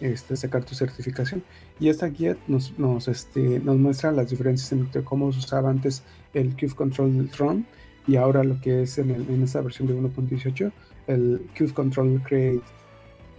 este, 0.02 0.36
sacar 0.36 0.64
tu 0.64 0.76
certificación 0.76 1.44
y 1.80 1.90
esta 1.90 2.08
guía 2.08 2.38
nos, 2.48 2.78
nos, 2.78 3.08
este, 3.08 3.60
nos 3.60 3.78
muestra 3.78 4.12
las 4.12 4.30
diferencias 4.30 4.72
entre 4.72 5.04
cómo 5.04 5.32
se 5.32 5.40
usaba 5.40 5.70
antes 5.70 6.04
el 6.34 6.56
Cube 6.56 6.76
Control 6.76 7.30
Run 7.38 7.66
y 8.08 8.16
ahora 8.16 8.44
lo 8.44 8.60
que 8.62 8.84
es 8.84 8.98
en, 8.98 9.12
en 9.12 9.44
esta 9.44 9.62
versión 9.62 9.88
de 9.88 9.96
1.18 9.96 10.72
el 11.08 11.50
Qt 11.56 11.74
Control 11.74 12.22
Create. 12.24 12.62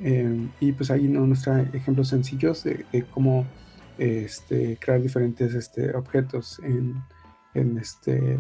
Em, 0.01 0.51
y 0.61 0.73
pues 0.73 0.90
ahí 0.90 1.09
nos 1.09 1.27
muestra 1.27 1.62
ejemplos 1.73 2.09
sencillos 2.09 2.64
de, 2.64 2.85
cómo 3.12 3.47
este, 3.99 4.79
crear 4.81 5.03
diferentes 5.03 5.55
este, 5.55 5.94
objetos 5.94 6.61
en, 6.62 7.79
este, 7.79 8.38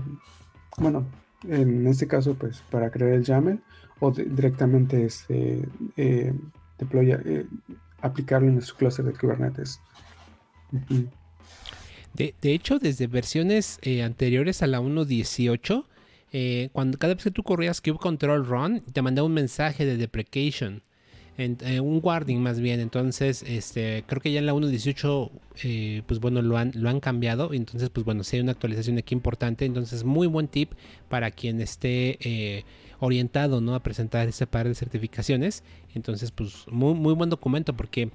bueno, 0.76 1.04
en 1.48 1.86
este 1.88 2.06
caso 2.06 2.34
pues 2.34 2.62
para 2.70 2.90
crear 2.90 3.12
el 3.12 3.24
YAML 3.24 3.60
o 3.98 4.12
directamente 4.12 5.04
este, 5.04 5.64
eh, 5.96 6.32
eh, 6.78 7.46
aplicarlo 8.00 8.48
en 8.48 8.60
su 8.62 8.74
cluster 8.76 9.04
de 9.04 9.12
Kubernetes. 9.12 9.80
de, 12.14 12.34
hecho, 12.42 12.78
desde 12.78 13.06
versiones 13.06 13.78
eh, 13.82 14.02
anteriores 14.02 14.62
a 14.62 14.66
la 14.66 14.80
1.18, 14.80 15.84
eh, 16.32 16.68
cuando 16.72 16.98
cada 16.98 17.14
vez 17.14 17.24
que 17.24 17.30
tú 17.30 17.42
corrías 17.42 17.80
Cube 17.80 17.98
Control 17.98 18.46
Run, 18.46 18.80
te 18.92 19.02
mandaba 19.02 19.26
un 19.26 19.34
mensaje 19.34 19.86
de 19.86 19.96
deprecation. 19.96 20.82
Eh, 21.38 21.78
un 21.78 22.00
warning 22.02 22.40
más 22.40 22.58
bien. 22.58 22.80
Entonces, 22.80 23.44
este, 23.46 24.02
creo 24.08 24.20
que 24.20 24.32
ya 24.32 24.40
en 24.40 24.46
la 24.46 24.54
1.18, 24.54 25.30
eh, 25.62 26.02
pues 26.06 26.18
bueno, 26.18 26.42
lo 26.42 26.56
han, 26.56 26.72
lo 26.74 26.88
han 26.88 26.98
cambiado. 26.98 27.54
Entonces, 27.54 27.90
pues 27.90 28.04
bueno, 28.04 28.24
si 28.24 28.36
hay 28.36 28.42
una 28.42 28.52
actualización 28.52 28.98
aquí 28.98 29.14
importante. 29.14 29.64
Entonces, 29.64 30.02
muy 30.02 30.26
buen 30.26 30.48
tip 30.48 30.72
para 31.08 31.30
quien 31.30 31.60
esté 31.60 32.64
orientado, 33.00 33.60
¿no? 33.60 33.74
A 33.74 33.82
presentar 33.82 34.28
ese 34.28 34.46
par 34.46 34.68
de 34.68 34.74
certificaciones. 34.74 35.62
Entonces, 35.94 36.30
pues 36.30 36.66
muy, 36.70 36.94
muy 36.94 37.14
buen 37.14 37.30
documento 37.30 37.74
porque 37.74 38.10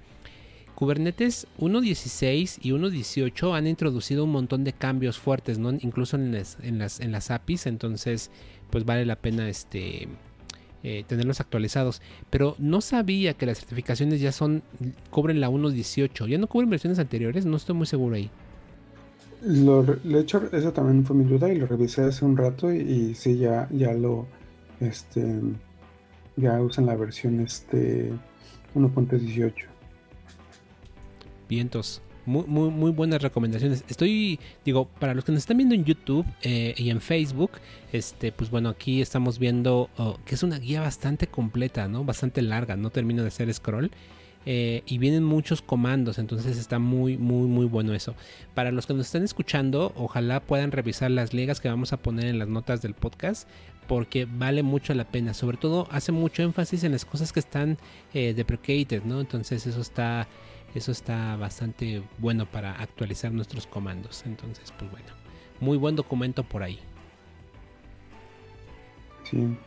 Kubernetes 0.76 1.48
1.16 1.60 2.60
y 2.62 2.72
1.18 2.72 3.56
han 3.56 3.68
introducido 3.68 4.24
un 4.24 4.32
montón 4.32 4.64
de 4.64 4.74
cambios 4.74 5.20
fuertes, 5.20 5.60
¿no? 5.60 5.72
incluso 5.72 6.18
en 6.18 6.32
las, 6.32 6.58
en 6.62 6.80
las, 6.80 7.00
en 7.00 7.12
las 7.12 7.32
APIs, 7.32 7.68
entonces 7.68 8.32
pues 8.70 8.86
vale 8.86 9.06
la 9.06 9.16
pena 9.16 9.50
este, 9.50 10.08
eh, 10.84 11.04
tenerlos 11.08 11.40
actualizados. 11.40 12.02
Pero 12.30 12.56
no 12.58 12.82
sabía 12.82 13.36
que 13.36 13.46
las 13.46 13.60
certificaciones 13.60 14.20
ya 14.20 14.32
son, 14.32 14.64
cubren 15.12 15.40
la 15.40 15.50
1.18, 15.50 16.28
ya 16.28 16.38
no 16.38 16.48
cubren 16.48 16.70
versiones 16.70 17.00
anteriores, 17.00 17.46
no 17.46 17.56
estoy 17.58 17.76
muy 17.76 17.86
seguro 17.86 18.16
ahí. 18.16 18.30
Lo, 19.46 19.86
hecho, 20.18 20.50
eso 20.52 20.72
también 20.72 21.06
fue 21.06 21.16
mi 21.16 21.26
duda 21.26 21.52
y 21.52 21.58
lo 21.58 21.68
revisé 21.68 22.02
hace 22.04 22.24
un 22.24 22.36
rato 22.38 22.74
y, 22.74 23.14
sí, 23.14 23.38
ya, 23.38 23.68
ya 23.72 23.94
lo, 23.94 24.26
este, 24.80 25.42
ya 26.36 26.62
usan 26.62 26.86
la 26.86 26.96
versión 26.96 27.42
este 27.42 28.12
1.18. 28.76 29.54
Vientos. 31.50 32.02
Muy, 32.26 32.46
muy, 32.46 32.70
muy, 32.70 32.92
buenas 32.92 33.22
recomendaciones. 33.22 33.84
Estoy, 33.90 34.40
digo, 34.64 34.88
para 34.88 35.14
los 35.14 35.26
que 35.26 35.34
nos 35.34 35.40
están 35.40 35.58
viendo 35.58 35.76
en 35.76 35.84
YouTube 35.84 36.26
eh, 36.42 36.74
y 36.78 36.90
en 36.90 37.02
Facebook, 37.02 37.52
este, 37.92 38.32
pues 38.32 38.50
bueno, 38.50 38.70
aquí 38.70 39.02
estamos 39.02 39.40
viendo 39.40 39.90
oh, 39.98 40.18
que 40.26 40.36
es 40.36 40.44
una 40.44 40.58
guía 40.58 40.80
bastante 40.80 41.28
completa, 41.28 41.90
¿no? 41.90 42.06
Bastante 42.06 42.42
larga, 42.42 42.78
no 42.78 42.92
termino 42.92 43.24
de 43.24 43.28
hacer 43.28 43.54
scroll. 43.54 43.92
Eh, 44.46 44.84
y 44.86 44.98
vienen 44.98 45.24
muchos 45.24 45.62
comandos, 45.62 46.20
entonces 46.20 46.58
está 46.58 46.78
muy, 46.78 47.18
muy, 47.18 47.48
muy 47.48 47.66
bueno 47.66 47.94
eso. 47.94 48.14
Para 48.54 48.72
los 48.72 48.86
que 48.86 48.94
nos 48.94 49.06
están 49.06 49.24
escuchando, 49.24 49.94
ojalá 49.96 50.42
puedan 50.42 50.72
revisar 50.72 51.12
las 51.12 51.34
ligas 51.34 51.62
que 51.62 51.70
vamos 51.70 51.94
a 51.94 51.98
poner 51.98 52.26
en 52.26 52.40
las 52.40 52.50
notas 52.50 52.82
del 52.82 52.94
podcast, 52.94 53.48
porque 53.88 54.26
vale 54.26 54.64
mucho 54.64 54.94
la 54.94 55.06
pena. 55.06 55.34
Sobre 55.34 55.58
todo 55.58 55.88
hace 55.92 56.12
mucho 56.12 56.44
énfasis 56.44 56.84
en 56.84 56.92
las 56.92 57.06
cosas 57.06 57.32
que 57.34 57.40
están 57.40 57.78
eh, 58.14 58.34
deprecated, 58.34 59.04
¿no? 59.04 59.22
Entonces 59.22 59.66
eso 59.68 59.82
está, 59.82 60.28
eso 60.76 60.92
está 60.92 61.36
bastante 61.36 62.04
bueno 62.18 62.46
para 62.46 62.74
actualizar 62.74 63.32
nuestros 63.32 63.68
comandos. 63.68 64.24
Entonces, 64.26 64.74
pues 64.78 64.90
bueno, 64.92 65.08
muy 65.60 65.78
buen 65.78 65.96
documento 65.96 66.44
por 66.44 66.64
ahí. 66.64 66.80
Sí. 69.30 69.58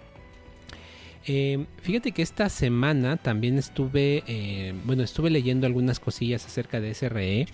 Eh, 1.28 1.66
fíjate 1.82 2.12
que 2.12 2.22
esta 2.22 2.48
semana 2.48 3.16
también 3.16 3.58
estuve, 3.58 4.22
eh, 4.28 4.74
bueno, 4.84 5.02
estuve 5.02 5.28
leyendo 5.28 5.66
algunas 5.66 5.98
cosillas 5.98 6.46
acerca 6.46 6.80
de 6.80 6.94
SRE 6.94 7.46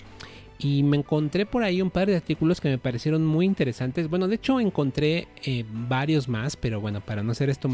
y 0.63 0.83
me 0.83 0.97
encontré 0.97 1.47
por 1.47 1.63
ahí 1.65 1.83
un 1.83 1.91
par 1.91 2.09
de 2.09 2.17
artículos 2.17 2.61
que 2.61 2.69
me 2.69 2.79
parecieron 2.79 3.25
muy 3.25 3.47
interesantes. 3.47 4.09
Bueno, 4.09 4.29
de 4.29 4.37
hecho 4.37 4.61
encontré 4.61 5.29
eh, 5.45 5.65
varios 5.71 6.29
más, 6.29 6.57
pero 6.57 6.81
bueno, 6.81 7.01
para 7.01 7.23
no 7.23 7.33
hacer 7.33 7.51
esto 7.51 7.69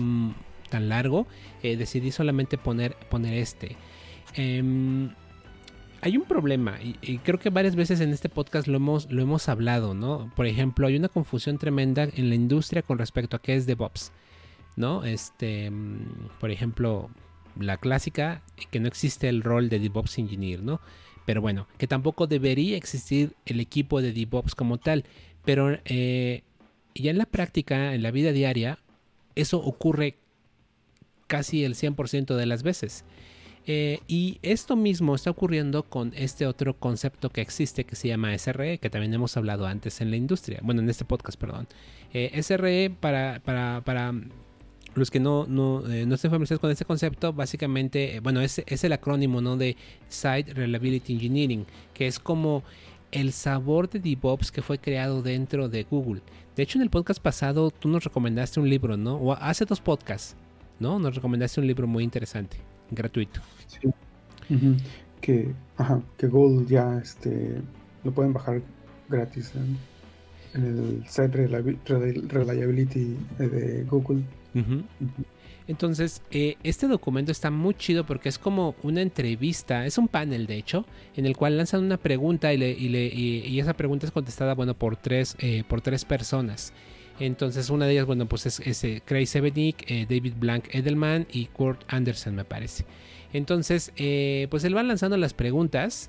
tan 0.70 0.88
largo, 0.88 1.26
decidí 1.62 2.10
solamente 2.10 2.58
poner, 2.58 2.94
poner 3.08 3.34
este. 3.34 3.76
Em, 4.34 5.10
hay 6.00 6.16
un 6.16 6.24
problema 6.24 6.78
y, 6.82 7.18
creo 7.18 7.38
que 7.38 7.50
varias 7.50 7.74
veces 7.74 8.00
en 8.00 8.10
este 8.10 8.28
podcast 8.28 8.68
lo 8.68 8.76
hemos, 8.76 9.10
lo 9.10 9.22
hemos 9.22 9.48
hablado, 9.48 9.94
¿no? 9.94 10.30
Por 10.36 10.46
ejemplo, 10.46 10.86
hay 10.86 10.96
una 10.96 11.08
confusión 11.08 11.58
tremenda 11.58 12.04
en 12.04 12.28
la 12.28 12.34
industria 12.34 12.82
con 12.82 12.98
respecto 12.98 13.36
a 13.36 13.42
qué 13.42 13.54
es 13.56 13.66
DevOps. 13.66 14.12
¿no? 14.78 15.04
Este, 15.04 15.70
mm, 15.70 16.38
por 16.38 16.50
ejemplo, 16.50 17.10
la 17.58 17.76
clásica, 17.78 18.42
que 18.70 18.78
no 18.78 18.86
existe 18.86 19.28
el 19.28 19.42
rol 19.42 19.68
de 19.68 19.80
DevOps 19.80 20.18
Engineer, 20.18 20.62
¿no? 20.62 20.80
Pero 21.28 21.42
bueno, 21.42 21.68
que 21.76 21.86
tampoco 21.86 22.26
debería 22.26 22.78
existir 22.78 23.34
el 23.44 23.60
equipo 23.60 24.00
de 24.00 24.14
DevOps 24.14 24.54
como 24.54 24.78
tal. 24.78 25.04
Pero 25.44 25.78
eh, 25.84 26.42
ya 26.94 27.10
en 27.10 27.18
la 27.18 27.26
práctica, 27.26 27.92
en 27.92 28.02
la 28.02 28.10
vida 28.10 28.32
diaria, 28.32 28.78
eso 29.34 29.58
ocurre 29.58 30.16
casi 31.26 31.64
el 31.64 31.74
100% 31.74 32.34
de 32.34 32.46
las 32.46 32.62
veces. 32.62 33.04
Eh, 33.66 34.00
y 34.08 34.38
esto 34.40 34.74
mismo 34.74 35.14
está 35.14 35.28
ocurriendo 35.30 35.82
con 35.82 36.14
este 36.16 36.46
otro 36.46 36.78
concepto 36.78 37.28
que 37.28 37.42
existe 37.42 37.84
que 37.84 37.94
se 37.94 38.08
llama 38.08 38.32
SRE, 38.38 38.78
que 38.78 38.88
también 38.88 39.12
hemos 39.12 39.36
hablado 39.36 39.66
antes 39.66 40.00
en 40.00 40.10
la 40.10 40.16
industria, 40.16 40.60
bueno, 40.62 40.80
en 40.80 40.88
este 40.88 41.04
podcast, 41.04 41.38
perdón. 41.38 41.68
Eh, 42.14 42.42
SRE 42.42 42.88
para, 42.88 43.42
para, 43.44 43.82
para, 43.84 44.14
los 44.98 45.10
que 45.10 45.20
no, 45.20 45.46
no, 45.46 45.88
eh, 45.88 46.06
no 46.06 46.14
estén 46.14 46.30
familiarizados 46.30 46.60
con 46.60 46.70
este 46.70 46.84
concepto, 46.84 47.32
básicamente, 47.32 48.16
eh, 48.16 48.20
bueno, 48.20 48.40
es, 48.40 48.62
es 48.66 48.84
el 48.84 48.92
acrónimo 48.92 49.40
¿no? 49.40 49.56
de 49.56 49.76
Site 50.08 50.54
Reliability 50.54 51.14
Engineering, 51.14 51.66
que 51.94 52.06
es 52.06 52.18
como 52.18 52.62
el 53.12 53.32
sabor 53.32 53.88
de 53.88 54.00
DevOps 54.00 54.50
que 54.50 54.62
fue 54.62 54.78
creado 54.78 55.22
dentro 55.22 55.68
de 55.68 55.84
Google. 55.84 56.22
De 56.56 56.62
hecho, 56.62 56.78
en 56.78 56.82
el 56.82 56.90
podcast 56.90 57.22
pasado 57.22 57.70
tú 57.70 57.88
nos 57.88 58.04
recomendaste 58.04 58.60
un 58.60 58.68
libro, 58.68 58.96
¿no? 58.96 59.16
O 59.16 59.32
hace 59.32 59.64
dos 59.64 59.80
podcasts, 59.80 60.36
¿no? 60.80 60.98
Nos 60.98 61.14
recomendaste 61.14 61.60
un 61.60 61.66
libro 61.66 61.86
muy 61.86 62.04
interesante, 62.04 62.58
gratuito. 62.90 63.40
Sí. 63.66 63.88
que, 65.20 65.54
ajá, 65.76 66.02
que 66.16 66.26
Google 66.26 66.66
ya 66.66 66.98
este, 66.98 67.62
lo 68.04 68.12
pueden 68.12 68.32
bajar 68.32 68.60
gratis 69.08 69.52
en, 69.54 69.78
en 70.54 70.66
el 70.66 71.08
Site 71.08 71.46
Reliability 72.28 73.16
de 73.38 73.84
Google. 73.84 74.22
Entonces, 75.68 76.22
eh, 76.30 76.56
este 76.62 76.88
documento 76.88 77.30
está 77.30 77.50
muy 77.50 77.74
chido 77.74 78.06
porque 78.06 78.30
es 78.30 78.38
como 78.38 78.74
una 78.82 79.02
entrevista, 79.02 79.84
es 79.84 79.98
un 79.98 80.08
panel 80.08 80.46
de 80.46 80.56
hecho, 80.56 80.86
en 81.14 81.26
el 81.26 81.36
cual 81.36 81.58
lanzan 81.58 81.84
una 81.84 81.98
pregunta 81.98 82.52
y, 82.54 83.58
esa 83.60 83.74
pregunta 83.74 84.06
es 84.06 84.12
contestada, 84.12 84.54
bueno, 84.54 84.72
por 84.72 84.96
tres, 84.96 85.36
eh, 85.40 85.64
por 85.68 85.82
tres 85.82 86.06
personas. 86.06 86.72
Entonces, 87.20 87.68
una 87.68 87.84
de 87.84 87.92
ellas, 87.92 88.06
bueno, 88.06 88.26
pues 88.26 88.46
es, 88.46 88.60
es 88.60 88.82
eh, 88.82 89.02
Craig 89.04 89.26
Sevenik, 89.26 89.86
David 90.08 90.34
Blank 90.38 90.74
Edelman 90.74 91.26
y 91.30 91.46
Kurt 91.46 91.82
Anderson, 91.88 92.34
me 92.34 92.44
parece. 92.44 92.86
Entonces, 93.34 93.92
pues 94.48 94.64
él 94.64 94.74
va 94.74 94.82
lanzando 94.82 95.18
las 95.18 95.34
preguntas, 95.34 96.08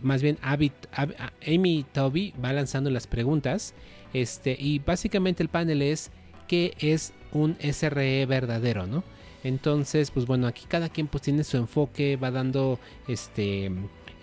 más 0.00 0.22
bien 0.22 0.38
Amy 0.42 1.84
Toby 1.92 2.34
va 2.42 2.52
lanzando 2.52 2.88
las 2.90 3.08
preguntas, 3.08 3.74
este, 4.12 4.56
y 4.58 4.78
básicamente 4.78 5.42
el 5.42 5.48
panel 5.48 5.82
es 5.82 6.12
qué 6.46 6.74
es 6.78 7.12
un 7.32 7.56
SRE 7.60 8.26
verdadero, 8.26 8.86
¿no? 8.86 9.04
Entonces, 9.44 10.10
pues 10.10 10.26
bueno, 10.26 10.46
aquí 10.46 10.64
cada 10.66 10.88
quien 10.88 11.06
pues 11.06 11.22
tiene 11.22 11.44
su 11.44 11.56
enfoque, 11.56 12.16
va 12.16 12.30
dando 12.30 12.80
este 13.06 13.70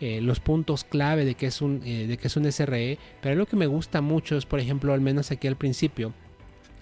eh, 0.01 0.19
los 0.21 0.41
puntos 0.41 0.83
clave 0.83 1.23
de 1.23 1.35
que 1.35 1.45
es 1.45 1.61
un 1.61 1.81
eh, 1.85 2.07
de 2.07 2.17
que 2.17 2.27
es 2.27 2.35
un 2.35 2.51
SRE, 2.51 2.97
pero 3.21 3.35
lo 3.35 3.45
que 3.45 3.55
me 3.55 3.67
gusta 3.67 4.01
mucho 4.01 4.35
es, 4.35 4.45
por 4.45 4.59
ejemplo, 4.59 4.93
al 4.93 4.99
menos 4.99 5.31
aquí 5.31 5.47
al 5.47 5.55
principio, 5.55 6.11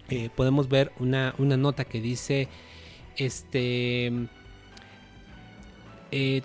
eh, 0.10 0.30
podemos 0.36 0.70
ver 0.70 0.92
una, 0.98 1.36
una, 1.38 1.56
nota 1.56 1.86
que 1.86 2.02
dice 2.02 2.48
este 3.18 4.12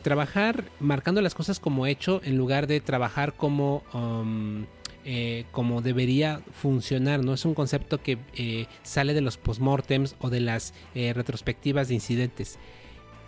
trabajar 0.02 0.64
marcando 0.78 1.20
las 1.22 1.34
cosas 1.34 1.58
como 1.58 1.86
hecho 1.86 2.20
en 2.24 2.36
lugar 2.36 2.68
de 2.68 2.80
trabajar 2.80 3.32
como 3.32 3.82
um, 3.92 4.64
eh, 5.08 5.44
como 5.52 5.82
debería 5.82 6.40
funcionar, 6.50 7.24
¿no? 7.24 7.34
Es 7.34 7.44
un 7.44 7.54
concepto 7.54 8.02
que 8.02 8.18
eh, 8.34 8.66
sale 8.82 9.14
de 9.14 9.20
los 9.20 9.36
postmortems 9.36 10.16
o 10.18 10.30
de 10.30 10.40
las 10.40 10.74
eh, 10.96 11.12
retrospectivas 11.12 11.86
de 11.86 11.94
incidentes. 11.94 12.58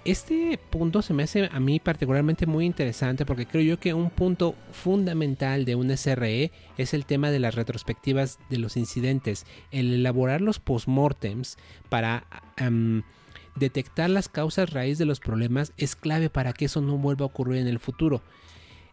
Este 0.04 0.58
punto 0.70 1.02
se 1.02 1.14
me 1.14 1.22
hace 1.22 1.48
a 1.52 1.60
mí 1.60 1.78
particularmente 1.78 2.46
muy 2.46 2.66
interesante 2.66 3.24
porque 3.24 3.46
creo 3.46 3.62
yo 3.62 3.78
que 3.78 3.94
un 3.94 4.10
punto 4.10 4.56
fundamental 4.72 5.64
de 5.64 5.76
un 5.76 5.96
SRE 5.96 6.50
es 6.78 6.94
el 6.94 7.06
tema 7.06 7.30
de 7.30 7.38
las 7.38 7.54
retrospectivas 7.54 8.40
de 8.50 8.58
los 8.58 8.76
incidentes, 8.76 9.46
el 9.70 9.94
elaborar 9.94 10.40
los 10.40 10.58
postmortems 10.58 11.58
para 11.88 12.26
detectar 13.54 14.10
las 14.10 14.28
causas 14.28 14.70
raíz 14.70 14.98
de 14.98 15.04
los 15.04 15.20
problemas 15.20 15.72
es 15.76 15.94
clave 15.94 16.28
para 16.28 16.52
que 16.54 16.64
eso 16.64 16.80
no 16.80 16.98
vuelva 16.98 17.22
a 17.22 17.26
ocurrir 17.26 17.58
en 17.58 17.68
el 17.68 17.78
futuro. 17.78 18.20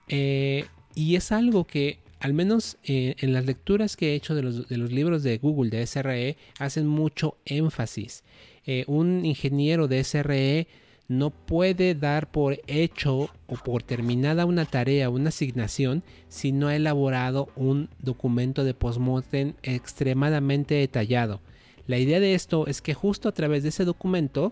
y 0.07 1.15
es 1.15 1.31
algo 1.31 1.65
que 1.65 2.04
al 2.25 2.33
menos 2.33 2.77
eh, 2.83 3.13
en 3.19 3.33
las 3.33 3.45
lecturas 3.45 3.95
que 3.95 4.09
he 4.09 4.15
hecho 4.15 4.33
de 4.33 4.41
los, 4.41 4.91
libros 4.91 5.21
de 5.21 5.37
Google 5.37 5.69
de 5.69 5.85
SRE, 5.85 6.37
hacen 6.57 6.87
mucho 6.87 7.37
énfasis. 7.45 8.23
Eh, 8.65 8.83
un 8.87 9.23
ingeniero 9.25 9.87
de 9.87 10.03
SRE 10.03 10.67
no 11.07 11.29
puede 11.29 11.93
dar 11.93 12.31
por 12.31 12.59
hecho 12.65 13.29
o 13.45 13.55
por 13.63 13.83
terminada 13.83 14.47
una 14.47 14.65
tarea, 14.65 15.11
una 15.11 15.29
asignación, 15.29 16.01
si 16.27 16.51
no 16.51 16.67
ha 16.67 16.75
elaborado 16.75 17.49
un 17.55 17.89
documento 17.99 18.63
de 18.63 18.73
postmortem 18.73 19.53
extremadamente 19.61 20.73
detallado. 20.73 21.41
La 21.85 21.99
idea 21.99 22.19
de 22.19 22.33
esto 22.33 22.65
es 22.65 22.81
que 22.81 22.95
justo 22.95 23.29
a 23.29 23.33
través 23.33 23.61
de 23.61 23.69
ese 23.69 23.85
documento 23.85 24.51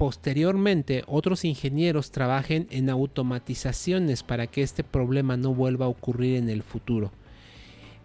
posteriormente 0.00 1.04
otros 1.08 1.44
ingenieros 1.44 2.10
trabajen 2.10 2.66
en 2.70 2.88
automatizaciones 2.88 4.22
para 4.22 4.46
que 4.46 4.62
este 4.62 4.82
problema 4.82 5.36
no 5.36 5.52
vuelva 5.52 5.84
a 5.84 5.88
ocurrir 5.90 6.36
en 6.36 6.48
el 6.48 6.62
futuro. 6.62 7.12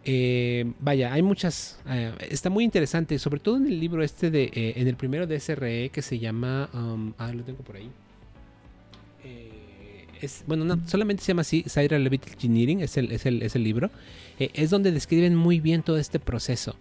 Eh, 0.04 0.74
vaya, 0.82 1.14
hay 1.14 1.22
muchas, 1.22 1.80
eh, 1.88 2.12
está 2.30 2.50
muy 2.50 2.66
interesante, 2.66 3.18
sobre 3.18 3.40
todo 3.40 3.56
en 3.56 3.68
el 3.68 3.80
libro 3.80 4.04
este 4.04 4.30
de, 4.30 4.44
eh, 4.44 4.74
en 4.76 4.90
el 4.90 4.98
primero 4.98 5.26
de 5.26 5.40
SRE 5.40 5.88
que 5.88 6.02
se 6.02 6.20
llama, 6.20 6.70
um, 6.74 7.14
ah, 7.18 7.32
lo 7.32 7.44
tengo 7.44 7.60
por 7.60 7.78
ahí. 7.78 7.90
Es, 10.20 10.44
bueno, 10.48 10.66
no, 10.66 10.86
solamente 10.90 11.24
se 11.24 11.30
llama 11.30 11.44
así, 11.44 11.64
Side 11.66 11.98
Levit 11.98 12.28
Engineering, 12.28 12.82
es 12.82 12.98
el, 12.98 13.10
es 13.14 13.26
el, 13.26 13.42
es 13.42 13.56
el 13.56 13.64
libro. 13.64 13.90
es 14.38 14.70
donde 14.70 14.92
describen 14.92 15.34
muy 15.34 15.62
bien 15.62 15.82
todo 15.82 15.98
este 15.98 16.20
proceso. 16.20 16.76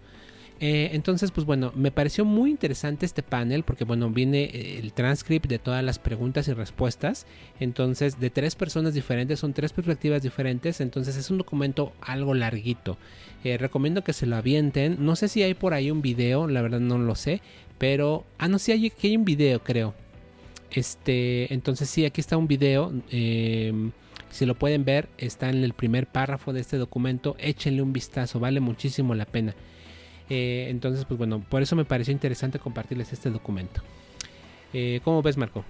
Eh, 0.61 0.91
entonces, 0.93 1.31
pues 1.31 1.45
bueno, 1.45 1.73
me 1.75 1.91
pareció 1.91 2.23
muy 2.23 2.49
interesante 2.49 3.05
este 3.05 3.23
panel 3.23 3.63
porque, 3.63 3.83
bueno, 3.83 4.09
viene 4.09 4.45
eh, 4.45 4.79
el 4.79 4.93
transcript 4.93 5.47
de 5.47 5.59
todas 5.59 5.83
las 5.83 5.99
preguntas 5.99 6.47
y 6.47 6.53
respuestas. 6.53 7.25
Entonces, 7.59 8.19
de 8.19 8.29
tres 8.29 8.55
personas 8.55 8.93
diferentes, 8.93 9.39
son 9.39 9.53
tres 9.53 9.73
perspectivas 9.73 10.23
diferentes. 10.23 10.79
Entonces, 10.79 11.17
es 11.17 11.29
un 11.29 11.39
documento 11.39 11.93
algo 12.01 12.33
larguito. 12.33 12.97
Eh, 13.43 13.57
recomiendo 13.57 14.03
que 14.03 14.13
se 14.13 14.25
lo 14.25 14.37
avienten. 14.37 14.97
No 14.99 15.15
sé 15.15 15.27
si 15.27 15.43
hay 15.43 15.53
por 15.53 15.73
ahí 15.73 15.91
un 15.91 16.01
video, 16.01 16.47
la 16.47 16.61
verdad 16.61 16.79
no 16.79 16.97
lo 16.97 17.15
sé. 17.15 17.41
Pero, 17.77 18.25
ah, 18.37 18.47
no, 18.47 18.57
sí, 18.57 18.71
hay, 18.71 18.87
aquí 18.87 19.07
hay 19.07 19.17
un 19.17 19.25
video, 19.25 19.61
creo. 19.61 19.93
Este, 20.71 21.53
entonces, 21.53 21.89
sí, 21.89 22.05
aquí 22.05 22.21
está 22.21 22.37
un 22.37 22.47
video. 22.47 22.93
Em, 23.11 23.91
si 24.29 24.45
lo 24.45 24.55
pueden 24.55 24.85
ver, 24.85 25.09
está 25.17 25.49
en 25.49 25.63
el 25.63 25.73
primer 25.73 26.07
párrafo 26.07 26.53
de 26.53 26.61
este 26.61 26.77
documento. 26.77 27.35
Échenle 27.39 27.81
un 27.81 27.91
vistazo, 27.93 28.39
vale 28.39 28.61
muchísimo 28.61 29.15
la 29.15 29.25
pena. 29.25 29.53
Eh, 30.29 30.67
entonces, 30.69 31.05
pues 31.05 31.17
bueno, 31.17 31.43
por 31.49 31.61
eso 31.61 31.75
me 31.75 31.85
pareció 31.85 32.11
interesante 32.11 32.59
compartirles 32.59 33.13
este 33.13 33.29
documento. 33.29 33.81
Eh, 34.73 34.99
¿Cómo 35.03 35.21
ves, 35.21 35.37
Marco? 35.37 35.63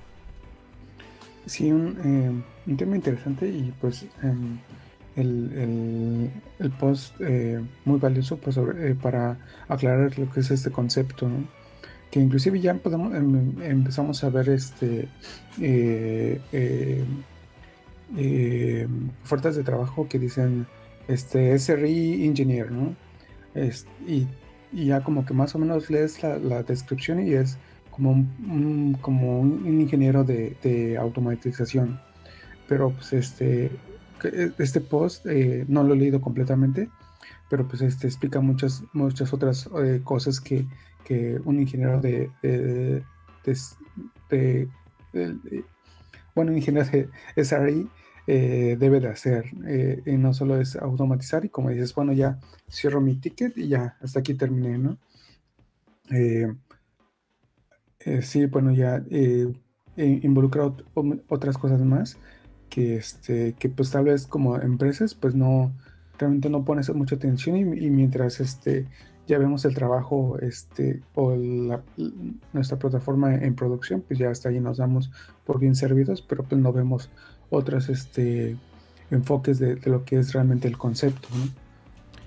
Sí, 1.45 1.71
un, 1.71 2.43
eh, 2.65 2.75
tema 2.75 2.95
interesante 2.95 3.47
y 3.47 3.71
pues 3.79 4.07
em, 4.23 4.57
el, 5.15 6.31
post 6.79 7.19
muy 7.85 7.99
valioso 7.99 8.37
pues, 8.37 8.57
para 9.01 9.37
aclarar 9.67 10.17
lo 10.17 10.29
que 10.31 10.39
es 10.39 10.49
este 10.49 10.71
concepto, 10.71 11.29
que 12.09 12.19
inclusive 12.19 12.59
ya 12.59 12.71
em, 12.71 13.61
empezamos 13.61 14.23
a 14.23 14.29
ver 14.29 14.49
este 14.49 15.07
ofertas 19.23 19.55
de 19.55 19.63
trabajo 19.63 20.07
que 20.07 20.17
dicen 20.17 20.65
este 21.07 21.57
SRI 21.59 22.25
Engineer, 22.25 22.71
¿no? 22.71 22.95
y 24.07 24.27
y 24.75 24.87
ya 24.87 25.01
como 25.01 25.25
que 25.25 25.33
más 25.33 25.55
o 25.55 25.59
menos 25.59 25.89
lees 25.89 26.21
la, 26.21 26.61
descripción 26.63 27.25
y 27.25 27.31
es 27.31 27.57
como 27.91 28.11
un, 28.11 28.97
como 28.99 29.39
un 29.39 29.79
ingeniero 29.79 30.25
de, 30.25 30.97
automatización. 30.99 31.99
Pero 32.67 32.89
pues 32.89 33.13
este, 33.13 33.71
este 34.57 34.81
post 34.81 35.25
eh, 35.27 35.63
no 35.69 35.83
lo 35.83 35.93
he 35.93 35.97
leído 35.97 36.19
completamente, 36.19 36.89
pero 37.49 37.65
pues 37.65 37.81
este 37.81 38.07
explica 38.07 38.41
muchas, 38.41 38.83
muchas 38.91 39.33
otras 39.33 39.69
eh, 39.81 40.01
cosas 40.03 40.41
que, 40.41 40.67
un 41.45 41.59
ingeniero 41.59 42.01
de, 42.01 42.29
de, 42.41 43.03
de, 44.29 44.67
bueno, 46.33 46.51
ingeniero 46.51 46.89
de 46.89 47.09
SRI 47.45 47.87
eh, 48.27 48.75
debe 48.79 48.99
de 48.99 49.07
hacer. 49.09 49.45
Eh, 49.67 50.01
y 50.05 50.17
no 50.17 50.33
solo 50.33 50.59
es 50.59 50.75
automatizar 50.75 51.45
y 51.45 51.49
como 51.49 51.69
dices, 51.69 51.93
bueno, 51.93 52.13
ya 52.13 52.39
cierro 52.69 53.01
mi 53.01 53.15
ticket 53.15 53.57
y 53.57 53.67
ya, 53.67 53.97
hasta 54.01 54.19
aquí 54.19 54.33
terminé, 54.33 54.77
¿no? 54.77 54.97
Eh, 56.11 56.47
sí, 58.21 58.45
bueno, 58.45 58.71
ya 58.71 59.03
involucra 59.97 60.71
otras 61.29 61.57
cosas 61.57 61.81
más 61.81 62.17
que, 62.69 62.97
este, 62.97 63.53
que 63.53 63.69
pues 63.69 63.91
tal 63.91 64.05
vez 64.05 64.27
como 64.27 64.57
empresas 64.57 65.15
pues 65.15 65.33
no, 65.33 65.73
realmente 66.19 66.49
no 66.49 66.65
pones 66.65 66.93
mucha 66.93 67.15
atención 67.15 67.57
y, 67.57 67.89
mientras 67.89 68.39
este, 68.39 68.87
ya 69.27 69.37
vemos 69.37 69.65
el 69.65 69.73
trabajo 69.73 70.37
este, 70.39 71.01
o 71.13 71.35
nuestra 72.53 72.77
plataforma 72.77 73.35
en 73.35 73.55
producción, 73.55 74.03
pues 74.07 74.19
ya 74.19 74.29
hasta 74.29 74.49
ahí 74.49 74.59
nos 74.59 74.77
damos 74.77 75.11
por 75.45 75.59
bien 75.59 75.75
servidos, 75.75 76.21
pero 76.21 76.43
pues 76.43 76.61
no 76.61 76.71
vemos 76.73 77.09
otros 77.49 77.89
este, 77.89 78.55
enfoques 79.11 79.59
de, 79.59 79.79
lo 79.85 80.03
que 80.05 80.19
es 80.19 80.33
realmente 80.33 80.67
el 80.67 80.77
concepto. 80.77 81.27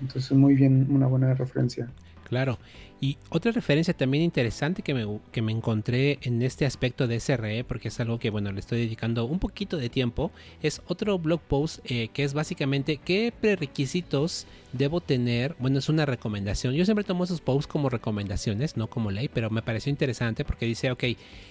Entonces, 0.01 0.31
muy 0.31 0.55
bien, 0.55 0.87
una 0.89 1.07
buena 1.07 1.33
referencia. 1.33 1.89
Claro. 2.23 2.59
Y 3.01 3.17
otra 3.29 3.53
referencia 3.53 3.93
también 3.93 4.23
interesante 4.25 4.81
que 4.81 4.93
me, 4.93 5.19
que 5.31 5.41
me, 5.41 5.53
encontré 5.53 6.19
en 6.21 6.41
este 6.41 6.65
aspecto 6.65 7.07
de 7.07 7.21
SRE, 7.21 7.63
porque 7.63 7.87
es 7.87 7.99
algo 8.01 8.19
que, 8.19 8.29
bueno, 8.29 8.51
le 8.51 8.59
estoy 8.59 8.81
dedicando 8.81 9.23
un 9.23 9.39
poquito 9.39 9.77
de 9.77 9.89
tiempo, 9.89 10.31
es 10.61 10.81
otro 10.87 11.17
blog 11.17 11.39
post 11.39 11.79
eh, 11.85 12.09
que 12.09 12.25
es 12.25 12.33
básicamente 12.33 12.97
qué 12.97 13.33
prerequisitos 13.39 14.47
debo 14.73 14.99
tener. 14.99 15.55
Bueno, 15.59 15.79
es 15.79 15.87
una 15.87 16.05
recomendación. 16.05 16.73
Yo 16.73 16.83
siempre 16.83 17.05
tomo 17.05 17.23
esos 17.23 17.39
posts 17.39 17.67
como 17.67 17.89
recomendaciones, 17.89 18.75
no 18.75 18.87
como 18.87 19.11
ley, 19.11 19.29
pero 19.33 19.49
me 19.49 19.61
pareció 19.61 19.89
interesante 19.89 20.43
porque 20.43 20.65
dice, 20.65 20.91
ok, 20.91 21.05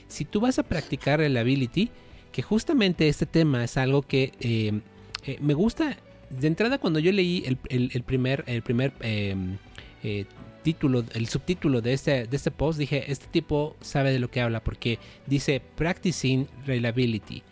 si 0.07 0.26
tú 0.26 0.40
vas 0.40 0.59
a 0.59 0.64
practicar 0.64 1.18
reliability, 1.18 1.90
que 2.33 2.43
justamente 2.43 3.09
este 3.09 3.27
tema 3.27 3.64
es 3.64 3.77
algo 3.77 4.03
que 4.03 4.33
eh, 4.41 4.81
eh, 5.25 5.38
me 5.41 5.55
gusta. 5.55 5.97
De 6.31 6.47
entrada, 6.47 6.79
cuando 6.79 6.99
yo 6.99 7.11
leí 7.11 7.43
el, 7.47 7.57
primer, 8.03 8.45
el 8.47 8.62
primer 8.62 8.93
em, 9.01 9.57
eh, 10.03 10.27
título, 10.62 11.05
el 11.14 11.27
subtítulo 11.27 11.81
de 11.81 11.95
este, 11.95 12.27
de 12.27 12.37
este 12.37 12.51
post, 12.51 12.79
dije, 12.79 13.11
este 13.11 13.27
tipo 13.29 13.77
sabe 13.81 14.12
de 14.12 14.19
lo 14.19 14.31
que 14.31 14.43
habla 14.43 14.62
porque 14.62 14.99
dice 15.27 15.62
Practicing 15.77 16.47
Reliability. 16.67 17.43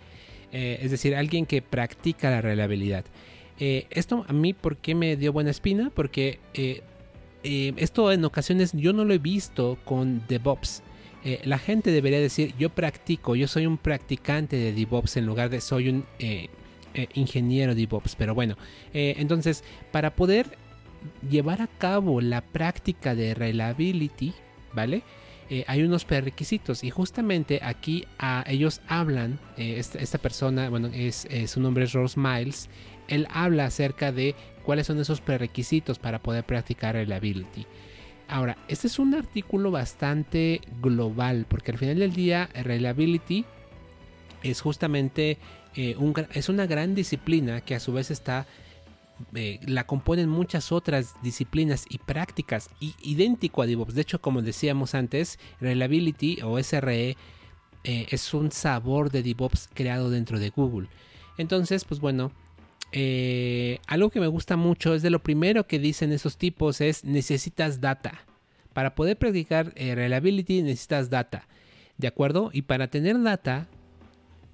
es 0.53 0.91
decir, 0.91 1.17
alguien 1.17 1.47
que 1.47 1.63
practica 1.63 2.31
la 2.31 2.43
reliabilidad. 2.43 3.05
esto 3.59 4.27
a 4.29 4.33
mí, 4.35 4.53
¿por 4.53 4.77
qué 4.77 4.95
me 4.95 5.17
dio 5.17 5.33
buena 5.33 5.51
espina? 5.51 5.91
Porque 5.95 6.39
esto 7.43 8.13
en 8.13 8.25
ocasiones 8.27 8.73
yo 8.75 8.93
no 8.93 9.07
lo 9.07 9.15
he 9.15 9.19
visto 9.19 9.79
con 9.87 10.23
DevOps. 10.29 10.83
Eh, 11.27 11.41
la 11.43 11.59
gente 11.59 11.91
debería 11.91 12.21
decir 12.21 12.55
yo 12.57 12.71
practico, 12.71 13.35
yo 13.35 13.49
soy 13.49 13.67
un 13.67 13.79
practicante 13.79 14.55
de 14.55 14.73
DevOps 14.73 15.17
en 15.17 15.27
lugar 15.27 15.51
de 15.51 15.61
soy 15.61 15.89
un 15.89 16.05
eh, 16.21 16.47
eh, 16.95 17.09
ingeniero 17.15 17.75
DevOps. 17.75 18.15
Pero 18.15 18.33
bueno, 18.33 18.57
entonces 18.93 19.65
para 19.91 20.15
poder 20.15 20.57
llevar 21.29 21.63
a 21.63 21.67
cabo 21.67 22.21
la 22.21 22.43
práctica 22.43 23.17
de 23.17 23.35
reliability, 23.35 24.35
¿vale? 24.73 25.03
hay 25.67 25.83
unos 25.83 26.05
prerequisitos 26.05 26.83
y 26.83 26.91
justamente 26.91 27.61
aquí 27.63 28.05
a 28.19 28.45
ellos 28.47 28.81
hablan, 28.87 29.41
esta, 29.57 30.19
persona, 30.19 30.71
bueno, 30.71 30.91
es, 30.93 31.27
su 31.47 31.61
nombre 31.61 31.85
es 31.85 31.93
Rose 31.93 32.19
Miles, 32.19 32.69
él 33.09 33.27
habla 33.31 33.67
acerca 33.67 34.13
de 34.13 34.37
cuáles 34.65 34.87
son 34.87 35.01
esos 35.01 35.21
prerequisitos 35.21 35.99
para 35.99 36.21
poder 36.21 36.45
practicar 36.45 36.95
reliability. 36.95 37.67
Ahora, 38.29 38.57
este 38.69 38.89
es 38.89 38.99
un 38.99 39.15
artículo 39.15 39.71
bastante 39.71 40.61
global, 40.81 41.47
porque 41.49 41.73
al 41.73 41.79
final 41.79 41.99
del 41.99 42.13
día, 42.13 42.49
Reliability 42.55 43.45
es 44.43 44.61
justamente 44.61 45.39
eh, 45.77 45.97
es 46.33 46.49
una 46.49 46.67
gran 46.67 46.95
disciplina 46.95 47.61
que 47.61 47.75
a 47.75 47.81
su 47.81 47.93
vez 47.93 48.11
está 48.11 48.47
eh, 49.35 49.61
la 49.67 49.87
componen 49.87 50.29
muchas 50.29 50.73
otras 50.73 51.15
disciplinas 51.23 51.87
y 51.89 51.99
prácticas 51.99 52.69
y, 52.81 52.95
idéntico 53.03 53.63
a 53.63 53.67
DevOps. 53.67 53.95
De 53.95 54.03
hecho, 54.03 54.21
como 54.21 54.43
decíamos 54.43 54.95
antes, 54.95 55.39
Reliability 55.61 56.41
o 56.43 56.63
SRE 56.63 57.17
eh, 57.85 58.07
es 58.11 58.35
un 58.35 58.51
sabor 58.53 59.11
de 59.11 59.23
DevOps 59.23 59.71
creado 59.73 60.11
dentro 60.11 60.39
de 60.39 60.51
Google. 60.51 60.89
Entonces, 61.39 61.85
pues 61.85 62.01
bueno, 62.01 62.33
eh, 62.99 63.79
algo 63.87 64.09
que 64.09 64.21
me 64.21 64.27
gusta 64.27 64.57
mucho 64.57 64.95
es 64.95 65.03
de 65.03 65.11
lo 65.11 65.23
primero 65.23 65.67
que 65.67 65.79
dicen 65.79 66.13
esos 66.13 66.39
tipos 66.39 66.81
es 66.81 67.05
necesitas 67.05 67.83
data. 67.83 68.25
Para 68.73 68.95
poder 68.95 69.19
practicar 69.19 69.75
eh, 69.77 69.95
reliability 69.95 70.63
necesitas 70.63 71.11
data. 71.11 71.47
¿De 71.99 72.09
acuerdo? 72.09 72.49
Y 72.55 72.63
para 72.63 72.89
tener 72.89 73.23
data, 73.23 73.69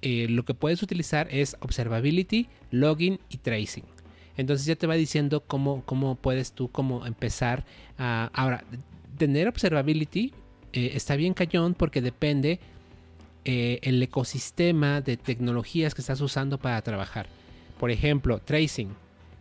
eh, 0.01 0.27
lo 0.29 0.43
que 0.43 0.53
puedes 0.53 0.83
utilizar 0.83 1.29
es 1.31 1.55
observability, 1.61 2.49
login 2.69 3.17
y 3.29 3.37
tracing. 3.37 3.85
Entonces 4.35 4.65
ya 4.65 4.75
te 4.75 4.87
va 4.87 4.95
diciendo 4.95 5.39
cómo, 5.47 5.81
cómo 5.85 6.15
puedes 6.15 6.51
tú 6.51 6.69
cómo 6.69 7.05
empezar 7.05 7.63
a... 7.97 8.29
Ahora, 8.33 8.65
tener 9.17 9.47
observability 9.47 10.33
está 10.73 11.15
bien 11.15 11.33
cañón 11.33 11.75
porque 11.75 12.01
depende 12.01 12.59
el 13.45 14.03
ecosistema 14.03 14.99
de 14.99 15.15
tecnologías 15.15 15.95
que 15.95 16.01
estás 16.01 16.19
usando 16.19 16.57
para 16.57 16.81
trabajar. 16.81 17.27
Por 17.83 17.91
ejemplo, 17.91 18.39
tracing. 18.39 18.95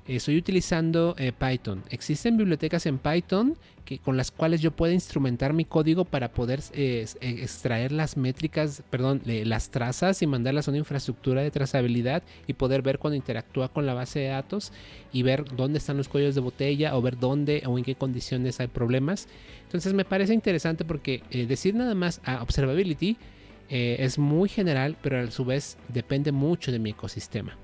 Estoy 0.09 0.37
utilizando 0.37 1.15
eh, 1.17 1.31
Python. 1.31 1.85
Existen 1.91 2.37
bibliotecas 2.37 2.87
en 2.87 2.99
Python 2.99 3.57
que, 3.85 4.01
con 4.01 4.17
las 4.17 4.33
cuales 4.33 4.61
yo 4.61 4.73
puedo 4.73 4.93
instrumentar 4.93 5.53
mi 5.53 5.65
código 5.65 6.05
para 6.05 6.33
poder 6.33 6.59
eh, 6.73 7.07
eh, 7.21 7.37
extraer 7.41 7.93
las 7.93 8.17
métricas, 8.17 8.83
perdón, 8.91 9.23
las 9.25 9.71
trazas 9.71 10.23
y 10.23 10.27
mandarlas 10.27 10.67
a 10.67 10.73
una 10.73 10.79
infraestructura 10.79 11.41
de 11.41 11.53
trazabilidad 11.53 12.25
y 12.49 12.55
poder 12.55 12.83
ver 12.83 12.99
cuando 12.99 13.15
interactúa 13.15 13.69
con 13.69 13.87
la 13.87 13.95
base 13.95 14.19
de 14.19 14.27
datos 14.31 14.73
y 15.13 15.23
ver 15.23 15.45
dónde 15.45 15.79
están 15.79 15.97
los 15.97 16.09
cuellos 16.09 16.35
de 16.35 16.41
botella 16.41 16.97
o 16.97 17.01
ver 17.01 17.21
dónde 17.21 17.63
o 17.67 17.79
en 17.79 17.85
qué 17.85 17.95
condiciones 17.95 18.59
hay 18.59 18.67
problemas. 18.67 19.29
Entonces 19.67 19.95
me 19.95 20.05
parece 20.05 20.35
interesante 20.35 20.85
porque 20.85 21.23
decir 21.31 21.77
nada 21.77 21.95
más 21.95 22.21
a 22.25 22.43
observability 22.43 23.19
es 23.69 24.19
muy 24.19 24.49
general, 24.49 24.97
pero 25.01 25.21
a 25.21 25.31
su 25.31 25.45
vez 25.45 25.79
depende 25.87 26.33
mucho 26.33 26.73
de 26.73 26.81
mi 26.81 26.91
ecosistema. 26.91 27.57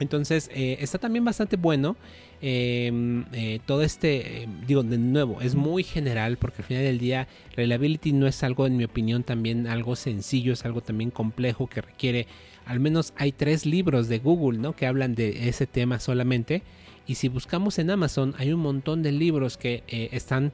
Entonces 0.00 0.50
eh, 0.52 0.78
está 0.80 0.98
también 0.98 1.24
bastante 1.24 1.56
bueno. 1.56 1.96
Em, 2.42 3.26
eh, 3.32 3.60
todo 3.66 3.82
este, 3.82 4.42
em, 4.42 4.66
digo, 4.66 4.82
de 4.82 4.96
nuevo, 4.96 5.40
es 5.42 5.54
muy 5.54 5.84
general 5.84 6.38
porque 6.38 6.62
al 6.62 6.64
final 6.64 6.82
del 6.82 6.98
día 6.98 7.28
reliability 7.54 8.12
no 8.12 8.26
es 8.26 8.42
algo, 8.42 8.66
en 8.66 8.76
mi 8.78 8.84
opinión, 8.84 9.22
también 9.22 9.66
algo 9.66 9.94
sencillo, 9.94 10.54
es 10.54 10.64
algo 10.64 10.80
también 10.80 11.10
complejo 11.10 11.66
que 11.68 11.82
requiere, 11.82 12.26
al 12.64 12.80
menos 12.80 13.12
hay 13.16 13.32
tres 13.32 13.66
libros 13.66 14.08
de 14.08 14.18
Google, 14.18 14.58
¿no? 14.58 14.74
Que 14.74 14.86
hablan 14.86 15.14
de 15.14 15.48
ese 15.48 15.66
tema 15.66 16.00
solamente. 16.00 16.62
Y 17.06 17.16
si 17.16 17.28
buscamos 17.28 17.78
en 17.78 17.90
Amazon, 17.90 18.34
hay 18.38 18.52
un 18.52 18.60
montón 18.60 19.02
de 19.02 19.12
libros 19.12 19.56
que 19.56 19.82
eh, 19.88 20.08
están 20.12 20.52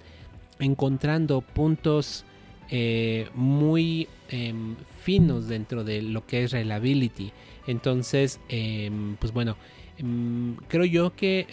encontrando 0.58 1.40
puntos 1.42 2.24
eh, 2.70 3.28
muy 3.34 4.08
em, 4.28 4.74
finos 5.02 5.46
dentro 5.46 5.84
de 5.84 6.02
lo 6.02 6.26
que 6.26 6.44
es 6.44 6.52
reliability. 6.52 7.32
Entonces, 7.66 8.40
em, 8.48 9.16
pues 9.16 9.32
bueno, 9.32 9.56
em, 9.98 10.56
creo 10.68 10.84
yo 10.84 11.14
que 11.16 11.46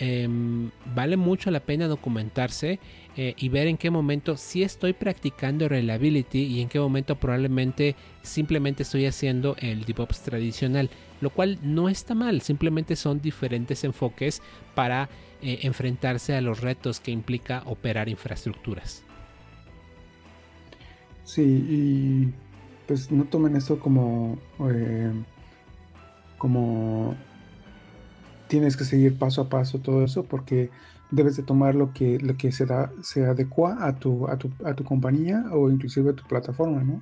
vale 0.94 1.18
mucho 1.18 1.52
la 1.52 1.62
pena 1.62 1.88
documentarse 1.88 2.80
eh, 3.16 3.36
y 3.38 3.50
ver 3.50 3.68
en 3.68 3.78
qué 3.78 3.92
momento 3.92 4.38
si 4.38 4.64
estoy 4.64 4.94
practicando 4.94 5.70
reliability 5.70 6.46
y 6.46 6.62
en 6.62 6.68
qué 6.68 6.80
momento 6.80 7.16
probablemente 7.16 7.96
simplemente 8.24 8.82
estoy 8.82 9.06
haciendo 9.06 9.56
el 9.60 9.86
DevOps 9.86 10.22
tradicional, 10.22 10.90
lo 11.22 11.30
cual 11.30 11.60
no 11.62 11.90
está 11.90 12.16
mal, 12.16 12.42
simplemente 12.42 12.96
son 12.96 13.22
diferentes 13.22 13.84
enfoques 13.84 14.42
para 14.74 15.10
eh, 15.44 15.60
enfrentarse 15.62 16.36
a 16.36 16.42
los 16.42 16.62
retos 16.62 17.00
que 17.00 17.12
implica 17.12 17.62
operar 17.68 18.10
infraestructuras. 18.10 19.04
Sí, 21.24 21.44
y 21.44 22.34
pues 22.88 23.12
no 23.12 23.26
tomen 23.26 23.56
esto 23.56 23.80
como, 23.80 24.40
eh, 24.72 25.12
como 26.44 27.16
tienes 28.50 28.76
que 28.76 28.84
seguir 28.84 29.18
paso 29.18 29.44
a 29.44 29.48
paso 29.48 29.80
todo 29.80 30.04
eso, 30.04 30.26
porque 30.26 30.72
debes 31.10 31.38
de 31.38 31.44
tomar 31.44 31.74
lo 31.74 31.94
que, 31.94 32.20
lo 32.20 32.36
que 32.36 32.52
se, 32.52 32.66
da, 32.66 32.92
se 33.02 33.26
adecua 33.26 33.78
a 33.80 33.96
tu, 33.96 34.28
a, 34.28 34.38
tu, 34.38 34.52
a 34.66 34.74
tu 34.74 34.84
compañía 34.84 35.46
o 35.54 35.70
inclusive 35.70 36.10
a 36.10 36.14
tu 36.14 36.28
plataforma, 36.28 36.84
¿no? 36.84 37.02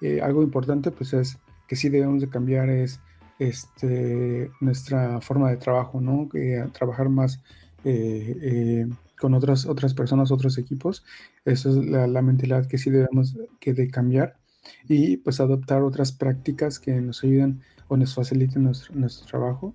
Eh, 0.00 0.20
algo 0.20 0.42
importante 0.42 0.90
pues 0.90 1.12
es 1.12 1.38
que 1.68 1.76
sí 1.76 1.90
debemos 1.90 2.22
de 2.22 2.28
cambiar 2.28 2.70
es 2.70 2.98
este, 3.38 4.50
nuestra 4.60 5.20
forma 5.20 5.48
de 5.50 5.58
trabajo, 5.58 6.00
¿no? 6.00 6.28
trabajar 6.72 7.08
más 7.08 7.40
eh, 7.84 8.88
con 9.16 9.34
otras, 9.34 9.64
otras 9.64 9.94
personas, 9.94 10.32
otros 10.32 10.58
equipos. 10.58 11.04
Esa 11.44 11.68
es 11.68 11.76
la, 11.76 12.20
mentalidad 12.20 12.66
que 12.66 12.78
sí 12.78 12.90
debemos 12.90 13.36
que 13.60 13.74
de 13.74 13.88
cambiar 13.88 14.38
y 14.88 15.18
pues 15.18 15.38
adoptar 15.38 15.82
otras 15.82 16.10
prácticas 16.10 16.80
que 16.80 17.00
nos 17.00 17.22
ayuden 17.22 17.62
o 17.92 17.96
nos 17.96 18.14
faciliten 18.14 18.64
nuestro, 18.64 18.94
nuestro 18.94 19.26
trabajo. 19.26 19.74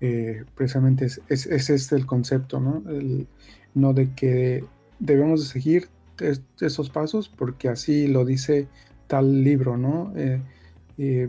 Eh, 0.00 0.44
precisamente 0.56 1.04
es, 1.04 1.20
es, 1.28 1.46
este 1.46 1.94
el 1.94 2.06
concepto, 2.06 2.58
¿no? 2.58 2.82
no 3.74 3.92
de 3.92 4.12
que 4.14 4.64
debemos 4.98 5.40
de 5.40 5.46
seguir 5.46 5.88
esos 6.60 6.90
pasos 6.90 7.28
porque 7.28 7.68
así 7.68 8.08
lo 8.08 8.24
dice 8.24 8.66
tal 9.06 9.44
libro, 9.44 9.76
¿no? 9.76 10.12
Eh, 10.16 10.40
eh, 10.98 11.28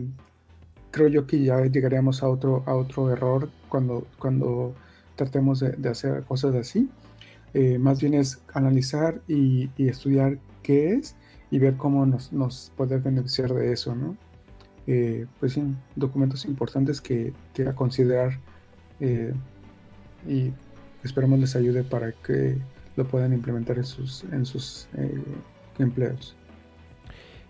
creo 0.90 1.06
yo 1.06 1.26
que 1.26 1.42
ya 1.44 1.64
llegaríamos 1.66 2.24
a 2.24 2.28
otro, 2.28 2.64
a 2.66 2.74
otro 2.74 3.12
error 3.12 3.48
cuando, 3.68 4.06
cuando 4.18 4.74
tratemos 5.14 5.60
de, 5.60 5.88
hacer 5.88 6.24
cosas 6.24 6.56
así. 6.56 6.88
Más 7.78 8.00
bien 8.00 8.14
es 8.14 8.40
analizar 8.52 9.20
y, 9.28 9.70
estudiar 9.78 10.38
qué 10.64 10.94
es 10.94 11.14
y 11.52 11.60
ver 11.60 11.76
cómo 11.76 12.04
nos, 12.04 12.32
nos 12.32 12.72
puede 12.76 12.98
beneficiar 12.98 13.54
de 13.54 13.72
eso, 13.72 13.94
¿no? 13.94 14.16
Eh, 14.86 15.26
pues 15.40 15.54
sí, 15.54 15.62
documentos 15.96 16.44
importantes 16.44 17.00
que, 17.00 17.32
que 17.54 17.66
a 17.66 17.74
considerar 17.74 18.38
eh, 19.00 19.32
y 20.28 20.50
esperemos 21.02 21.38
les 21.38 21.56
ayude 21.56 21.84
para 21.84 22.12
que 22.12 22.58
lo 22.96 23.06
puedan 23.08 23.32
implementar 23.32 23.78
en 23.78 23.84
sus, 23.84 24.24
en 24.24 24.44
sus 24.44 24.88
empleos. 25.78 26.36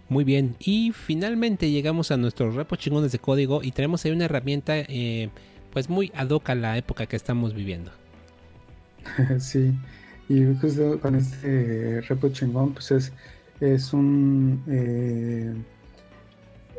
Muy 0.09 0.25
bien, 0.25 0.55
y 0.59 0.93
finalmente 0.93 1.71
llegamos 1.71 2.11
a 2.11 2.17
nuestros 2.17 2.55
repos 2.55 2.79
chingones 2.79 3.13
de 3.13 3.19
código 3.19 3.63
y 3.63 3.73
tenemos 3.73 4.05
ahí 4.05 4.13
una 4.13 4.27
herramienta 4.27 4.75
pues 5.73 5.91
muy 5.91 6.13
ad 6.15 6.31
hoc 6.31 6.51
a 6.51 6.55
la 6.55 6.79
época 6.79 7.07
que 7.07 7.17
estamos 7.17 7.53
viviendo. 7.53 7.91
sí, 9.39 9.75
y 10.29 10.55
justo 10.61 10.99
con 11.01 11.15
este 11.15 12.01
repo 12.03 12.29
chingón, 12.31 12.73
pues 12.73 12.91
es, 12.91 13.13
es 13.61 13.93
un. 13.93 14.63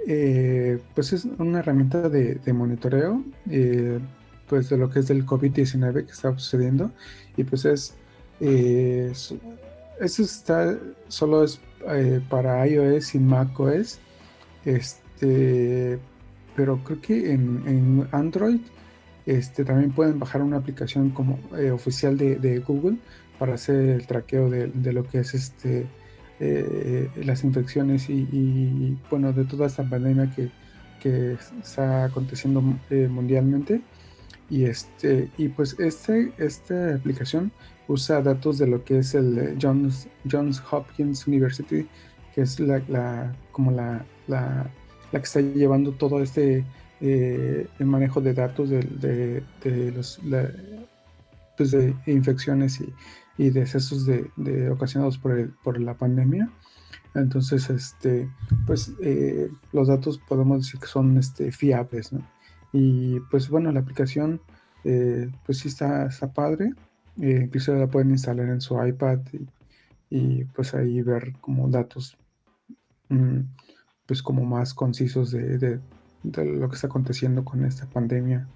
Eh, 0.08 0.78
eh, 0.78 0.80
pues 0.94 1.14
es 1.14 1.26
una 1.26 1.60
herramienta 1.60 2.10
de, 2.10 2.40
monitoreo, 2.54 3.24
eh, 3.50 4.00
pues 4.48 4.70
de 4.70 4.78
lo 4.78 4.90
que 4.90 5.00
es 5.00 5.08
del 5.08 5.26
COVID-19 5.26 6.06
que 6.06 6.12
está 6.12 6.32
sucediendo. 6.38 6.92
Y 7.38 7.44
pues 7.44 7.66
es. 7.66 7.94
eso 8.40 9.38
está. 10.00 10.78
Solo 11.08 11.44
es 11.44 11.60
para 12.30 12.68
iOS 12.68 13.16
y 13.16 13.20
macOS. 13.20 14.00
Este. 14.64 16.00
Pero 16.56 16.78
creo 16.84 17.02
que 17.02 17.32
en, 17.34 18.08
Android 18.12 18.62
este, 19.26 19.66
también 19.66 19.92
pueden 19.92 20.20
bajar 20.20 20.42
una 20.42 20.58
aplicación 20.58 21.10
como 21.10 21.40
eh, 21.58 21.72
oficial 21.72 22.18
de, 22.18 22.60
Google 22.60 22.98
para 23.40 23.56
hacer 23.56 23.76
el 23.76 24.08
traqueo 24.08 24.50
de, 24.50 24.94
lo 24.94 25.04
que 25.04 25.20
es 25.20 25.34
este 25.34 25.86
eh, 26.40 27.10
las 27.16 27.44
infecciones 27.44 28.10
y, 28.10 28.98
bueno 29.10 29.32
de 29.34 29.46
toda 29.46 29.68
esta 29.68 29.84
pandemia 29.84 30.32
que, 30.36 30.50
está 31.62 32.06
aconteciendo 32.06 32.64
eh, 32.90 33.08
mundialmente. 33.08 33.80
Y 34.50 34.66
este 34.66 35.30
y 35.38 35.50
pues 35.50 35.80
este 35.80 36.32
esta 36.40 36.96
aplicación 36.96 37.52
usa 37.88 38.24
datos 38.24 38.58
de 38.58 38.66
lo 38.66 38.84
que 38.84 38.98
es 39.00 39.14
el 39.14 39.56
Johns, 39.62 40.08
Johns 40.28 40.64
Hopkins 40.72 41.28
University 41.28 41.88
que 42.36 42.42
es 42.42 42.60
la, 42.60 43.34
como 43.54 43.72
la, 43.72 44.06
la, 44.28 44.70
que 45.12 45.18
está 45.18 45.40
llevando 45.40 45.94
todo 45.94 46.22
este 46.22 46.66
eh, 47.00 47.68
el 47.80 47.86
manejo 47.86 48.20
de 48.20 48.34
datos 48.34 48.70
de, 48.70 49.42
los 49.96 50.20
pues 51.56 51.72
de 51.72 51.96
infecciones 52.08 52.82
y, 52.82 52.94
y 53.38 53.50
decesos 53.50 54.06
de, 54.06 54.70
ocasionados 54.70 55.18
por, 55.18 55.54
por 55.64 55.80
la 55.80 55.96
pandemia. 55.96 56.50
Entonces, 57.14 57.70
este, 57.70 58.30
pues 58.66 58.94
eh, 59.02 59.50
los 59.72 59.88
datos 59.88 60.20
podemos 60.28 60.60
decir 60.60 60.80
que 60.80 60.88
son 60.88 61.18
este, 61.18 61.52
fiables, 61.52 62.12
Y 62.74 63.20
pues 63.32 63.50
bueno, 63.50 63.72
la 63.72 63.80
aplicación 63.80 64.42
eh, 64.84 65.32
pues 65.46 65.60
sí 65.60 65.70
está, 65.70 66.08
está 66.08 66.32
padre. 66.34 66.74
incluso 67.18 67.74
la 67.74 67.88
pueden 67.88 68.12
instalar 68.12 68.50
en 68.50 68.62
su 68.62 68.82
iPad 68.84 69.20
y, 70.10 70.46
pues 70.46 70.74
ahí 70.74 71.02
ver 71.02 71.34
como 71.42 71.70
datos 71.70 72.18
mm, 73.10 73.40
pues 74.06 74.22
como 74.22 74.46
más 74.46 74.74
concisos 74.74 75.32
de, 75.32 75.58
de 76.24 76.46
lo 76.46 76.70
que 76.70 76.76
está 76.76 76.88
aconteciendo 76.88 77.44
con 77.44 77.66
esta 77.66 77.86
pandemia. 77.88 78.48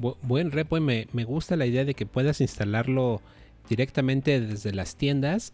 Buen 0.00 0.50
repo 0.50 0.76
y 0.76 0.80
me, 0.80 1.24
gusta 1.24 1.56
la 1.56 1.66
idea 1.66 1.84
de 1.84 1.94
que 1.94 2.06
puedas 2.06 2.40
instalarlo 2.40 3.20
directamente 3.68 4.40
desde 4.40 4.72
las 4.72 4.96
tiendas 4.96 5.52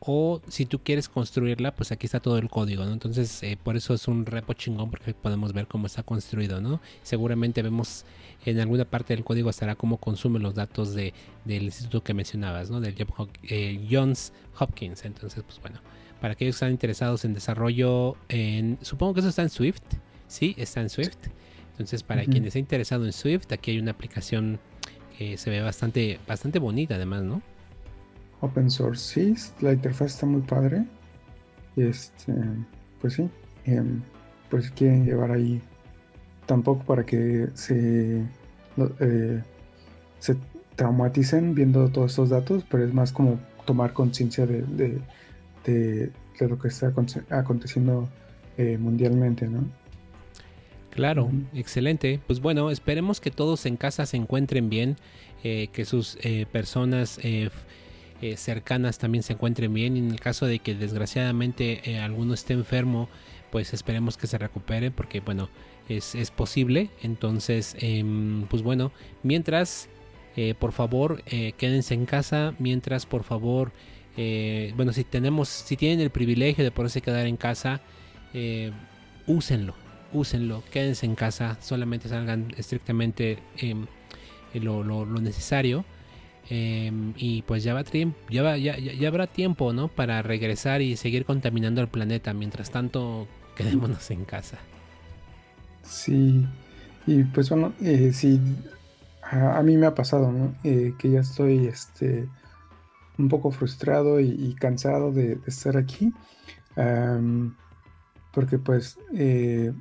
o 0.00 0.40
si 0.48 0.66
tú 0.66 0.80
quieres 0.80 1.08
construirla, 1.08 1.74
pues 1.76 1.92
aquí 1.92 2.06
está 2.06 2.18
todo 2.18 2.36
el 2.38 2.48
código, 2.48 2.84
¿no? 2.84 2.92
Entonces, 2.92 3.40
eh, 3.44 3.56
por 3.62 3.76
eso 3.76 3.94
es 3.94 4.08
un 4.08 4.26
repo 4.26 4.52
chingón 4.52 4.90
porque 4.90 5.14
podemos 5.14 5.52
ver 5.52 5.68
cómo 5.68 5.86
está 5.86 6.02
construido, 6.02 6.60
¿no? 6.60 6.80
Seguramente 7.04 7.62
vemos 7.62 8.04
en 8.44 8.58
alguna 8.58 8.84
parte 8.84 9.14
del 9.14 9.24
código 9.24 9.50
estará 9.50 9.76
cómo 9.76 9.98
consume 9.98 10.40
los 10.40 10.54
datos 10.54 10.94
de, 10.94 11.14
del 11.44 11.64
instituto 11.64 12.02
que 12.02 12.14
mencionabas, 12.14 12.70
¿no? 12.70 12.80
Del 12.80 12.96
eh, 13.44 13.86
Johns 13.88 14.32
Hopkins. 14.58 15.04
Entonces, 15.04 15.44
pues 15.44 15.60
bueno, 15.60 15.78
para 16.20 16.32
aquellos 16.32 16.54
que 16.54 16.56
están 16.56 16.72
interesados 16.72 17.24
en 17.24 17.34
desarrollo 17.34 18.16
en... 18.28 18.78
Supongo 18.82 19.14
que 19.14 19.20
eso 19.20 19.28
está 19.28 19.42
en 19.42 19.50
Swift. 19.50 19.82
Sí, 20.26 20.54
está 20.58 20.80
en 20.80 20.90
Swift. 20.90 21.18
Entonces, 21.72 22.02
para 22.02 22.24
quien 22.24 22.44
esté 22.44 22.58
interesado 22.58 23.06
en 23.06 23.12
Swift, 23.12 23.50
aquí 23.50 23.72
hay 23.72 23.78
una 23.78 23.92
aplicación 23.92 24.60
que 25.16 25.36
se 25.36 25.50
ve 25.50 25.60
bastante, 25.62 26.20
bastante 26.28 26.58
bonita 26.58 26.96
además, 26.96 27.22
¿no? 27.22 27.42
Open 28.40 28.70
source, 28.70 29.14
sí, 29.14 29.34
la 29.60 29.72
interfaz 29.72 30.14
está 30.14 30.26
muy 30.26 30.42
padre. 30.42 30.84
Este, 31.76 32.34
pues 33.00 33.14
sí, 33.14 33.28
em, 33.64 34.02
pues 34.50 34.70
quieren 34.70 35.06
llevar 35.06 35.30
ahí 35.30 35.60
tampoco 36.46 36.84
para 36.84 37.06
que 37.06 37.48
se, 37.54 38.22
eh, 39.00 39.42
se 40.18 40.36
traumaticen 40.76 41.54
viendo 41.54 41.88
todos 41.88 42.12
estos 42.12 42.30
datos, 42.30 42.64
pero 42.70 42.84
es 42.84 42.92
más 42.92 43.12
como 43.12 43.40
tomar 43.64 43.92
conciencia 43.92 44.46
de, 44.46 44.62
de, 45.64 46.12
lo 46.40 46.58
que 46.58 46.68
está 46.68 46.92
aconteciendo 47.30 48.08
eh, 48.58 48.76
mundialmente, 48.76 49.46
¿no? 49.46 49.64
Claro, 50.94 51.30
excelente. 51.54 52.20
Pues 52.26 52.40
bueno, 52.40 52.70
esperemos 52.70 53.20
que 53.20 53.30
todos 53.30 53.64
en 53.66 53.76
casa 53.76 54.04
se 54.04 54.16
encuentren 54.16 54.68
bien, 54.68 54.96
eh, 55.42 55.68
que 55.72 55.84
sus 55.84 56.18
eh, 56.22 56.46
personas 56.50 57.18
cercanas 58.36 58.98
también 58.98 59.24
se 59.24 59.32
encuentren 59.32 59.74
bien. 59.74 59.96
Y 59.96 60.00
en 60.00 60.10
el 60.10 60.20
caso 60.20 60.46
de 60.46 60.60
que 60.60 60.74
desgraciadamente 60.74 61.98
alguno 61.98 62.34
esté 62.34 62.52
enfermo, 62.52 63.08
pues 63.50 63.74
esperemos 63.74 64.16
que 64.16 64.26
se 64.26 64.38
recupere, 64.38 64.90
porque 64.90 65.20
bueno, 65.20 65.48
es, 65.88 66.14
es 66.14 66.30
posible. 66.30 66.90
Entonces, 67.02 67.74
em, 67.80 68.46
pues 68.48 68.62
bueno, 68.62 68.92
mientras, 69.22 69.88
por 70.60 70.72
favor, 70.72 71.22
quédense 71.24 71.94
en 71.94 72.06
casa. 72.06 72.54
Mientras, 72.58 73.06
por 73.06 73.24
favor, 73.24 73.72
eh, 74.16 74.72
bueno, 74.76 74.92
si 74.92 75.04
tenemos, 75.04 75.48
si 75.48 75.76
tienen 75.76 76.00
el 76.00 76.10
privilegio 76.10 76.64
de 76.64 76.70
poderse 76.70 77.00
quedar 77.00 77.26
en 77.26 77.36
casa, 77.36 77.80
eh, 78.34 78.72
úsenlo, 79.26 79.74
úsenlo, 80.12 80.62
quédense 80.70 81.06
en 81.06 81.14
casa, 81.14 81.56
solamente 81.60 82.08
salgan 82.08 82.52
estrictamente 82.56 83.38
em, 83.56 83.86
lo, 84.54 85.04
necesario. 85.20 85.84
Em, 86.50 87.14
y 87.16 87.42
pues 87.42 87.62
ya, 87.62 87.72
va 87.72 87.82
ya, 87.82 88.56
ya, 88.56 88.76
ya, 88.76 89.08
habrá 89.08 89.26
tiempo, 89.26 89.72
¿no? 89.72 89.88
Para 89.88 90.22
regresar 90.22 90.82
y 90.82 90.96
seguir 90.96 91.24
contaminando 91.24 91.80
el 91.80 91.88
planeta. 91.88 92.34
Mientras 92.34 92.70
tanto, 92.70 93.26
quedémonos 93.56 94.10
en 94.10 94.24
casa. 94.24 94.58
Sí, 95.82 96.46
y 97.06 97.24
pues 97.24 97.50
bueno, 97.50 97.72
eh, 97.80 98.12
sí, 98.12 98.40
a, 99.22 99.62
mí 99.62 99.76
me 99.76 99.86
ha 99.86 99.94
pasado, 99.94 100.30
¿no? 100.30 100.54
Eh, 100.64 100.94
que 100.98 101.10
ya 101.10 101.20
estoy 101.20 101.66
este, 101.66 102.28
un 103.18 103.28
poco 103.28 103.50
frustrado 103.50 104.20
y, 104.20 104.54
cansado 104.54 105.12
de, 105.12 105.38
estar 105.46 105.76
aquí. 105.76 106.12
porque 108.32 108.58
pues 108.58 108.98
eh, 109.14 109.72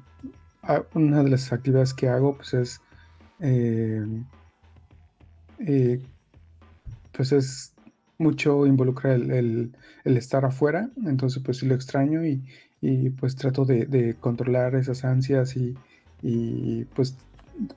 una 0.93 1.23
de 1.23 1.29
las 1.29 1.51
actividades 1.51 1.93
que 1.93 2.09
hago 2.09 2.37
pues 2.37 2.53
es 2.53 2.81
pues 7.11 7.31
es 7.31 7.73
mucho 8.17 8.65
involucra 8.65 9.13
el, 9.15 9.73
estar 10.05 10.45
afuera, 10.45 10.89
entonces 11.05 11.41
pues 11.43 11.57
sí 11.57 11.65
lo 11.65 11.75
extraño 11.75 12.21
y, 12.25 12.41
pues 13.19 13.35
trato 13.35 13.65
de, 13.65 14.15
controlar 14.19 14.75
esas 14.75 15.03
ansias 15.03 15.55
y, 15.57 16.85
pues 16.95 17.17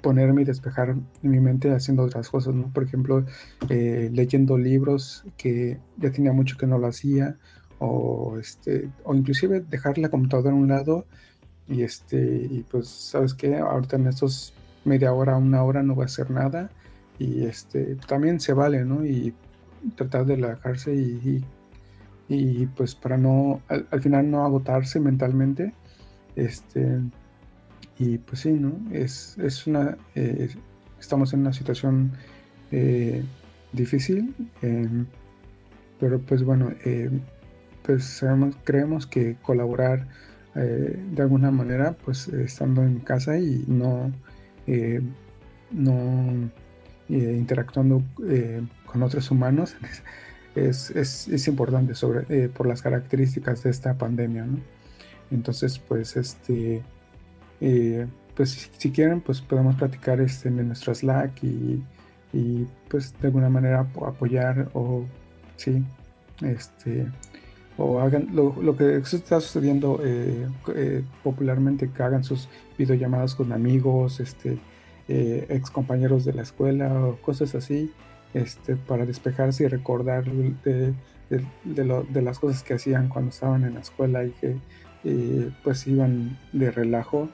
ponerme 0.00 0.42
y 0.42 0.44
despejar 0.44 0.94
mi 1.22 1.40
mente 1.40 1.70
haciendo 1.70 2.04
otras 2.04 2.30
cosas, 2.30 2.54
¿no? 2.54 2.72
Por 2.72 2.84
ejemplo, 2.84 3.26
eh, 3.68 4.08
leyendo 4.12 4.56
libros 4.56 5.24
que 5.36 5.78
ya 5.98 6.10
tenía 6.10 6.32
mucho 6.32 6.56
que 6.56 6.66
no 6.66 6.78
lo 6.78 6.86
hacía, 6.86 7.36
o 7.80 8.38
este, 8.38 8.88
o 9.02 9.14
inclusive 9.14 9.60
dejar 9.60 9.98
la 9.98 10.08
computadora 10.08 10.52
a 10.52 10.54
un 10.54 10.68
lado 10.68 11.06
y 11.68 11.82
este, 11.82 12.48
y 12.50 12.64
pues, 12.70 12.88
¿sabes 12.88 13.34
qué? 13.34 13.56
Ahorita 13.56 13.96
en 13.96 14.06
estos 14.08 14.54
media 14.84 15.12
hora, 15.12 15.36
una 15.36 15.62
hora 15.62 15.82
no 15.82 15.94
voy 15.94 16.02
a 16.02 16.06
hacer 16.06 16.30
nada 16.30 16.70
y 17.18 17.44
este 17.44 17.96
también 18.06 18.40
se 18.40 18.52
vale, 18.52 18.84
¿no? 18.84 19.04
Y 19.04 19.34
tratar 19.96 20.26
de 20.26 20.36
relajarse 20.36 20.94
y, 20.94 21.44
y, 22.28 22.66
pues 22.66 22.94
para 22.94 23.16
no, 23.16 23.60
al, 23.68 24.00
final 24.02 24.30
no 24.30 24.44
agotarse 24.44 24.98
mentalmente, 25.00 25.74
este, 26.36 27.00
y 27.98 28.18
pues 28.18 28.40
sí, 28.40 28.52
¿no? 28.52 28.72
Es, 28.92 29.38
es 29.38 29.66
una, 29.66 29.96
eh, 30.14 30.54
estamos 30.98 31.32
en 31.34 31.40
una 31.40 31.52
situación 31.52 32.12
eh, 32.72 33.22
difícil, 33.72 34.34
em, 34.62 35.06
pero 36.00 36.18
pues 36.20 36.42
bueno, 36.42 36.72
eh, 36.84 37.10
pues 37.82 38.24
creemos 38.64 39.06
que 39.06 39.36
colaborar 39.42 40.08
de 40.54 41.22
alguna 41.22 41.50
manera, 41.50 41.96
pues 42.04 42.28
estando 42.28 42.82
en 42.82 43.00
casa 43.00 43.38
y 43.38 43.64
no, 43.66 44.12
no 45.72 46.50
eh, 47.10 47.36
interactuando 47.36 48.02
eh, 48.26 48.62
con 48.86 49.02
otros 49.02 49.30
humanos 49.30 49.76
es, 50.54 50.90
es, 50.90 51.28
es 51.28 51.48
importante 51.48 51.94
sobre, 51.94 52.24
eh, 52.30 52.48
por 52.48 52.66
las 52.66 52.80
características 52.80 53.62
de 53.62 53.70
esta 53.70 53.92
pandemia. 53.98 54.46
¿no? 54.46 54.58
Entonces, 55.30 55.78
pues, 55.78 56.16
este, 56.16 56.82
pues 58.34 58.70
si, 58.78 58.90
quieren, 58.90 59.20
pues 59.20 59.42
podemos 59.42 59.76
platicar 59.76 60.20
este, 60.22 60.48
en 60.48 60.66
nuestro 60.66 60.94
Slack 60.94 61.44
y, 61.44 61.82
y 62.32 62.66
pues 62.88 63.14
de 63.20 63.26
alguna 63.26 63.50
manera 63.50 63.80
apoyar 63.80 64.70
o 64.72 65.04
sí, 65.56 65.84
este, 66.40 67.06
o 67.76 68.00
hagan 68.00 68.28
lo, 68.32 68.54
lo 68.62 68.76
que 68.76 68.96
está 68.96 69.40
sucediendo 69.40 70.00
popularmente, 71.22 71.90
que 71.90 72.02
hagan 72.02 72.24
sus 72.24 72.48
videollamadas 72.78 73.34
con 73.34 73.52
amigos, 73.52 74.20
este, 74.20 74.58
eh, 75.06 75.44
ex 75.50 75.70
compañeros 75.70 76.24
de 76.24 76.32
la 76.32 76.42
escuela 76.42 76.90
o 77.04 77.16
cosas 77.16 77.54
así, 77.54 77.92
este, 78.32 78.74
para 78.74 79.04
despejarse 79.04 79.64
y 79.64 79.68
recordar 79.68 80.24
de, 80.24 80.94
de, 81.28 82.22
las 82.22 82.38
cosas 82.38 82.62
que 82.62 82.72
hacían 82.72 83.10
cuando 83.10 83.30
estaban 83.30 83.64
en 83.64 83.74
la 83.74 83.80
escuela 83.80 84.24
y 84.24 84.30
que 84.30 84.56
eh, 85.04 85.50
pues 85.62 85.86
iban 85.86 86.38
de 86.52 86.70
relajo. 86.70 87.28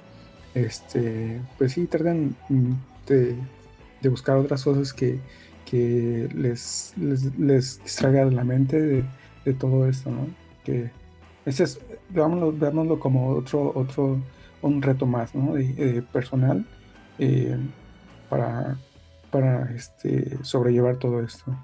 Este, 0.55 1.41
pues 1.59 1.74
sí, 1.74 1.86
tratan 1.86 2.34
de, 3.07 3.36
buscar 4.09 4.36
otras 4.36 4.64
cosas 4.64 4.93
que, 4.93 5.20
que 5.64 6.28
les, 6.34 6.93
les, 6.97 7.38
les 7.38 7.80
distraigan 7.84 8.34
la 8.34 8.43
mente 8.43 8.80
de, 8.80 9.05
todo 9.59 9.88
esto, 9.88 10.11
¿no? 10.11 10.26
Que 10.64 10.91
ese 11.45 11.64
es, 11.64 11.80
veámoslo, 12.11 13.01
como 13.01 13.28
otro, 13.30 13.72
otro, 13.74 14.20
un 14.62 14.82
reto 14.82 15.07
más, 15.07 15.34
¿no? 15.34 15.57
Eh, 15.57 16.03
personal 16.12 16.64
eh, 17.18 17.57
para, 18.28 18.78
para 19.30 19.72
este, 19.74 20.43
sobrellevar 20.45 20.97
todo 20.97 21.20
esto. 21.20 21.57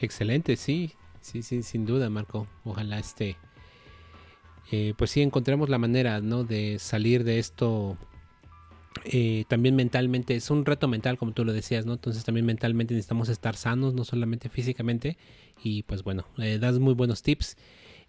Excelente, 0.00 0.56
sí, 0.56 0.94
sí, 1.20 1.42
sí, 1.42 1.62
sin 1.62 1.86
duda, 1.86 2.10
Marco. 2.10 2.46
Ojalá 2.64 2.98
este, 2.98 3.36
eh, 4.70 4.94
pues 4.96 5.10
sí, 5.10 5.22
encontremos 5.22 5.68
la 5.68 5.78
manera, 5.78 6.20
¿no? 6.20 6.44
De 6.44 6.78
salir 6.78 7.24
de 7.24 7.38
esto. 7.38 7.96
Eh, 9.04 9.44
también 9.48 9.74
mentalmente, 9.74 10.36
es 10.36 10.50
un 10.50 10.64
reto 10.64 10.88
mental, 10.88 11.18
como 11.18 11.32
tú 11.32 11.44
lo 11.44 11.52
decías, 11.52 11.86
¿no? 11.86 11.94
Entonces 11.94 12.24
también 12.24 12.46
mentalmente 12.46 12.94
necesitamos 12.94 13.28
estar 13.28 13.56
sanos, 13.56 13.94
no 13.94 14.04
solamente 14.04 14.48
físicamente. 14.48 15.16
Y 15.62 15.82
pues 15.84 16.02
bueno, 16.02 16.26
das 16.60 16.78
muy 16.78 16.94
buenos 16.94 17.22
tips. 17.22 17.56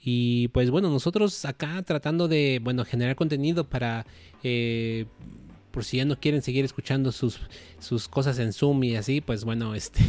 Y 0.03 0.49
pues 0.49 0.69
bueno, 0.69 0.89
nosotros 0.89 1.45
acá 1.45 1.81
tratando 1.83 2.27
de, 2.27 2.59
bueno, 2.61 2.83
generar 2.83 3.15
contenido 3.15 3.69
para 3.69 4.05
eh, 4.43 5.05
por 5.73 5.83
si 5.83 5.97
ya 5.97 6.05
no 6.05 6.19
quieren 6.19 6.43
seguir 6.43 6.63
escuchando 6.63 7.11
sus, 7.11 7.39
sus 7.79 8.07
cosas 8.07 8.37
en 8.37 8.53
Zoom 8.53 8.83
y 8.83 8.95
así, 8.95 9.21
pues 9.21 9.43
bueno, 9.43 9.73
este 9.75 10.01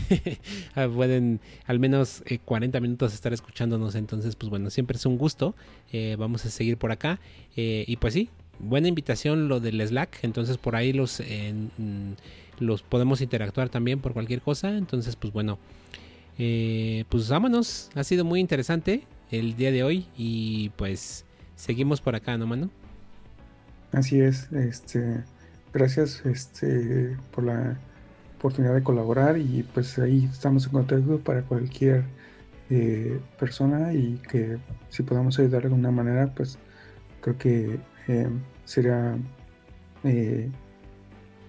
ah, 0.75 0.87
pueden 0.95 1.41
al 1.65 1.79
menos 1.79 2.23
40 2.45 2.77
eh, 2.77 2.81
minutos 2.83 3.15
estar 3.15 3.33
escuchándonos. 3.33 3.95
Entonces, 3.95 4.37
pues 4.37 4.51
bueno, 4.51 4.69
siempre 4.69 4.99
es 4.99 5.07
un 5.07 5.17
gusto. 5.17 5.57
Eh, 5.91 6.17
vamos 6.19 6.45
a 6.45 6.51
seguir 6.51 6.77
por 6.77 6.93
acá. 6.93 7.19
Eh, 7.57 7.85
y 7.89 7.97
pues 7.97 8.13
sí, 8.13 8.29
buena 8.59 8.89
invitación 8.89 9.49
lo 9.49 9.61
del 9.61 9.87
Slack. 9.87 10.21
Entonces 10.23 10.59
por 10.59 10.77
ahí 10.77 10.93
los, 10.93 11.23
los 12.59 12.83
podemos 12.83 13.21
interactuar 13.21 13.69
también 13.69 14.01
por 14.01 14.13
cualquier 14.13 14.41
cosa. 14.41 14.77
Entonces, 14.77 15.17
pues 15.17 15.33
bueno, 15.33 15.59
pues 16.37 17.29
vámonos. 17.29 17.91
Ha 17.95 18.05
sido 18.05 18.25
muy 18.25 18.41
interesante 18.41 19.03
el 19.31 19.57
día 19.57 19.73
de 19.73 19.83
hoy 19.83 20.07
y 20.17 20.71
pues 20.71 21.25
seguimos 21.57 22.01
por 22.01 22.15
acá, 22.15 22.37
¿no, 22.37 22.47
mano? 22.47 22.71
Así 23.93 24.21
es, 24.21 24.51
este 24.53 25.23
gracias 25.75 26.25
este, 26.25 27.17
por 27.33 27.45
la 27.45 27.77
oportunidad 28.39 28.75
de 28.75 28.83
colaborar 28.83 29.37
y 29.37 29.65
pues 29.75 29.99
ahí 29.99 30.29
estamos 30.33 30.67
en 30.67 30.73
contacto 30.73 31.19
para 31.19 31.43
cualquier 31.43 32.05
eh, 32.71 33.21
persona 33.39 33.93
y 33.93 34.21
que 34.31 34.59
si 34.89 35.03
podemos 35.03 35.39
ayudar 35.39 35.63
de 35.63 35.69
alguna 35.69 35.91
manera 35.91 36.33
pues 36.35 36.59
creo 37.21 37.37
que 37.37 37.81
eh, 38.09 38.29
sería 38.65 39.17
eh, 40.05 40.51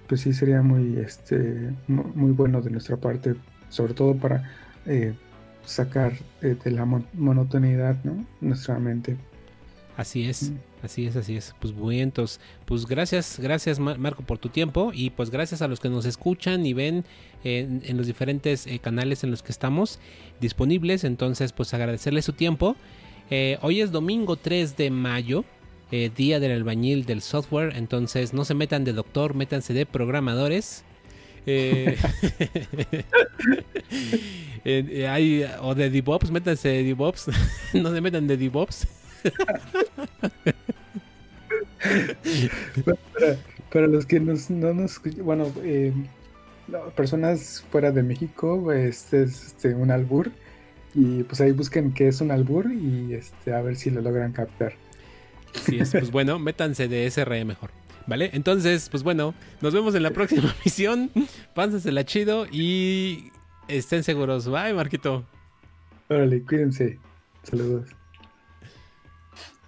pues 0.07 0.21
sí 0.21 0.33
sería 0.33 0.61
muy 0.61 0.97
este 0.97 1.71
muy 1.87 2.31
bueno 2.31 2.61
de 2.61 2.69
nuestra 2.69 2.97
parte 2.97 3.35
sobre 3.69 3.93
todo 3.93 4.15
para 4.15 4.43
sacar 5.65 6.13
de 6.41 6.71
la 6.71 6.85
monotonidad 6.85 7.97
¿no? 8.03 8.23
nuestra 8.39 8.77
mente 8.77 9.17
así 9.97 10.29
es 10.29 10.51
mm. 10.51 10.75
Así 10.85 11.07
es, 11.07 11.15
así 11.15 11.35
es. 11.35 11.55
Pues 11.59 11.73
bueno, 11.73 12.13
pues 12.65 12.85
gracias, 12.85 13.39
gracias 13.39 13.79
Marco 13.79 14.21
por 14.21 14.37
tu 14.37 14.49
tiempo 14.49 14.91
y 14.93 15.09
pues 15.09 15.31
gracias 15.31 15.63
a 15.63 15.67
los 15.67 15.79
que 15.79 15.89
nos 15.89 16.05
escuchan 16.05 16.63
y 16.63 16.73
ven 16.73 17.05
en, 17.43 17.97
los 17.97 18.05
diferentes 18.05 18.67
eh, 18.67 18.77
canales 18.77 19.23
en 19.23 19.31
los 19.31 19.41
que 19.41 19.51
estamos 19.51 19.99
disponibles. 20.39 21.03
Entonces, 21.03 21.53
pues 21.53 21.73
agradecerles 21.73 22.25
su 22.25 22.33
tiempo. 22.33 22.75
Eh, 23.31 23.57
hoy 23.63 23.81
es 23.81 23.91
domingo 23.91 24.35
3 24.35 24.77
de 24.77 24.91
mayo, 24.91 25.43
eh, 25.95 26.11
día 26.15 26.39
del 26.41 26.51
albañil 26.51 27.05
del 27.05 27.21
software. 27.21 27.77
Entonces, 27.77 28.33
no 28.33 28.43
se 28.43 28.53
metan 28.53 28.83
de 28.83 28.91
doctor, 28.91 29.33
métanse 29.33 29.73
de 29.73 29.85
programadores. 29.85 30.83
o 35.61 35.75
de 35.75 35.89
DevOps, 35.89 36.31
métanse 36.31 36.69
de 36.69 36.83
DevOps. 36.83 37.27
no 37.73 37.93
se 37.93 38.01
metan 38.01 38.27
de 38.27 38.35
DevOps. 38.35 38.87
para, 43.69 43.87
los 43.87 44.05
que 44.05 44.19
nos, 44.19 44.49
no 44.49 44.73
nos 44.73 44.99
bueno, 45.23 45.49
eh, 45.63 45.93
personas 46.95 47.63
fuera 47.71 47.91
de 47.91 48.03
México, 48.03 48.71
este 48.71 49.23
es 49.23 49.47
este, 49.47 49.73
un 49.75 49.91
albur. 49.91 50.31
Y 50.93 51.23
pues 51.23 51.41
ahí 51.41 51.51
busquen 51.51 51.93
qué 51.93 52.07
es 52.07 52.21
un 52.21 52.31
albur 52.31 52.71
y 52.71 53.13
este, 53.13 53.53
a 53.53 53.61
ver 53.61 53.75
si 53.75 53.91
lo 53.91 53.99
logran 54.01 54.31
captar. 54.31 54.73
Sí, 55.63 55.79
pues 55.91 56.11
bueno, 56.11 56.39
métanse 56.39 56.87
de 56.87 57.09
SRE 57.09 57.45
mejor. 57.45 57.71
¿Vale? 58.07 58.29
Entonces, 58.33 58.89
pues 58.89 59.03
bueno, 59.03 59.33
nos 59.61 59.73
vemos 59.73 59.95
en 59.95 60.03
la 60.03 60.11
próxima 60.11 60.53
misión. 60.65 61.09
Pásensela 61.53 62.05
chido 62.05 62.45
y 62.51 63.31
estén 63.67 64.03
seguros. 64.03 64.47
Bye, 64.47 64.73
Marquito. 64.73 65.25
Órale, 66.09 66.41
cuídense. 66.43 66.99
Saludos. 67.43 67.87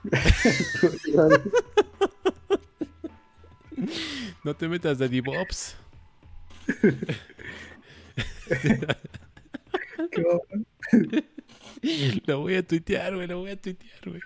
no 4.44 4.56
te 4.56 4.68
metas 4.68 5.00
de 5.00 5.10
DevOps. 5.10 5.76
lo 12.26 12.42
voy 12.42 12.56
a 12.56 12.66
tuitear, 12.66 13.16
güey, 13.16 13.28
lo 13.28 13.40
voy 13.40 13.52
a 13.52 13.62
tuitear, 13.62 14.00
güey. 14.06 14.22